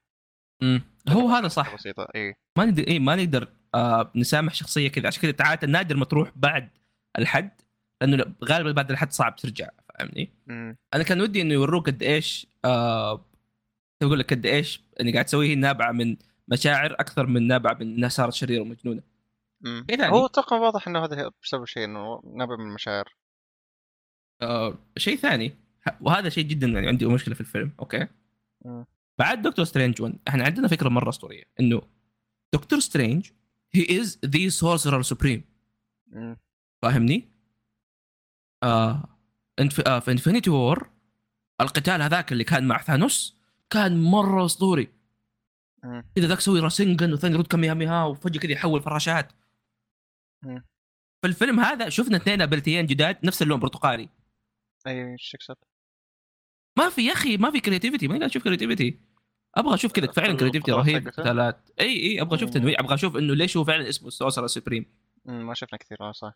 مم. 0.61 0.81
هو 1.09 1.29
هذا 1.29 1.47
صح. 1.47 1.75
بسيطة 1.75 2.07
اي 2.15 2.35
ما 2.57 2.65
نقدر 2.65 2.87
اي 2.87 2.99
ما 2.99 3.15
نقدر 3.15 3.47
آه 3.75 4.11
نسامح 4.15 4.53
شخصية 4.53 4.87
كذا 4.87 5.07
عشان 5.07 5.21
كذا 5.21 5.47
عاده 5.47 5.67
نادر 5.67 5.95
ما 5.95 6.05
تروح 6.05 6.31
بعد 6.35 6.69
الحد 7.17 7.61
لأنه 8.01 8.35
غالبا 8.43 8.71
بعد 8.71 8.91
الحد 8.91 9.11
صعب 9.11 9.35
ترجع 9.35 9.69
فاهمني؟ 9.89 10.29
أنا 10.93 11.03
كان 11.03 11.21
ودي 11.21 11.41
إنه 11.41 11.53
يوروك 11.53 11.87
قد 11.89 12.03
إيش 12.03 12.47
آه 12.65 13.25
أقول 14.01 14.19
لك 14.19 14.33
قد 14.33 14.45
إيش 14.45 14.81
اللي 14.99 15.11
قاعد 15.11 15.25
تسويه 15.25 15.55
نابعة 15.55 15.91
من 15.91 16.17
مشاعر 16.47 16.93
أكثر 16.93 17.25
من 17.25 17.47
نابعة 17.47 17.73
من 17.73 17.95
إنها 17.95 18.09
صارت 18.09 18.33
شريرة 18.33 18.61
ومجنونة. 18.61 19.01
ثاني 19.63 20.11
هو 20.11 20.25
أتوقع 20.25 20.57
واضح 20.57 20.87
إنه 20.87 21.05
هذا 21.05 21.31
بسبب 21.43 21.65
شيء 21.65 21.83
إنه 21.85 22.21
نابع 22.35 22.55
من 22.55 22.65
المشاعر. 22.65 23.15
آه 24.41 24.77
شيء 24.97 25.15
ثاني 25.15 25.55
وهذا 26.01 26.29
شيء 26.29 26.43
جدا 26.43 26.67
يعني 26.67 26.87
عندي 26.87 27.05
مشكلة 27.05 27.35
في 27.35 27.41
الفيلم 27.41 27.71
okay؟ 27.79 28.07
أمم، 28.65 28.85
بعد 29.19 29.41
دكتور 29.41 29.65
سترينج 29.65 30.01
1 30.01 30.19
إحنا 30.27 30.43
عندنا 30.43 30.67
فكرة 30.67 30.89
مرة 30.89 31.09
أسطورية 31.09 31.43
إنه 31.59 31.81
دكتور 32.53 32.79
سترينج 32.79 33.29
he 33.71 34.01
is 34.01 34.19
the 34.25 34.49
Sorcerer 34.49 35.01
Supreme 35.01 35.43
فاهمني؟ 36.81 37.29
آه 38.63 39.17
انف... 39.59 39.79
آه 39.79 39.99
في 39.99 40.11
Infinity 40.11 40.49
War 40.49 40.89
القتال 41.61 42.01
هذاك 42.01 42.31
اللي 42.31 42.43
كان 42.43 42.67
مع 42.67 42.81
ثانوس 42.81 43.37
كان 43.69 44.03
مرة 44.03 44.45
أسطوري. 44.45 44.87
كذا 46.15 46.27
ذاك 46.27 46.37
يسوي 46.37 46.59
راسنجن 46.59 47.11
والثاني 47.11 47.35
يرد 47.35 47.47
كاميهاميها 47.47 48.03
وفجأة 48.03 48.39
كذا 48.39 48.51
يحول 48.51 48.81
فراشات. 48.81 49.31
في 51.21 51.27
الفيلم 51.27 51.59
هذا 51.59 51.89
شفنا 51.89 52.17
اثنين 52.17 52.41
ability 52.41 52.75
ين 52.75 52.85
جداد 52.85 53.25
نفس 53.25 53.41
اللون 53.41 53.59
برتقالي. 53.59 54.09
أي 54.87 55.11
إيش 55.11 55.31
تقصد؟ 55.31 55.55
ما 56.77 56.89
في 56.89 57.05
يا 57.05 57.13
أخي 57.13 57.37
ما 57.37 57.51
في 57.51 57.59
creativity 57.59 58.07
ما 58.07 58.25
أشوف 58.25 58.43
creativity 58.43 58.99
أبغى 59.55 59.73
أشوف 59.73 59.91
كذا 59.91 60.11
فعلا 60.11 60.31
في 60.31 60.37
creativity 60.37 60.71
رهيب؟ 60.71 61.07
قتالات 61.07 61.69
أي 61.79 61.85
أي 61.85 62.21
أبغى 62.21 62.35
أشوف. 62.37 62.49
تنويع 62.49 62.79
أبغى 62.79 62.93
أشوف 62.93 63.17
إنه 63.17 63.33
ليش 63.33 63.57
هو 63.57 63.63
فعلا 63.63 63.89
اسمه 63.89 64.09
Sorcerer 64.09 64.47
Supreme 64.47 64.85
أمم، 65.29 65.47
ما 65.47 65.53
شفنا 65.53 65.79
كثير 65.79 65.97
آه 66.01 66.11
صح. 66.11 66.33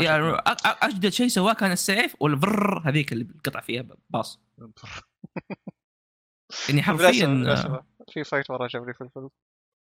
يعني 0.00 0.30
شفنا. 0.30 0.54
أ- 0.54 0.58
أ- 0.58 0.84
أجدد 0.84 1.08
شيء 1.08 1.28
سواه 1.28 1.52
كان 1.52 1.72
السيف 1.72 2.16
والفر 2.20 2.82
هذيك 2.88 3.12
اللي 3.12 3.28
قطع 3.44 3.60
فيها 3.60 3.86
باص. 4.10 4.40
يعني 6.68 6.82
حرفيا 6.82 7.56
في 8.12 8.24
fight 8.24 8.50
مرا 8.50 8.64
عجبني 8.64 8.94
في 8.94 9.00
الفيلم. 9.00 9.30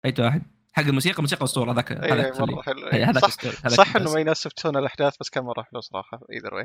أي 0.04 0.14
واحد. 0.18 0.42
حق 0.72 0.82
الموسيقى 0.82 1.22
موسيقى 1.22 1.44
أسطورة 1.44 1.72
هذاك 1.72 1.92
اي 1.92 2.12
هذاك 2.12 2.40
مرة 2.40 2.62
خليه 2.62 2.62
حلو. 2.62 2.86
هي- 2.86 2.92
إي. 2.98 3.04
هذاك 3.04 3.24
صح 3.68 3.96
إنه. 3.96 4.12
ما 4.12 4.20
يناسب 4.20 4.50
tone 4.50 4.76
الأحداث 4.76 5.16
بس 5.20 5.30
كان 5.30 5.44
مرة 5.44 5.62
حلو 5.62 5.80
صراحة 5.80 6.20
either 6.32 6.54
way 6.54 6.64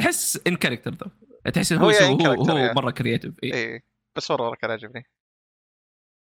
تحس 0.00 0.40
ان 0.46 0.56
character 0.56 0.94
ذا 0.94 1.50
تحس 1.50 1.72
انه 1.72 1.80
هو 1.84 1.90
هو 1.90 2.16
هو, 2.34 2.44
هو, 2.50 2.56
yeah. 2.58 2.72
مرة 2.72 2.90
creative 2.90 3.34
اي 3.44 3.54
اي 3.54 3.82
بس 4.16 4.30
مرة 4.30 4.54
كان 4.54 4.70
عاجبني. 4.70 5.04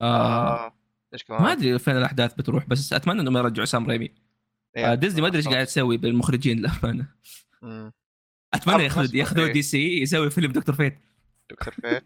آه. 0.01 0.75
إيش 1.13 1.23
كمان؟ 1.23 1.41
ما 1.41 1.51
أدري 1.51 1.79
فين 1.79 1.97
الأحداث 1.97 2.33
بتروح 2.33 2.65
بس 2.67 2.93
أتمنى 2.93 3.21
إنهم 3.21 3.37
يرجعوا 3.37 3.65
سام 3.65 3.89
ريمي. 3.89 4.15
إيه، 4.77 4.91
آه 4.91 4.95
ديزني 4.95 5.21
ما 5.21 5.27
أدري 5.27 5.37
إيش 5.37 5.47
قاعد 5.47 5.65
تسوي 5.65 5.97
بالمخرجين 5.97 6.57
للأمانة. 6.59 7.07
أتمنى 8.53 8.75
آه، 8.81 8.81
ياخذوا 8.81 9.15
ياخذوا 9.17 9.45
إيه. 9.45 9.53
دي 9.53 9.61
سي 9.61 10.01
يسوي 10.01 10.29
فيلم 10.29 10.51
دكتور 10.51 10.75
فيت. 10.75 10.97
دكتور 11.51 11.73
فيت 11.73 12.03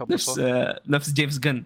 نفس 0.10 0.38
آه 0.38 0.80
نفس 0.86 1.12
جيمس 1.12 1.38
جن 1.38 1.64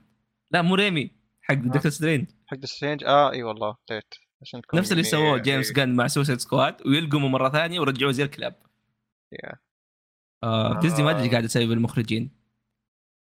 لا 0.51 0.62
مو 0.62 0.75
ريمي. 0.75 1.24
حق 1.49 1.55
دكتور 1.55 1.90
سترينج. 1.90 2.30
حق 2.47 2.64
سترينج؟ 2.64 3.05
آه 3.05 3.32
إي 3.32 3.42
والله 3.42 3.76
ليت. 3.90 4.14
عشان 4.42 4.62
نفس 4.74 4.92
اللي 4.92 5.03
يعني- 5.03 5.11
سووه 5.11 5.38
جيمس 5.38 5.66
إيه. 5.68 5.74
جن 5.74 5.97
مع 5.97 6.07
Suicide 6.07 6.39
Squad 6.39 6.87
ويلقموا 6.86 7.28
مرة 7.28 7.49
ثانية 7.49 7.80
ورجعوه 7.80 8.12
زي 8.12 8.22
الكلاب. 8.22 8.62
yeah. 9.33 9.53
آه 10.45 10.80
ديزني 10.80 11.03
ما 11.05 11.11
أدري 11.11 11.30
قاعد 11.30 11.45
تسوي 11.45 11.66
بالمخرجين. 11.66 12.36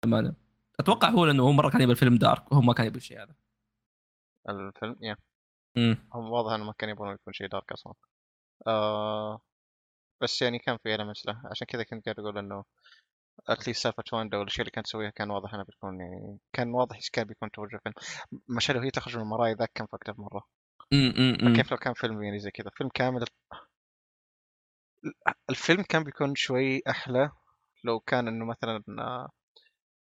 أمانة. 0.04 0.34
أتوقع 0.80 1.08
هو 1.10 1.24
لأنه 1.26 1.42
هو 1.42 1.52
مرة 1.52 1.70
كان 1.70 1.80
يبغى 1.80 1.92
الفيلم 1.92 2.14
دارك 2.16 2.52
وهو 2.52 2.60
ما 2.60 2.72
كان 2.72 2.86
يبغى 2.86 2.98
الشيء 2.98 3.22
هذا. 3.22 3.34
الفيلم؟ 4.48 4.96
يا 5.02 5.16
هم 6.14 6.30
واضح 6.30 6.52
إنه 6.52 6.64
ما 6.64 6.72
كان 6.78 6.90
يبغون 6.90 7.14
يكون 7.14 7.32
شيء 7.32 7.48
دارك 7.48 7.72
أصلا. 7.72 7.94
آه 8.66 9.40
بس 10.22 10.42
يعني 10.42 10.58
كان 10.58 10.76
في 10.82 10.96
elements 10.96 11.22
له. 11.26 11.42
عشان 11.50 11.66
كذا 11.66 11.82
كنت 11.82 12.04
قاعد 12.04 12.18
أقول 12.18 12.38
إنه 12.38 12.64
اتليست 13.48 13.82
سالفة 13.82 14.02
واندا 14.12 14.38
والاشياء 14.38 14.60
اللي 14.60 14.70
كانت 14.70 14.86
تسويها 14.86 15.10
كان 15.10 15.30
واضح 15.30 15.54
انها 15.54 15.64
بتكون 15.64 16.00
يعني 16.00 16.38
كان 16.52 16.74
واضح 16.74 16.96
إيش 16.96 17.10
كان 17.10 17.24
بيكون 17.24 17.50
توجه 17.50 17.76
الفيلم 17.76 17.94
مشهد 18.48 18.76
وهي 18.76 18.90
تخرج 18.90 19.16
من 19.16 19.22
المرايا 19.22 19.54
ذاك 19.54 19.70
كان 19.74 19.86
مرة. 20.18 20.42
امم 20.92 21.56
كيف 21.56 21.70
لو 21.70 21.76
كان 21.76 21.94
فيلم 21.94 22.22
يعني 22.22 22.38
زي 22.38 22.50
كذا. 22.50 22.70
فيلم 22.76 22.90
كامل 22.94 23.24
الفيلم 25.50 25.82
كان 25.82 26.04
بيكون 26.04 26.34
شوي 26.34 26.82
أحلى 26.88 27.30
لو 27.84 28.00
كان 28.00 28.28
إنه 28.28 28.44
مثلا 28.44 28.84
آه، 28.98 29.28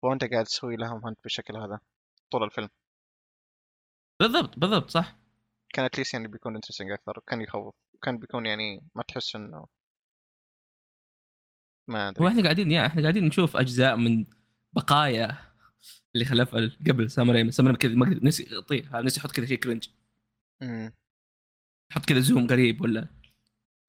واندا 0.01 0.29
قاعد 0.31 0.45
تسوي 0.45 0.75
لهم 0.75 1.05
hunt 1.05 1.23
بالشكل 1.23 1.57
هذا 1.57 1.79
طول 2.31 2.43
الفيلم. 2.43 2.69
بالضبط 4.19 4.59
بالضبط 4.59 4.89
صح. 4.89 5.15
كان 5.73 5.85
at 5.85 5.93
least 5.93 6.13
يعني 6.13 6.27
بيكون 6.27 6.55
interesting 6.55 6.91
أكثر 6.91 7.19
كان 7.27 7.41
يخوف 7.41 7.75
كان 8.01 8.17
بيكون 8.17 8.45
يعني 8.45 8.81
ما 8.95 9.03
تحس 9.03 9.35
إنه 9.35 9.65
ما 11.87 12.05
هو 12.07 12.09
ادري 12.09 12.27
إحنا 12.27 12.43
قاعدين 12.43 12.71
yeah 12.71 12.85
إحنا 12.85 13.01
قاعدين 13.01 13.25
نشوف 13.25 13.57
أجزاء 13.57 13.95
من 13.95 14.25
بقايا 14.73 15.37
اللي 16.15 16.25
خلفها 16.25 16.71
قبل 16.87 17.11
سام 17.11 17.31
ريمي 17.31 17.51
سام 17.51 17.65
ريمي 17.67 17.77
كذا 17.77 17.95
ما 17.95 18.19
نسي 18.23 18.43
يغطيه 18.51 19.01
نسي 19.01 19.19
يحط 19.19 19.31
كذا 19.31 19.45
شيء 19.45 19.57
cringe. 19.57 19.87
يحط 21.91 22.05
كذا 22.05 22.19
zoom 22.19 22.47
قريب 22.47 22.81
ولا؟ 22.81 23.07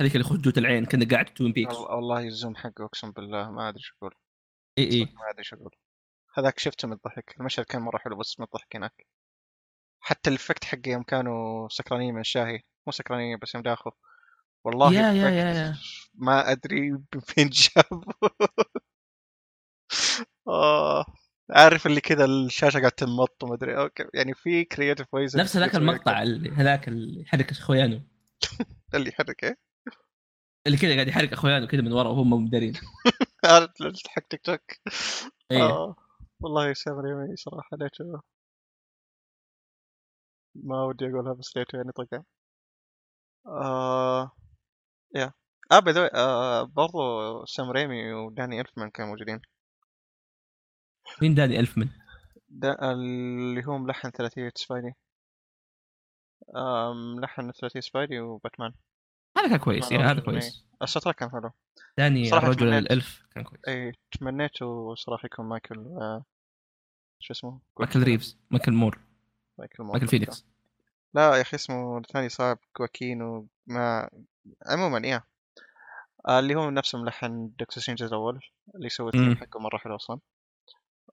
هذيك 0.00 0.12
اللي 0.16 0.24
خدوت 0.24 0.58
العين 0.58 0.84
كنا 0.84 1.08
قاعد 1.10 1.24
Twin 1.24 1.52
Peaks 1.52 1.74
وال- 1.74 1.92
والله 1.94 2.26
ال 2.26 2.32
zoom 2.32 2.56
حقه 2.56 2.84
أقسم 2.84 3.10
بالله 3.10 3.50
ما 3.50 3.68
أدري 3.68 3.82
شو 3.82 3.94
أقول. 3.96 4.14
اي 4.78 4.90
اي 4.92 5.04
ما 5.04 5.30
أدري 5.30 5.44
شو 5.44 5.56
أقول. 5.56 5.70
هذاك 6.34 6.58
شفته 6.58 6.88
من 6.88 6.94
الضحك. 6.94 7.34
المشهد 7.40 7.64
كان 7.64 7.82
مرة 7.82 7.98
حلو 7.98 8.16
بس 8.16 8.40
من 8.40 8.46
الضحك 8.46 8.76
هناك. 8.76 9.06
حتى 10.00 10.30
ال 10.30 10.35
effect 10.35 10.64
حقه 10.64 10.88
يوم 10.90 11.02
كانوا 11.02 11.68
سكرانين 11.68 12.14
من 12.14 12.20
الشاهي. 12.20 12.62
مو 12.86 12.92
سكرانين 12.92 13.38
بس 13.42 13.54
يوم 13.54 13.62
داخل. 13.62 13.90
والله 14.64 14.92
yeah- 14.94 15.12
yeah- 15.12 15.30
yeah- 15.30 15.52
yeah. 15.54 15.76
ما 16.14 16.52
أدري 16.52 16.98
فين 17.26 17.48
جاب. 17.48 18.04
آه. 20.48 21.04
عارف 21.50 21.86
اللي 21.86 22.00
كذا 22.00 22.24
الشاشة 22.24 22.78
قاعدة 22.78 22.88
تمط 22.96 23.42
وما 23.42 23.54
أدري. 23.54 23.76
okay. 23.78 24.04
يعني 24.14 24.34
في 24.34 24.64
creative 24.64 25.14
ways 25.14 25.36
نفس 25.36 25.56
هذاك 25.56 25.74
المقطع 25.74 26.22
اللي 26.22 26.50
هذاك 26.50 26.88
اللي 26.88 27.20
يحرك 27.22 27.50
اخويانه 27.50 28.02
اللي 28.94 29.08
يحرك 29.08 29.44
إيه؟ 29.44 29.56
اللي 30.66 30.78
كذا 30.78 30.94
قاعد 30.94 31.08
يحرك 31.08 31.32
اخويانه 31.32 31.66
كذا 31.66 31.80
من 31.80 31.92
ورا 31.92 32.08
وهم 32.08 32.30
مدارين 32.44 32.72
عارف 33.44 33.70
حق 34.08 34.22
تيك 34.30 34.40
توك. 34.40 34.60
اي 35.52 35.62
آه. 35.62 35.96
والله 36.40 36.72
سام 36.74 36.94
ريمي 36.98 37.36
صراحة 37.36 37.76
ليته 37.76 38.20
ما 40.54 40.84
ودي 40.84 41.04
أقولها 41.06 41.32
بس 41.32 41.56
ليته 41.56 41.76
يعني 41.76 41.92
طقع 41.92 42.22
آه... 43.46 44.30
يا. 45.14 45.32
آه 45.72 45.78
باي 45.78 46.10
آه 46.14 46.62
برضو 46.62 47.44
سام 47.44 47.70
ريمي 47.70 48.12
وداني 48.12 48.60
ألفمان 48.60 48.90
كانوا 48.90 49.10
موجودين. 49.10 49.40
مين 51.22 51.34
داني 51.34 51.60
الفمن 51.60 51.88
دا 52.48 52.92
اللي 52.92 53.66
هو 53.66 53.78
ملحن 53.78 54.10
ثلاثية 54.10 54.52
سبايدي. 54.54 54.92
آه 56.54 56.92
ملحن 56.92 57.52
ثلاثية 57.52 57.80
سبايدي 57.80 58.20
وباتمان. 58.20 58.72
هذا 59.38 59.48
كان 59.48 59.58
كويس 59.58 59.92
يا 59.92 59.98
هذا 59.98 60.20
كويس. 60.20 60.66
السطر 60.82 61.12
كان 61.12 61.30
حلو. 61.30 61.50
داني 61.98 62.32
الرجل 62.32 62.56
تمنيت. 62.56 62.82
الألف 62.82 63.22
كان 63.34 63.44
كويس. 63.44 63.60
اي 63.68 63.92
تمنيته 64.12 64.94
صراحة 64.94 65.26
يكون 65.26 65.46
مايكل 65.46 65.78
آه 65.78 66.24
شو 67.18 67.32
اسمه؟ 67.32 67.60
مايكل 67.80 68.02
ريفز 68.02 68.38
مايكل 68.50 68.72
مور. 68.72 68.98
مايكل, 69.58 69.82
مور 69.82 69.92
مايكل 69.92 70.08
فينيكس. 70.08 70.46
لا 71.14 71.36
يا 71.36 71.40
أخي 71.42 71.54
اسمه 71.54 71.98
الثاني 71.98 72.28
صعب 72.28 72.58
كواكين 72.72 73.22
وما 73.22 74.10
عموما 74.66 75.08
يا 75.08 75.22
آه 76.28 76.38
اللي 76.38 76.54
هو 76.54 76.70
نفس 76.70 76.94
ملحن 76.94 77.50
دكتور 77.58 77.82
سترينج 77.82 78.02
الأول 78.02 78.40
اللي 78.74 78.88
سوى 78.88 79.06
الثيم 79.08 79.28
مم. 79.28 79.36
حقه 79.36 79.60
مرة 79.60 79.78
حلو 79.78 79.96
أصلا. 79.96 80.20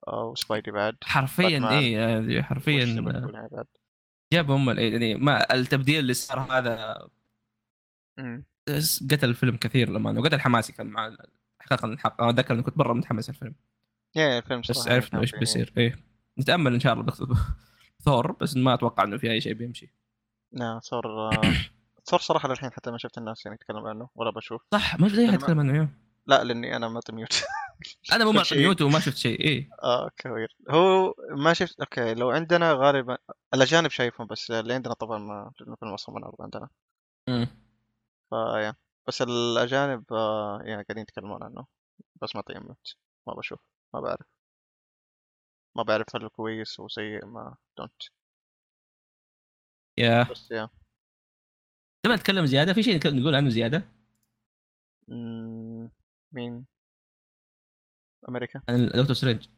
آه 0.08 0.24
وسبايدي 0.24 0.70
بعد. 0.70 0.96
حرفيا. 1.04 1.78
اي 1.78 1.98
آه، 1.98 2.42
حرفيا. 2.42 2.84
آه، 2.84 3.64
جابوا 4.32 4.56
هم 4.56 4.70
يعني 4.78 5.14
ما 5.14 5.54
التبديل 5.54 5.98
اللي 5.98 6.14
صار 6.14 6.40
هذا. 6.40 7.08
مم. 8.18 8.44
قتل 9.10 9.28
الفيلم 9.28 9.56
كثير 9.56 9.90
لما 9.90 10.20
وقتل 10.20 10.40
حماسي 10.40 10.72
كان 10.72 10.86
مع 10.86 11.16
حقيقة 11.60 11.86
الحق 11.86 12.20
أنا 12.20 12.30
أتذكر 12.30 12.54
إني 12.54 12.62
كنت 12.62 12.78
مرة 12.78 12.92
متحمس 12.92 13.28
الفيلم 13.30 13.54
يا 14.16 14.38
الفيلم 14.38 14.60
بس 14.60 14.88
عرفنا 14.88 15.20
إيش 15.20 15.32
بيصير 15.32 15.72
إيه. 15.76 15.98
نتأمل 16.38 16.74
إن 16.74 16.80
شاء 16.80 16.92
الله 16.92 17.12
ثور 18.04 18.32
بس 18.32 18.56
ما 18.56 18.74
أتوقع 18.74 19.04
إنه 19.04 19.16
في 19.16 19.30
أي 19.30 19.40
شيء 19.40 19.52
بيمشي. 19.52 19.94
نعم 20.52 20.80
ثور 20.80 21.04
ثور 22.04 22.20
صراحة 22.20 22.48
للحين 22.48 22.72
حتى 22.72 22.90
ما 22.90 22.98
شفت 22.98 23.18
الناس 23.18 23.46
يعني 23.46 23.54
يتكلم 23.54 23.86
عنه 23.86 24.08
ولا 24.14 24.30
بشوف. 24.30 24.62
صح 24.72 25.00
ما 25.00 25.08
أنا 25.08 25.24
احد 25.24 25.28
ما- 25.28 25.34
يتكلم 25.34 25.60
عنه 25.60 25.76
يوم. 25.76 25.94
لا 26.26 26.44
لأني 26.44 26.76
أنا 26.76 26.88
معطي 26.88 27.12
ميوت 27.12 27.32
أنا 28.12 28.24
مو 28.24 28.32
معطي. 28.32 28.56
ميوت 28.58 28.82
وما 28.82 29.00
شفت 29.00 29.16
شيء 29.16 29.40
إيه. 29.40 29.70
آه 29.82 30.10
كوير 30.20 30.56
هو 30.70 31.14
ما 31.30 31.52
شفت 31.52 31.80
أوكي 31.80 32.14
لو 32.14 32.30
عندنا 32.30 32.72
غالبا 32.72 33.18
الأجانب 33.54 33.90
شايفهم 33.90 34.26
بس 34.26 34.50
اللي 34.50 34.74
عندنا 34.74 34.94
طبعا 34.94 35.18
ما 35.18 35.50
في 35.54 35.60
من 36.14 36.20
الأرض 36.22 36.42
عندنا. 36.42 36.68
مم. 37.28 37.46
فيا 38.30 38.74
بس 39.08 39.22
الأجانب 39.22 40.12
آه 40.12 40.58
يعني 40.62 40.82
قاعدين 40.82 40.98
يتكلمون 41.02 41.42
عنه. 41.42 41.66
بس 42.22 42.36
ما 42.36 42.42
ميوت 42.60 42.96
ما 43.26 43.34
بشوف 43.34 43.60
ما 43.94 44.00
بعرف. 44.00 44.26
ما 45.76 45.82
بعرف 45.82 46.16
هل 46.16 46.28
كويس 46.28 46.80
أو 46.80 46.88
سيء 46.88 47.26
ما 47.26 47.56
دونت 47.78 48.02
يا 49.98 50.22
بس 50.30 50.50
يا 50.50 50.68
لما 52.06 52.16
نتكلم 52.16 52.46
زيادة؟ 52.46 52.72
في 52.72 52.82
شيء 52.82 53.00
نقول 53.06 53.34
عنه 53.34 53.48
زيادة؟ 53.48 53.88
مين؟ 56.32 56.66
أمريكا. 58.28 58.62
عن 58.68 58.86
دكتور 58.86 59.12
سترينج. 59.12 59.48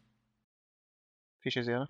في 1.40 1.50
شيء 1.50 1.62
زيادة؟ 1.62 1.88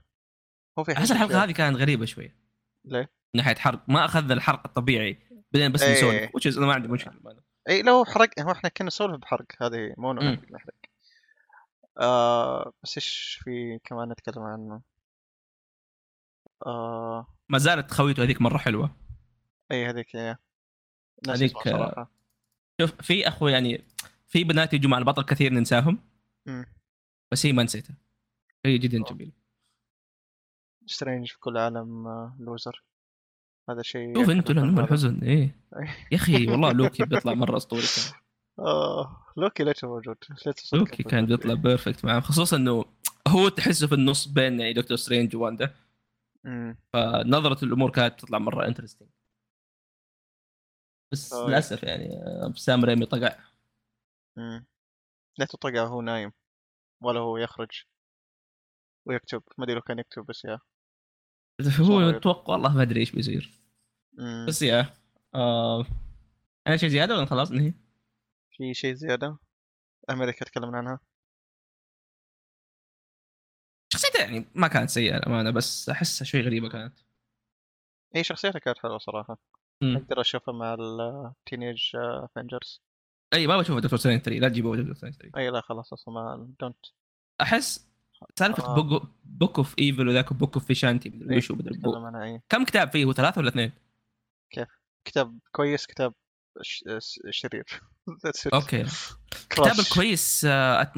هو 0.78 0.84
في 0.84 0.92
احس 0.92 1.12
الحلقة 1.12 1.44
هذه 1.44 1.52
كانت 1.52 1.76
غريبة 1.76 2.04
شوية. 2.04 2.36
ليه؟ 2.84 3.00
من 3.00 3.40
ناحية 3.40 3.54
حرق. 3.54 3.88
ما 3.88 4.04
أخذ 4.04 4.30
الحرق 4.30 4.66
الطبيعي. 4.66 5.18
بعدين 5.52 5.72
بس 5.72 5.82
نسولف. 5.82 6.14
إيه. 6.14 6.30
وش 6.34 6.58
أنا 6.58 6.66
ما 6.66 6.74
عندي 6.74 6.88
مشكلة. 6.88 7.42
اي 7.68 7.82
لو 7.82 8.04
حرق 8.04 8.40
هو 8.40 8.52
إحنا 8.52 8.68
كنا 8.68 8.86
نسولف 8.86 9.20
بحرق. 9.20 9.46
هذه 9.62 9.94
مو 9.98 10.12
نحرق 10.12 10.74
آه 12.00 12.72
بس 12.82 12.98
إيش 12.98 13.40
في 13.44 13.78
كمان 13.84 14.08
نتكلم 14.08 14.42
عنه؟ 14.42 14.82
آه. 16.66 17.26
ما 17.48 17.58
زالت 17.58 17.90
خويته 17.90 18.22
هذيك 18.22 18.42
مرة 18.42 18.58
حلوة. 18.58 18.96
اي 19.72 19.86
هذيك 19.86 20.14
يا 20.14 20.22
ناس 20.22 20.36
هذيك، 21.28 21.52
شوف 22.80 22.94
في 23.02 23.28
اخو 23.28 23.48
يعني 23.48 23.84
في 24.26 24.44
بنات 24.44 24.74
يجوا 24.74 24.90
مع 24.90 24.98
البطل 24.98 25.22
كثير 25.22 25.52
ننساهم 25.52 25.98
مم. 26.46 26.66
بس 27.32 27.46
هي 27.46 27.52
ما 27.52 27.62
نسيتها 27.62 27.96
هي 28.66 28.78
جدا 28.78 29.00
آه. 29.00 29.12
جميلة 29.12 29.32
سترينج 30.86 31.28
في 31.32 31.38
كل 31.38 31.56
عالم 31.56 32.06
آه، 32.06 32.36
loser 32.40 32.82
هذا 33.70 33.82
شيء 33.82 34.18
شوف 34.18 34.30
أنتوا 34.30 34.54
لأنهم 34.54 34.74
هذا. 34.74 34.84
الحزن 34.84 35.18
إيه. 35.18 35.56
يا 36.12 36.16
أخي 36.16 36.46
والله 36.46 36.72
لوكي 36.72 37.04
بيطلع 37.04 37.34
مرة 37.34 37.56
أسطوري 37.56 37.82
كان 37.82 38.20
آه 38.66 39.24
لوكي 39.36 39.64
ليش 39.64 39.84
موجود؟ 39.84 40.16
لوكي 40.72 41.02
كان؟ 41.02 41.26
بيطلع 41.26 41.54
perfect 41.54 42.04
معاه 42.04 42.20
خصوصا 42.20 42.56
إنه 42.56 42.84
هو 43.28 43.48
تحسه 43.48 43.86
في 43.86 43.94
النص 43.94 44.28
بين 44.28 44.60
يعني 44.60 44.72
دكتور 44.72 44.96
سترينج 44.96 45.36
وواندا. 45.36 45.74
فنظرة 46.92 47.64
الأمور 47.64 47.90
كانت 47.90 48.20
تطلع 48.20 48.38
مرة 48.38 48.66
interesting 48.66 49.08
بس 51.14 51.32
طيب. 51.32 51.48
للأسف 51.48 51.82
يعني 51.82 52.16
آه، 52.16 52.52
سام 52.56 52.84
ريمي 52.84 53.06
طقع 53.06 53.36
mm. 54.36 54.66
لا 55.38 55.46
تطقع 55.46 55.82
وهو 55.82 56.00
نايم 56.02 56.32
ولا 57.02 57.20
هو 57.20 57.36
يخرج 57.36 57.84
ويكتب 59.06 59.42
ما 59.58 59.64
أدري 59.64 59.74
لو 59.74 59.80
كان 59.80 59.98
يكتب 59.98 60.26
بس 60.26 60.44
يا 60.44 60.58
هو. 61.80 62.10
أتوقع 62.10 62.52
والله 62.52 62.76
ما 62.76 62.82
أدري 62.82 63.00
إيش 63.00 63.10
بيصير. 63.12 63.60
بس 64.48 64.62
يا 64.62 64.94
آه 65.34 65.86
أنا 66.66 66.76
شيء 66.76 66.88
زيادة 66.88 67.16
ولا 67.16 67.26
خلاص 67.26 67.50
نهي؟ 67.50 67.72
في 68.50 68.74
شيء 68.74 68.94
زيادة 68.94 69.38
أمريكا 70.10 70.44
تكلمنا 70.44 70.78
عنها 70.78 71.00
شخصيته 73.92 74.20
يعني 74.20 74.46
ما 74.54 74.68
كانت 74.68 74.90
سيئة 74.90 75.16
الامانه 75.16 75.50
بس 75.50 75.88
أحسها 75.88 76.24
شوي 76.24 76.40
غريبة 76.40 76.68
كانت 76.68 76.98
اي 78.16 78.24
شخصيتها 78.24 78.58
كانت 78.58 78.78
حلوة 78.78 78.98
صراحة 78.98 79.38
أقدر 79.82 80.20
اشوفها 80.20 80.54
مع 80.54 80.74
ال 80.74 80.90
teenage 80.90 81.96
Avengers 81.96 82.82
أي 83.34 83.46
ما 83.46 83.58
بشوف 83.58 83.78
دكتور 83.78 83.98
سترينج 83.98 84.20
3 84.22 84.40
لا 84.40 84.48
تجيبوا 84.48 84.76
دكتور 84.76 84.94
سترينج 84.94 85.16
3 85.16 85.38
أي 85.38 85.50
لا 85.50 85.60
خلاص 85.60 85.92
أصلا 85.92 86.14
ما 86.14 86.54
دونت 86.60 86.76
أحس 87.40 87.94
سالفة 88.38 88.64
آه. 88.64 88.74
book 88.74 89.02
book 89.24 89.58
of 89.58 89.74
evil 89.78 90.08
وذاك 90.08 90.32
book 90.32 90.54
of 90.54 90.66
Vishanti 90.66 91.10
مدري 91.10 91.36
وش 91.36 91.52
كم 92.48 92.64
كتاب 92.64 92.90
فيه؟ 92.90 93.04
هو 93.04 93.12
ثلاثة 93.12 93.38
ولا 93.38 93.48
اثنين؟ 93.48 93.72
كتاب 95.04 95.38
كويس 95.52 95.86
كتاب 95.86 96.14
ش... 96.62 96.84
شرير. 97.30 97.64
okay. 98.54 98.84
كتاب 99.50 99.78
الكويس 99.78 100.44
آه، 100.44 100.92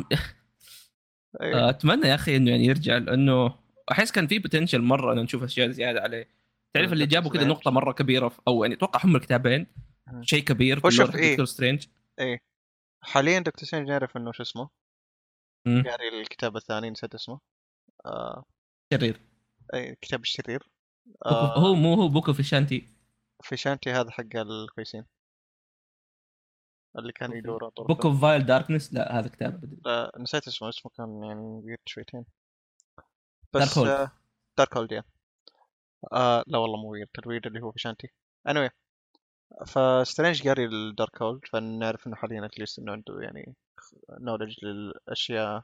أي. 1.43 1.55
آه، 1.55 1.71
أتمنى 1.71 2.09
يا 2.09 2.15
أخي 2.15 2.37
إنه 2.37 2.51
يعني 2.51 2.65
يرجع 2.65 2.99
لأنه 2.99 3.55
أحس 3.91 4.13
كان 4.13 4.27
في 4.27 4.39
potential 4.39 4.83
مرة 4.83 5.13
إنه 5.13 5.23
نشوف 5.23 5.43
أشياء 5.43 5.69
زيادة 5.69 6.01
عليه. 6.01 6.29
تعرف 6.75 6.93
اللي 6.93 7.07
دكتور 7.07 7.21
جابوا 7.23 7.31
كذا. 7.39 7.45
نقطة 7.49 7.71
مرة 7.71 7.93
كبيرة 7.93 8.29
في- 8.29 8.41
أو 8.49 8.65
يعني 8.65 8.75
أتوقع 8.75 9.01
هم 9.05 9.17
الكتابين. 9.17 9.67
شيء 10.21 10.45
كبير 10.45 10.81
في 10.81 10.91
شوف 10.91 11.11
حق 11.11 11.17
إيه. 11.17 11.31
دكتور 11.31 11.47
سترينج 11.47 11.87
اي 12.21 12.41
حاليا 13.03 13.39
دكتور 13.39 13.67
سترينج 13.69 13.89
نعرف 13.89 14.17
إنه 14.17 14.33
شو 14.33 14.43
اسمه. 14.43 14.69
قاري 15.67 16.21
الكتاب 16.21 16.57
الثاني 16.57 16.91
نسيت 16.91 17.15
اسمه. 17.15 17.41
آه... 18.07 18.45
شرير. 18.95 19.21
اي 19.75 19.91
الكتاب 19.91 20.21
الشرير. 20.21 20.69
آه... 21.27 21.59
هو 21.59 21.75
مو 21.75 21.95
هو 21.95 22.09
book 22.09 22.27
of 22.29 22.37
Vishanti 22.37 22.89
Vishanti 23.43 23.91
هذا 23.91 24.11
حق 24.11 24.37
الكويسين. 24.37 25.05
اللي 26.99 27.13
كان. 27.13 27.33
يدور 27.37 27.69
طول 27.69 27.87
بوك. 27.87 28.07
اوف 28.07 28.21
فايل 28.23 28.47
داركنس 28.47 28.95
لا 28.95 29.19
هذا 29.19 29.29
كتاب 29.29 29.81
لا 29.87 30.13
نسيت 30.19 30.49
اسمه. 30.49 30.69
اسمه 30.69 30.93
كان 30.97 31.23
يعني 31.25 31.77
شويتين. 31.87 32.25
Dark 33.01 33.05
بس 33.55 33.79
Hold. 33.79 34.09
Darkhold 34.59 34.93
yeah 34.93 35.05
آه 36.13 36.45
لا 36.47 36.59
والله 36.59 36.77
مو 36.77 36.91
weird 36.91 37.09
ال 37.19 37.23
weird 37.23 37.47
اللي 37.47 37.61
هو 37.61 37.73
Vishanti. 37.73 38.09
Anyway 38.49 38.71
فسترينج 39.67 40.49
قاري 40.49 40.65
ال 40.65 41.23
Darkhold 41.23 41.41
فنعرف 41.53 42.07
إنه 42.07 42.17
حاليا 42.17 42.47
at 42.47 42.56
least 42.56 42.79
إنه 42.79 42.93
عنده 42.93 43.21
يعني 43.21 43.55
knowledge 44.21 44.65
للأشياء 44.65 45.63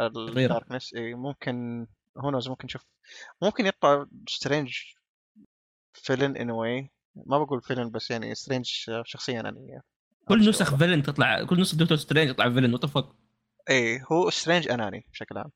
ال 0.00 0.10
darkness 0.10 0.94
اي 0.94 1.14
ممكن 1.14 1.86
هو 2.18 2.30
knows 2.30 2.48
ممكن 2.48 2.64
نشوف. 2.66 2.84
ممكن 3.42 3.66
يطلع 3.66 4.06
سترينج 4.28 4.78
villain 5.92 6.36
anyway 6.36 6.90
ما 7.14 7.38
بقول 7.38 7.62
villain 7.62 7.90
بس 7.90 8.10
يعني 8.10 8.34
سترينج 8.34 8.64
شخصيا 9.04 9.34
يعني 9.34 9.82
كل 10.24 10.48
نسخ 10.48 10.74
villain 10.74 11.02
تطلع 11.02 11.44
كل 11.44 11.60
نسخ 11.60 11.76
دكتور 11.78 11.96
سترينج 11.96 12.30
يطلع 12.30 12.50
villain 12.50 12.74
وتفق 12.74 13.16
اي 13.70 14.02
هو 14.12 14.30
سترينج 14.30 14.68
أناني 14.70 15.06
بشكل 15.12 15.38
عام. 15.38 15.52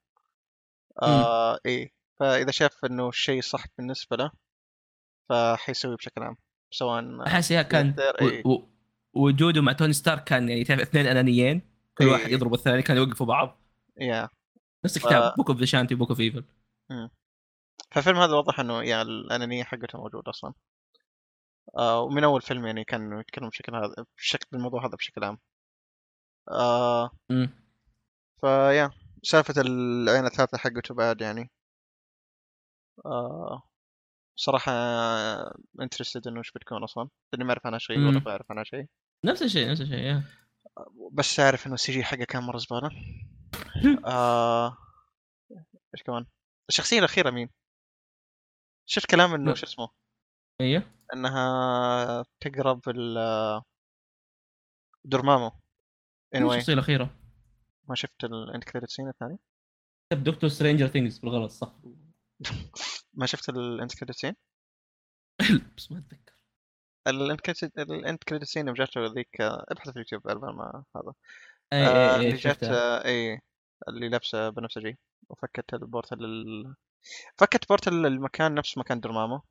آه 1.03 1.59
اي 1.67 1.93
فإذا 2.21 2.51
شاف 2.51 2.85
إنه 2.85 3.09
الشيء 3.09 3.41
صح 3.43 3.65
بالنسبة 3.79 4.17
له 4.17 4.31
فحيسويه 5.29 5.97
بشكل 5.97 6.23
عام 6.23 6.37
سواء 6.71 7.27
أحس 7.27 7.51
yeah 7.51 7.63
كان 7.63 7.95
إيه. 8.21 8.43
و- 8.47 8.53
و- 8.53 8.69
وجوده 9.13 9.63
مع 9.63 9.73
توني 9.73 9.93
ستارك 9.93 10.25
كان 10.25 10.49
يعني 10.49 10.65
تعرف 10.65 10.81
اثنين 10.81 11.07
أنانيين 11.07 11.63
كل 11.99 12.05
إيه. 12.05 12.13
واحد 12.13 12.31
يضرب 12.31 12.55
الثاني 12.55 12.83
كانوا 12.83 13.05
يوقفوا 13.05 13.27
بعض. 13.27 13.59
yeah. 14.01 14.29
نفس 14.85 14.99
ف- 14.99 15.03
الكتاب 15.05 15.35
book 15.37 15.51
of 15.51 15.59
the 15.59 15.65
Vishanti 15.65 15.95
book 15.95 16.09
of 16.09 16.21
evil 16.21 16.45
فالفيلم 17.91 18.17
هذا 18.17 18.33
واضح 18.35 18.61
إنه 18.61 18.83
يعني 18.83 19.03
الأنانية 19.03 19.65
حقته 19.65 19.99
موجوده 19.99 20.31
أصلا. 20.31 20.53
آه 21.79 22.01
ومن 22.01 22.25
أول 22.25 22.43
فيلم 22.43 22.67
يعني 22.67 22.85
كانوا 22.85 23.21
يتكلموا 23.21 23.51
بشكل 23.51 23.75
هذا 23.75 24.07
بشكل 24.19 24.47
بالموضوع 24.53 24.87
هذا 24.87 24.97
بشكل 24.97 25.25
عام. 25.25 25.39
آه. 26.51 27.11
ف 28.41 28.51
yeah 28.51 28.91
سالفة 29.23 29.55
العين 29.61 30.27
الثالثة 30.27 30.59
حقته 30.59 30.95
بعد 30.95 31.21
يعني. 31.21 31.51
آه 33.07 33.63
صراحة 34.37 34.73
interested 35.81 36.27
إنه 36.29 36.39
إيش 36.39 36.53
بتكون 36.53 36.83
أصلا 36.83 37.09
لأني 37.33 37.45
ما 37.45 37.51
أعرف 37.51 37.67
عنها 37.67 37.79
شيء 37.79 37.99
ولا. 37.99 38.19
بعرف 38.19 38.47
عنها 38.51 38.65
شيء 38.65 38.87
نفس 39.25 39.43
الشيء 39.43 39.71
نفس 39.71 39.81
الشيء 39.81 39.99
yeah. 39.99 40.25
بس 41.13 41.41
أعرف 41.41 41.67
إنه 41.67 41.75
ال 41.75 41.93
CG 41.93 42.05
حقه 42.05 42.25
كان 42.25 42.43
مرة 42.43 42.59
زبالة 42.59 42.91
آه 44.07 44.77
إيش 45.95 46.03
كمان 46.07 46.27
الشخصية 46.69 46.99
الأخيرة 46.99 47.31
مين؟ 47.31 47.49
شفت 48.87 49.11
كلام 49.11 49.35
إنه. 49.35 49.55
شو 49.55 49.67
اسمه 49.67 49.89
أيوه 50.61 50.83
إنها 51.15 52.25
تقرب 52.41 52.81
ال 52.89 53.63
دورمامو 55.05 55.51
مين 56.35 56.43
anyway 56.43 56.53
الشخصية 56.53 56.73
الأخيرة؟ 56.73 57.17
ما 57.89 57.95
شفت 57.95 58.25
ال 58.25 58.35
end 58.35 58.65
credit 58.65 58.91
scene 58.91 59.09
الثاني 59.09 59.39
دكتور 60.13 60.51
Stranger 60.51 60.87
Things 60.87 61.19
بالغلط 61.19 61.51
صح 61.51 61.73
ما 63.15 63.27
شفت 63.27 63.49
ال 63.49 63.60
end 63.60 63.93
credit 63.93 64.17
scene 64.17 64.37
بس 65.77 65.93
ما 65.93 65.99
أتذكر. 65.99 66.35
ال 67.09 67.17
end 67.17 67.41
credit 67.41 67.79
ال 67.79 67.89
end 67.89 68.19
credit 68.19 68.45
scene 68.45 68.67
يوم 68.67 68.77
جات 68.77 68.99
ذيك 68.99 69.41
آه، 69.41 69.65
ابحث 69.69 69.89
في 69.89 69.97
اليوتيوب 69.97 70.29
ما 70.29 70.85
هذا. 70.97 71.13
اي 71.73 71.87
آه، 71.87 72.11
اي 72.11 72.17
اللي 72.17 72.27
اي 72.27 72.33
جات 72.33 72.55
شفتها. 72.55 73.01
آه، 73.01 73.05
اي 73.05 73.41
اللي 73.89 74.09
لابسه 74.09 74.49
بنفسجي 74.49 74.99
وفكت 75.29 75.75
ال 75.75 75.82
portal 75.82 76.25
ال... 76.25 76.75
فكت 77.39 77.69
portal 77.69 78.07
المكان 78.07 78.55
نفس 78.55 78.79
مكان 78.79 79.01
دورمامو. 79.01 79.43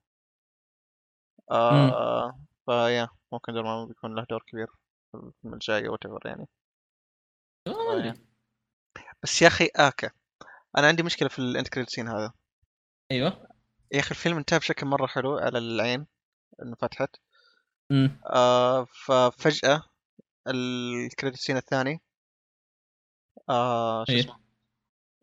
آه 1.51 2.39
ف 2.65 2.74
yeah 2.74 3.09
ممكن 3.31 3.53
دورمامو 3.53 3.85
بيكون 3.85 4.15
له 4.15 4.25
دور 4.29 4.43
كبير 4.47 4.67
في 5.11 5.17
الفيلم 5.17 5.53
الجاي 5.53 5.87
أو 5.87 5.97
يعني 6.25 6.47
آه،. 7.67 8.15
بس 9.23 9.41
يا 9.41 9.47
أخي 9.47 9.69
اكا 9.75 10.11
أنا 10.77 10.87
عندي 10.87 11.03
مشكلة 11.03 11.29
في 11.29 11.39
ال 11.39 11.46
end 11.46 11.67
credit 11.67 11.89
scene 11.89 12.07
هذا. 12.07 12.33
أيوه. 13.11 13.48
يا 13.91 13.99
أخي 13.99 14.11
الفيلم 14.11 14.37
انتهى 14.37 14.59
بشكل 14.59 14.85
مرة 14.85 15.07
حلو 15.07 15.37
على 15.37 15.57
العين 15.57 16.05
إنه 16.61 16.75
فتحت. 16.75 17.15
mm. 17.89 18.19
آه 18.25 18.87
ففجأة 19.05 19.83
ال 20.47 20.60
credit 20.60 21.37
scene 21.37 21.57
الثاني. 21.57 22.01
آه 23.49 24.05
شو 24.05 24.11
إيه. 24.13 24.19
اسمه؟ 24.19 24.39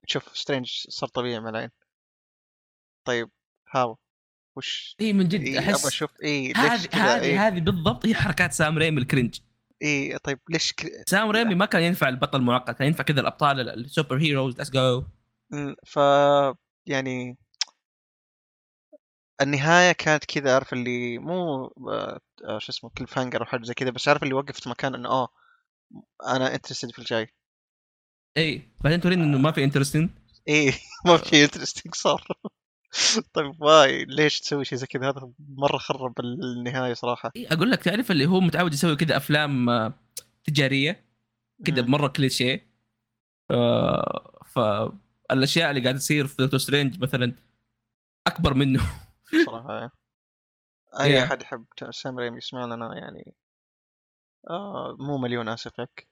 تشوف 0.06 0.38
سترينج 0.38 0.66
صار 0.88 1.08
طبيعي 1.08 1.40
مع 1.40 1.48
العين. 1.48 1.70
طيب 3.04 3.30
how 3.74 3.98
وش؟ 4.56 4.96
اي 5.00 5.12
من 5.12 5.28
جد 5.28 5.40
إيه 5.40 5.58
أبغى 5.58 5.70
أحس 5.70 5.86
أشوف 5.86 6.10
اي 6.22 6.52
هذه 6.52 6.88
هذه 6.92 7.22
إيه. 7.22 7.46
هذه 7.46 7.60
بالضبط 7.60 8.06
هي 8.06 8.14
حركات 8.14 8.52
سام 8.52 8.78
ريمي 8.78 9.00
ال 9.00 9.05
cringe. 9.05 9.40
إيه 9.82 10.16
طيب 10.16 10.38
ليش 10.50 10.72
ك... 10.72 10.86
سام 11.08 11.30
ريمي 11.30 11.54
ما 11.54 11.66
كان 11.66 11.82
ينفع 11.82 12.08
البطل 12.08 12.38
المعقد 12.38 12.74
كان 12.74 12.86
ينفع 12.86 13.04
كذا 13.04 13.20
الأبطال 13.20 13.60
ال- 13.60 13.84
السوبر 13.84 14.18
heroes 14.18 14.58
let's 14.58 14.70
go 14.70 15.04
ف 15.86 15.96
يعني 16.86 17.36
النهاية 19.40 19.92
كانت 19.92 20.24
كذا 20.24 20.54
عارف 20.54 20.72
اللي 20.72 21.18
مو 21.18 21.64
آه 21.66 22.20
آه، 22.44 22.58
شو 22.58 22.72
اسمه 22.72 22.90
cliffhanger 22.90 23.40
أو 23.40 23.44
حاجة 23.44 23.62
زي 23.62 23.74
كذا 23.74 23.90
بس 23.90 24.08
عارف 24.08 24.22
اللي 24.22 24.34
وقفت 24.34 24.68
مكان 24.68 24.94
إنه 24.94 25.08
آه 25.08 25.28
أنا 26.26 26.54
interested 26.54 26.90
في 26.90 26.98
الجاي. 26.98 27.28
اي 28.36 28.68
بعدين 28.84 29.00
توريني 29.00 29.24
إنه 29.24 29.38
ما 29.38 29.52
في 29.52 29.64
interesting 29.64 30.10
إيه 30.48 30.72
ما 31.06 31.16
في 31.16 31.44
interesting 31.44 31.94
صار. 31.94 32.26
طيب 33.34 33.62
why 33.62 34.04
ليش 34.04 34.40
تسوي 34.40 34.64
شيء 34.64 34.78
زي 34.78 34.86
كذا؟ 34.86 35.10
هذا 35.10 35.30
مرة 35.38 35.78
خرب 35.78 36.20
النهاية 36.20 36.94
صراحة. 36.94 37.32
إيه 37.36 37.48
أقول 37.52 37.70
لك 37.70 37.82
تعرف 37.82 38.10
اللي 38.10 38.26
هو 38.26 38.40
متعود 38.40 38.74
يسوي 38.74 38.96
كذا 38.96 39.16
أفلام 39.16 39.70
آه، 39.70 39.92
تجارية؟ 40.44 41.04
كذا. 41.64 41.82
مرة 41.82 42.08
كليشيه. 42.08 42.66
آه، 43.50 44.40
فالأشياء 44.46 45.70
اللي 45.70 45.82
قاعدة 45.82 45.98
تصير 45.98 46.26
في 46.26 46.42
دكتور 46.42 46.60
سترينج 46.60 47.00
مثلا 47.00 47.32
أكبر 48.26 48.54
منه. 48.54 48.80
صراحة 49.46 49.78
إيه. 49.82 49.90
أي. 51.00 51.24
أحد 51.24 51.42
يحب 51.42 51.66
سام 51.90 52.18
ريمي 52.18 52.36
يسمع 52.36 52.64
لنا 52.64 52.98
يعني 52.98 53.34
آه 54.50 54.96
مو 54.98 55.18
مليون 55.18 55.48
اسف 55.48 55.80
لك 55.80 56.08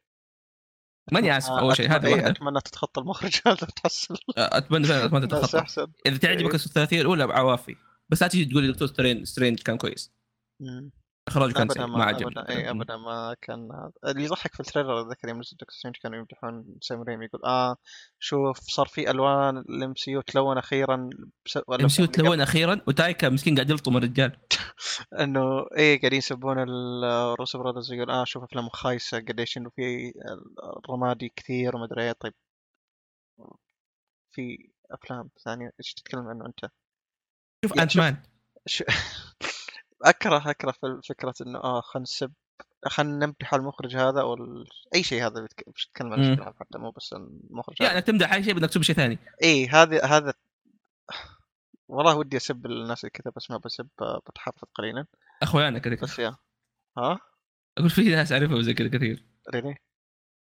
ماني 1.12 1.38
آسف 1.38 1.50
أول 1.50 1.76
شيء 1.76 1.88
أتمنى- 1.88 1.92
هذه 1.92 2.06
إيه، 2.06 2.12
واحدة 2.12 2.30
أتمنى 2.30 2.60
تتخطى 2.60 3.00
المخرج 3.00 3.40
هذا 3.46 3.62
وتحصل 3.62 4.14
آه، 4.38 4.58
اتمنى 4.58 4.84
فعلا 4.84 5.04
اتمنى 5.04 5.26
تتخطى 5.26 5.86
إذا 6.06 6.18
تعجبك 6.18 6.50
إيه. 6.50 6.54
الثلاثية 6.54 7.00
الأولى 7.00 7.26
بعوافي 7.26 7.76
بس 8.08 8.22
لا 8.22 8.28
تجي 8.28 8.44
تقول 8.44 8.62
لي 8.64 8.72
دكتور 8.72 8.88
سترينج 9.24 9.62
كان 9.62 9.78
كويس 9.78 10.12
mm. 10.60 10.90
اخراجه 11.28 11.52
كان 11.52 11.68
سيء 11.68 11.86
ما, 11.86 11.86
ما 11.86 12.04
عجبني 12.04 12.26
ابدا 12.26 12.48
اي 12.48 12.70
ابدا 12.70 12.96
ما 12.96 13.36
كان. 13.42 13.90
اللي 14.04 14.24
يضحك 14.24 14.54
في 14.54 14.60
ال 14.60 14.65
trailer 14.65 15.00
اتذكر 15.00 15.28
يوم 15.28 15.38
نزل 15.38 15.56
دكتور 15.56 15.70
سترينج 15.70 15.96
كانوا 15.96 16.18
يمدحون 16.18 16.78
سام 16.80 17.02
ريمي 17.02 17.24
يقول 17.24 17.44
آه 17.44 17.76
شوف 18.18 18.58
صار 18.58 18.86
في 18.86 19.10
ألوان 19.10 19.58
ال 19.58 19.94
MCU 19.94 20.20
تلون 20.20 20.58
أخيرا 20.58 21.10
بس... 21.46 21.58
ولا 21.66 21.82
MC 21.82 22.02
اللي 22.02 22.12
تلون 22.12 22.40
أخيرا 22.40 22.80
وتايكا 22.86 23.28
مسكين 23.28 23.54
قاعد 23.54 23.70
يلطم 23.70 23.96
الرجال 23.96 24.36
إنه 25.20 25.66
إيه 25.76 26.00
قاعدين 26.00 26.18
يسبون 26.18 26.58
ال 26.58 26.75
Russo 26.75 27.58
brothers 27.58 27.92
يقول 27.92 28.10
آه 28.10 28.24
شوف 28.24 28.42
أفلام 28.42 28.68
خايسة 28.68 29.18
قديش 29.18 29.58
إنه 29.58 29.70
في 29.70 30.12
الرمادي 30.84 31.32
كثير 31.36 31.76
وما 31.76 31.84
أدري 31.84 32.02
إيه 32.02 32.12
طيب 32.12 32.34
في 34.30 34.70
أفلام 34.90 35.30
ثانية 35.44 35.70
إيش 35.80 35.94
تتكلم 35.94 36.28
عنه 36.28 36.46
أنت؟ 36.46 36.70
شوف 37.64 37.78
انت 37.78 37.96
مان. 37.96 38.22
أكره 40.04 40.50
أكره 40.50 40.72
في 40.72 41.00
فكرة 41.08 41.34
إنه 41.40 41.58
آه 41.58 41.80
خلينا 41.80 42.02
نسب 42.02 42.32
خلينا 42.86 43.26
نمدح 43.26 43.54
المخرج 43.54 43.96
هذا 43.96 44.20
أو. 44.20 44.36
أي 44.94 45.02
شيء 45.02 45.26
هذا 45.26 45.40
بتك... 45.40 45.64
مش 45.74 45.86
تتكلم 45.86 46.12
عن 46.12 46.54
حتى 46.60 46.78
مو 46.78 46.90
بس 46.90 47.12
المخرج 47.12 47.76
يعني 47.80 47.92
هذا. 47.92 48.00
تمدح 48.00 48.32
أي 48.32 48.44
شيء 48.44 48.54
بدك 48.54 48.68
تسوي 48.68 48.82
شيء 48.82 48.96
ثاني. 48.96 49.18
اي 49.42 49.66
هذا 49.66 50.04
هذا 50.04 50.34
والله 51.88 52.16
ودي 52.16 52.36
أسب 52.36 52.66
الناس 52.66 53.04
اللي 53.04 53.10
كذا 53.10 53.32
بس 53.36 53.50
ما 53.50 53.56
بسب 53.56 53.88
بتحفظ 54.28 54.68
قليلا. 54.74 55.06
أخوانك 55.42 55.80
كذا 55.80 55.94
بس 55.94 56.18
يا 56.18 56.36
ها؟ 56.98 57.18
أقول 57.78 57.90
في 57.90 58.02
ناس 58.02 58.32
أعرفهم 58.32 58.62
زي 58.62 58.74
كذا 58.74 58.88
كثير. 58.88 59.24
ريلي؟ 59.54 59.76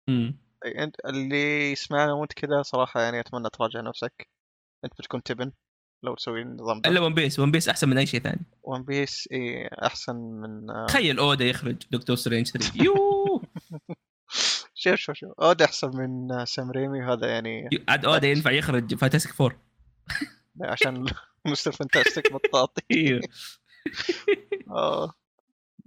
امم 0.08 0.38
اللي 1.06 1.72
يسمعنا 1.72 2.12
وأنت 2.12 2.32
كذا 2.32 2.62
صراحة 2.62 3.00
يعني 3.00 3.20
أتمنى 3.20 3.48
تراجع 3.50 3.80
نفسك. 3.80 4.28
أنت 4.84 4.92
بتكون 4.98 5.22
تبن. 5.22 5.52
لو 6.02 6.14
تسوي 6.14 6.42
النظام 6.42 6.82
إلا 6.86 7.00
One 7.00 7.14
Piece 7.14 7.38
One 7.38 7.50
Piece 7.50 7.68
أحسن 7.68 7.88
من 7.88 7.98
أي 7.98 8.06
شيء 8.06 8.20
ثاني. 8.20 8.46
One 8.62 8.82
Piece 8.82 9.28
اي 9.32 9.68
أحسن 9.68 10.16
من 10.16 10.70
آه، 10.70 10.86
تخيل 10.86 11.18
أودا 11.18 11.44
يخرج 11.44 11.76
Doctor 11.90 12.16
Strange 12.16 12.46
3 12.48 12.72
yo 12.84 12.94
شوف 14.74 14.94
شوف 14.94 15.16
شوف. 15.16 15.32
أودا 15.40 15.62
أحسن 15.62 15.90
من 15.96 16.32
آه، 16.32 16.44
سام 16.44 16.70
ريمي 16.70 17.02
وهذا 17.02 17.26
يعني 17.28 17.68
عاد 17.88 18.04
أودا 18.04 18.28
ينفع 18.28 18.50
يخرج 18.50 18.94
Fantastic 18.94 19.30
Four 19.32 19.56
عشان 20.62 21.06
Mister 21.46 21.72
Fantastic 21.72 22.32
مطاطي. 22.32 22.82
أيوه 22.92 23.20
آه. 24.70 25.12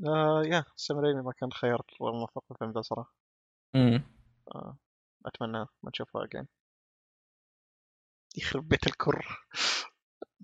آه 0.07 0.43
يا 0.45 0.63
سام 0.75 0.97
ريمي 0.99 1.21
ما 1.21 1.31
كان 1.31 1.51
خيار 1.51 1.81
موفق 2.01 2.43
في 2.47 2.51
الفيلم 2.51 2.71
ده 2.71 2.81
صراحة. 2.81 3.15
أتمنى 5.25 5.57
ما 5.83 5.89
نشوفها 5.89 6.23
اجين 6.23 6.47
يخرب 8.37 8.67
بيت 8.67 8.87
الكر 8.87 9.45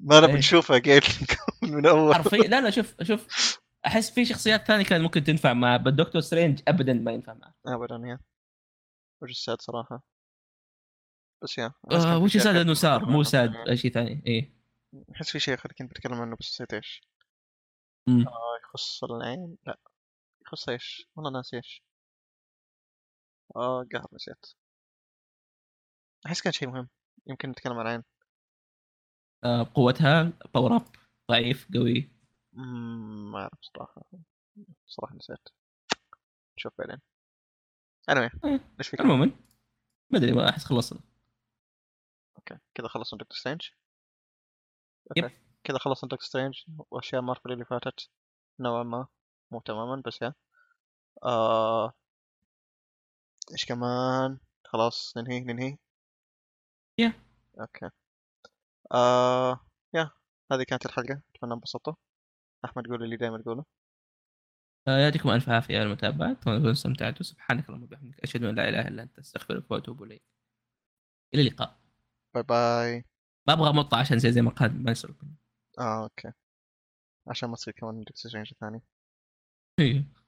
ما 0.01 0.19
نبي 0.19 0.31
إيه. 0.31 0.37
نشوفها 0.37 0.77
again 0.77 1.01
من 1.73 1.85
أول. 1.85 2.15
حرفيا. 2.15 2.37
لا 2.37 2.61
لا 2.61 2.69
شوف 2.69 3.03
شوف 3.03 3.27
أحس 3.85 4.11
في 4.11 4.25
شخصيات 4.25 4.67
ثانية 4.67 4.85
كان 4.85 5.01
ممكن 5.01 5.23
تنفع 5.23 5.53
مع 5.53 5.77
بال 5.77 5.88
Doctor 5.88 6.21
Strange 6.21 6.61
ابدا 6.67 6.93
ما 6.93 7.11
ينفع 7.11 7.33
معه. 7.33 7.53
ابدا 7.67 7.95
yeah. 8.07 8.19
وش 9.21 9.29
ال 9.31 9.39
sad 9.39 9.61
صراحة؟ 9.61 10.03
بس 11.43 11.57
yeah. 11.57 11.73
آه 11.91 12.17
وش 12.17 12.31
شيء 12.31 12.41
sad 12.41 12.55
آخر 12.55 12.61
إنه 12.61 12.73
بتكلم 12.73 13.09
مو. 13.11 13.23
sad 13.23 13.55
اي 13.55 13.77
شيء 13.77 13.91
ثاني. 13.91 14.23
إيه. 14.27 14.53
أحس 15.15 15.29
في 15.31 15.39
شيء 15.39 15.53
آخر 15.53 15.71
كنت 15.71 15.89
بتكلم 15.89 16.13
عنه 16.13 16.35
بس 16.39 16.47
نسيت 16.47 16.73
إيش. 16.73 17.01
آه 18.09 18.57
يخص 18.63 19.03
العين؟ 19.03 19.57
لا. 19.67 19.77
يخص 20.45 20.69
إيش؟ 20.69 21.07
والله 21.15 21.31
ناسي 21.31 21.57
إيش. 21.57 21.83
آه 23.55 23.85
قهر 23.93 24.05
نسيت. 24.13 24.45
أحس 26.25 26.41
كان 26.41 26.53
شيء 26.53 26.67
مهم. 26.69 26.89
يمكن 27.27 27.49
نتكلم 27.49 27.73
عن 27.73 27.81
العين. 27.81 28.03
آه 29.43 29.71
قوتها 29.73 30.33
power 30.53 30.75
up 30.75 30.85
ضعيف 31.31 31.67
قوي. 31.73 32.09
ما 32.53 33.39
أعرف 33.39 33.59
صراحة. 33.61 34.01
صراحة 34.87 35.15
نسيت. 35.15 35.49
نشوف 36.57 36.73
بعدين. 36.77 37.01
Anyway 38.11 38.45
إيه. 38.45 38.59
إيش 38.79 38.87
فيك؟ 38.87 39.01
عموما 39.01 39.31
ما 40.09 40.17
أدري 40.17 40.31
ما 40.31 40.49
أحس 40.49 40.65
خلصنا. 40.65 40.99
okay 42.37 42.57
كذا 42.75 42.87
خلصنا 42.87 43.19
Doctor 43.19 43.37
Strange 43.37 43.61
yep. 45.17 45.23
okay 45.23 45.35
كذا 45.63 45.77
خلصنا 45.77 46.09
Doctor 46.09 46.27
Strange 46.27 46.63
واشياء 46.91 47.21
مارفل 47.21 47.51
اللي 47.51 47.65
فاتت 47.65 48.09
نوعا 48.59 48.83
ما 48.83 49.07
مو 49.51 49.59
تماما 49.59 50.01
بس 50.05 50.21
yeah. 50.21 50.33
آه... 51.23 51.93
إيش 53.51 53.65
كمان؟ 53.65 54.39
خلاص 54.65 55.17
ننهي 55.17 55.39
ننهي. 55.39 55.77
yeah. 56.97 57.13
okay. 57.59 57.89
آه... 58.91 59.59
يا 59.93 60.11
هذه 60.51 60.63
كانت 60.63 60.85
الحلقة. 60.85 61.21
أتمنى 61.35 61.53
انبسطتوا. 61.53 61.93
أحمد 62.65 62.87
قول 62.87 63.03
اللي 63.03 63.17
دائما 63.17 63.37
تقوله. 63.41 63.65
آه 64.87 64.97
يعطيكم 64.99 65.29
ألف 65.29 65.49
عافية 65.49 65.75
على 65.79 65.85
المتابعة. 65.85 66.31
اتمنى 66.31 66.57
تكونوا 66.57 66.71
استمتعتوا 66.71 67.25
سبحانك 67.25 67.69
اللهم 67.69 67.83
وبحمدك. 67.83 68.19
أشهد 68.19 68.43
أن 68.43 68.55
لا 68.55 68.69
إله 68.69 68.87
إلا 68.87 69.03
أنت 69.03 69.19
أستغفرك 69.19 69.71
وأتوب 69.71 70.03
إليك. 70.03 70.23
إلى 71.33 71.41
اللقاء. 71.41 71.79
bye 72.33 72.43
bye. 72.43 73.05
ما 73.47 73.53
أبغى 73.53 73.73
مطة 73.73 73.97
عشان 73.97 74.19
زي 74.19 74.31
زي 74.31 74.41
ما 74.41 74.51
قال 74.51 74.83
ما 74.83 74.91
يسولف 74.91 75.17
آه 75.79 76.03
okay. 76.03 76.31
عشان 77.27 77.49
ما 77.49 77.55
تصير 77.55 77.73
كمان 77.73 78.03
ثاني. 78.59 78.81
أيوه 79.79 80.18